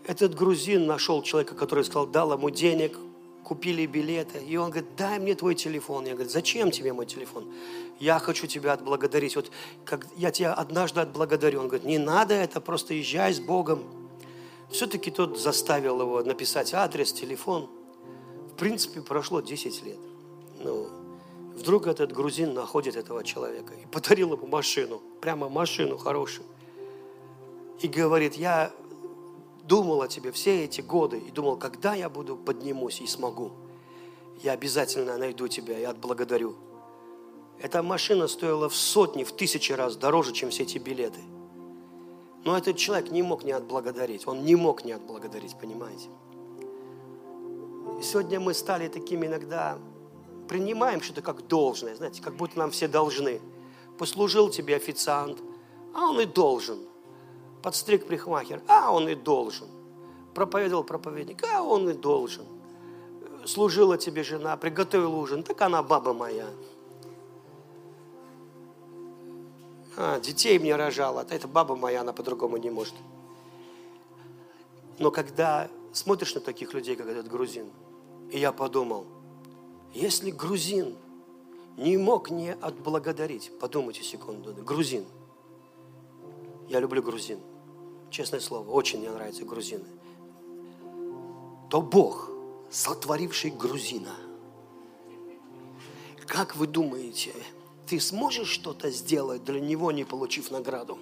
[0.05, 2.99] этот грузин нашел человека, который сказал, дал ему денег,
[3.45, 4.43] купили билеты.
[4.45, 6.07] И он говорит, дай мне твой телефон.
[6.07, 7.45] Я говорю, зачем тебе мой телефон?
[8.01, 9.37] Я хочу тебя отблагодарить.
[9.37, 9.53] Вот
[9.85, 11.61] как я тебя однажды отблагодарю.
[11.61, 13.85] Он говорит, не надо это, просто езжай с Богом.
[14.73, 17.71] Все-таки тот заставил его написать адрес, телефон.
[18.53, 19.99] В принципе, прошло 10 лет.
[20.65, 20.89] Ну,
[21.55, 26.47] Вдруг этот грузин находит этого человека и подарил ему машину, прямо машину хорошую.
[27.81, 28.73] И говорит, я
[29.63, 33.53] думал о тебе все эти годы и думал, когда я буду поднимусь и смогу,
[34.43, 36.57] я обязательно найду тебя и отблагодарю.
[37.61, 41.21] Эта машина стоила в сотни, в тысячи раз дороже, чем все эти билеты.
[42.45, 44.27] Но этот человек не мог не отблагодарить.
[44.27, 46.09] Он не мог не отблагодарить, понимаете?
[47.99, 49.79] И сегодня мы стали такими иногда
[50.55, 53.41] принимаем что-то как должное, знаете, как будто нам все должны.
[53.99, 55.41] Послужил тебе официант,
[55.93, 56.79] а он и должен.
[57.61, 59.67] Подстриг прихмахер, а он и должен.
[60.33, 62.45] Проповедовал проповедник, а он и должен.
[63.45, 66.47] Служила тебе жена, приготовил ужин, так она баба моя.
[69.97, 72.95] А, детей мне рожала, это баба моя, она по-другому не может.
[75.01, 77.67] Но когда смотришь на таких людей, как этот грузин,
[78.31, 79.05] и я подумал–
[79.95, 80.97] если грузин
[81.77, 85.05] не мог не отблагодарить, подумайте секунду, грузин,
[86.69, 87.39] я люблю грузин,
[88.11, 89.85] честное слово, очень мне нравятся грузины,
[91.71, 92.29] то Бог,
[92.71, 94.15] сотворивший грузина,
[96.27, 97.33] как вы думаете,
[97.87, 100.99] ты сможешь что-то сделать для него, не получив награду?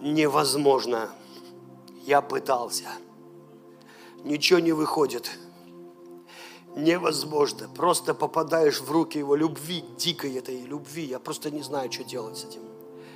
[0.00, 1.10] Невозможно.
[2.04, 2.88] Я пытался.
[4.22, 5.30] Ничего не выходит
[6.76, 7.68] невозможно.
[7.74, 11.04] Просто попадаешь в руки его любви, дикой этой любви.
[11.04, 12.62] Я просто не знаю, что делать с этим.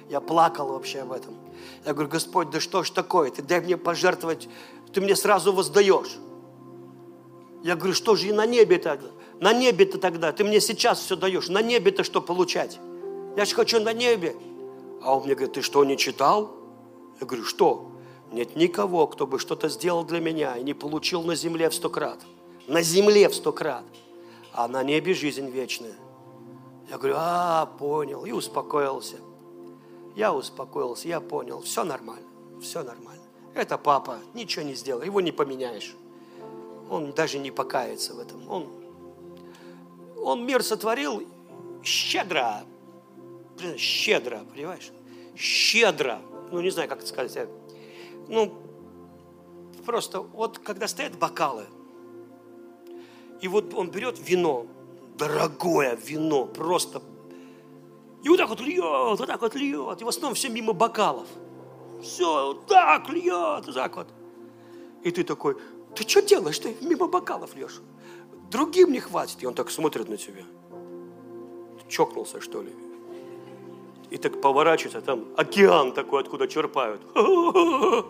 [0.08, 1.34] Я плакал вообще об этом.
[1.84, 3.30] Я говорю, Господь, да что ж такое?
[3.30, 4.48] Ты дай мне пожертвовать,
[4.92, 6.18] ты мне сразу воздаешь.
[7.62, 9.08] Я говорю, что же и на небе тогда?
[9.40, 12.78] На небе-то тогда, ты мне сейчас все даешь, на небе-то что получать?
[13.36, 14.36] Я же хочу на небе.
[15.02, 16.54] А он мне говорит, ты что, не читал?
[17.20, 17.90] Я говорю, что?
[18.32, 21.88] Нет никого, кто бы что-то сделал для меня и не получил на земле в сто
[21.88, 22.20] крат.
[22.66, 23.84] На земле в сто крат.
[24.52, 25.94] А на небе жизнь вечная.
[26.88, 29.16] Я говорю, а, понял, и успокоился.
[30.14, 32.28] Я успокоился, я понял, все нормально,
[32.60, 33.22] все нормально.
[33.54, 35.94] Это папа, ничего не сделал, его не поменяешь.
[36.90, 38.48] Он даже не покается в этом.
[38.48, 38.68] Он,
[40.16, 41.22] он мир сотворил
[41.82, 42.64] щедро,
[43.76, 44.92] щедро, понимаешь?
[45.36, 46.20] Щедро.
[46.52, 47.48] Ну, не знаю, как это сказать.
[48.28, 48.54] Ну,
[49.84, 51.64] просто вот когда стоят бокалы,
[53.40, 54.66] и вот он берет вино,
[55.16, 57.02] дорогое вино, просто
[58.24, 60.00] и вот так вот льет, вот так вот льет.
[60.00, 61.28] И в основном все мимо бокалов.
[62.02, 64.08] Все, вот так льет, вот так вот.
[65.02, 65.56] И ты такой,
[65.94, 66.58] ты что делаешь?
[66.58, 67.82] Ты мимо бокалов льешь.
[68.50, 69.42] Другим не хватит.
[69.42, 70.42] И он так смотрит на тебя.
[71.78, 72.72] Ты чокнулся, что ли?
[74.08, 77.02] И так поворачивается, там океан такой, откуда черпают.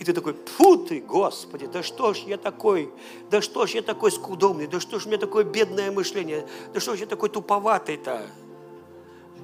[0.00, 2.90] И ты такой, фу ты, Господи, да что ж я такой,
[3.30, 6.80] да что ж я такой скудомный, да что ж у меня такое бедное мышление, да
[6.80, 8.26] что ж я такой туповатый-то.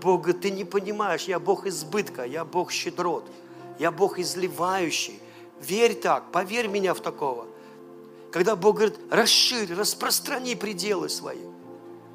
[0.01, 3.27] Бог говорит, ты не понимаешь, я Бог избытка, я Бог щедрот,
[3.78, 5.20] я Бог изливающий.
[5.61, 7.47] Верь так, поверь меня в такого.
[8.33, 11.45] Когда Бог говорит, расширь, распространи пределы свои.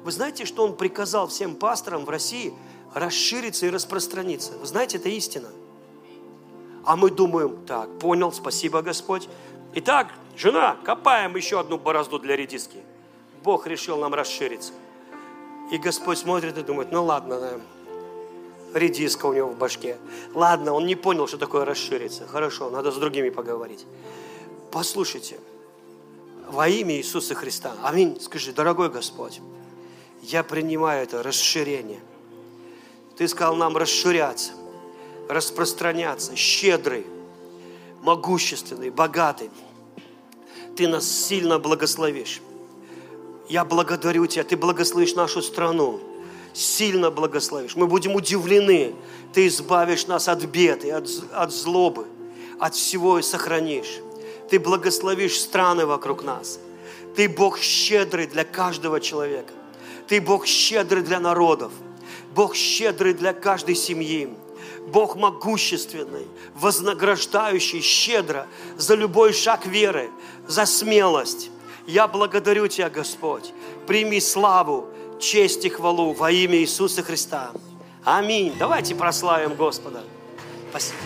[0.02, 2.52] Вы знаете, что Он приказал всем пасторам в России
[2.92, 4.58] расшириться и распространиться?
[4.58, 5.50] Вы знаете, это истина.
[6.84, 9.28] А мы думаем, так, понял, спасибо, Господь.
[9.74, 12.78] Итак, жена, копаем еще одну борозду для редиски.
[13.42, 14.72] Бог решил нам расшириться.
[15.70, 17.60] И Господь смотрит и думает, ну ладно, да,
[18.74, 19.96] редиска у него в башке.
[20.34, 22.26] Ладно, он не понял, что такое расшириться.
[22.26, 23.86] Хорошо, надо с другими поговорить.
[24.70, 25.38] Послушайте,
[26.48, 29.40] во имя Иисуса Христа, аминь, скажи, дорогой Господь,
[30.22, 32.00] я принимаю это расширение.
[33.16, 34.52] Ты сказал нам расширяться,
[35.32, 37.06] распространяться, щедрый,
[38.02, 39.50] могущественный, богатый.
[40.76, 42.40] Ты нас сильно благословишь.
[43.48, 46.00] Я благодарю Тебя, Ты благословишь нашу страну,
[46.52, 47.76] сильно благословишь.
[47.76, 48.94] Мы будем удивлены.
[49.32, 52.06] Ты избавишь нас от бед и от, от злобы,
[52.58, 54.00] от всего и сохранишь.
[54.50, 56.58] Ты благословишь страны вокруг нас.
[57.16, 59.52] Ты Бог щедрый для каждого человека.
[60.08, 61.72] Ты Бог щедрый для народов.
[62.34, 64.28] Бог щедрый для каждой семьи.
[64.88, 68.46] Бог могущественный, вознаграждающий щедро
[68.76, 70.10] за любой шаг веры,
[70.46, 71.50] за смелость,
[71.86, 73.52] я благодарю Тебя, Господь.
[73.86, 74.88] Прими славу,
[75.20, 77.50] честь и хвалу во имя Иисуса Христа.
[78.04, 78.54] Аминь.
[78.58, 80.02] Давайте прославим Господа.
[80.70, 80.98] Спасибо.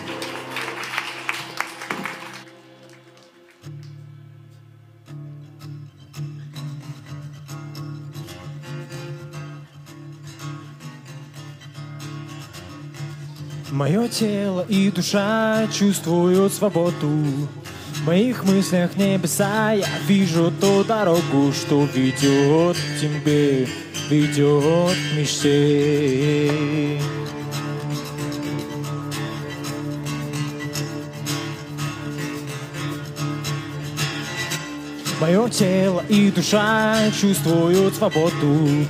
[13.71, 17.09] Мое тело и душа чувствуют свободу.
[17.95, 23.67] В моих мыслях небеса я вижу ту дорогу, что ведет к тебе,
[24.09, 27.01] ведет к мечте.
[35.19, 38.87] Мое тело и душа чувствуют свободу.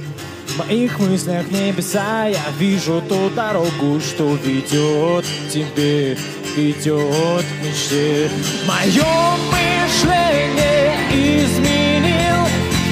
[0.58, 5.24] В моих мыслях небеса я вижу ту дорогу, что ведет
[5.54, 6.18] тебе,
[6.56, 8.32] ведет к мечте.
[8.66, 9.06] Мое
[9.52, 12.48] мышление изменил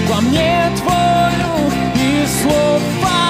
[0.07, 3.24] во мне твою и слова.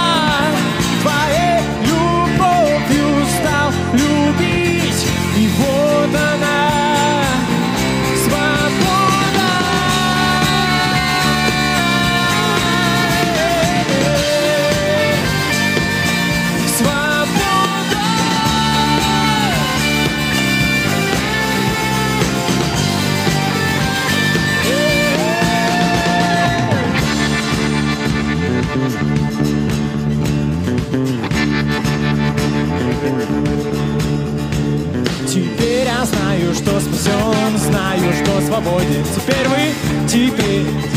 [37.06, 39.04] Спасен, знаю, что свободен.
[39.16, 40.95] Теперь вы, теперь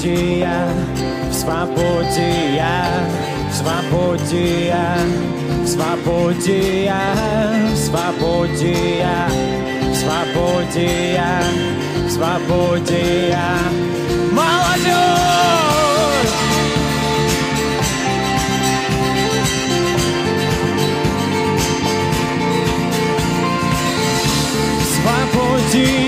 [0.00, 0.68] свободе я,
[1.30, 2.86] в свободе я,
[3.50, 4.96] в свободе я,
[5.62, 7.14] в свободе я,
[7.72, 9.28] в свободе я,
[9.90, 11.42] в свободе я,
[12.06, 13.58] в свободе я.
[14.32, 15.20] Молодежь!
[25.02, 25.99] свободе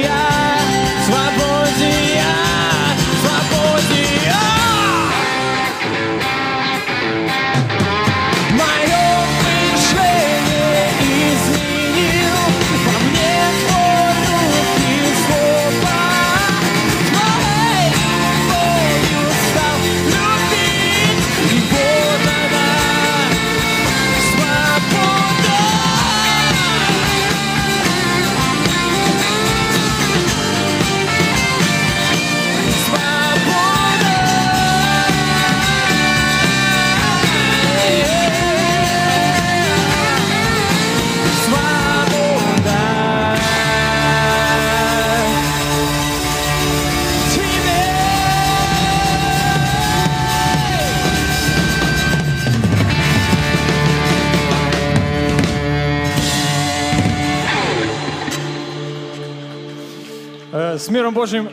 [60.83, 61.52] С миром Божьим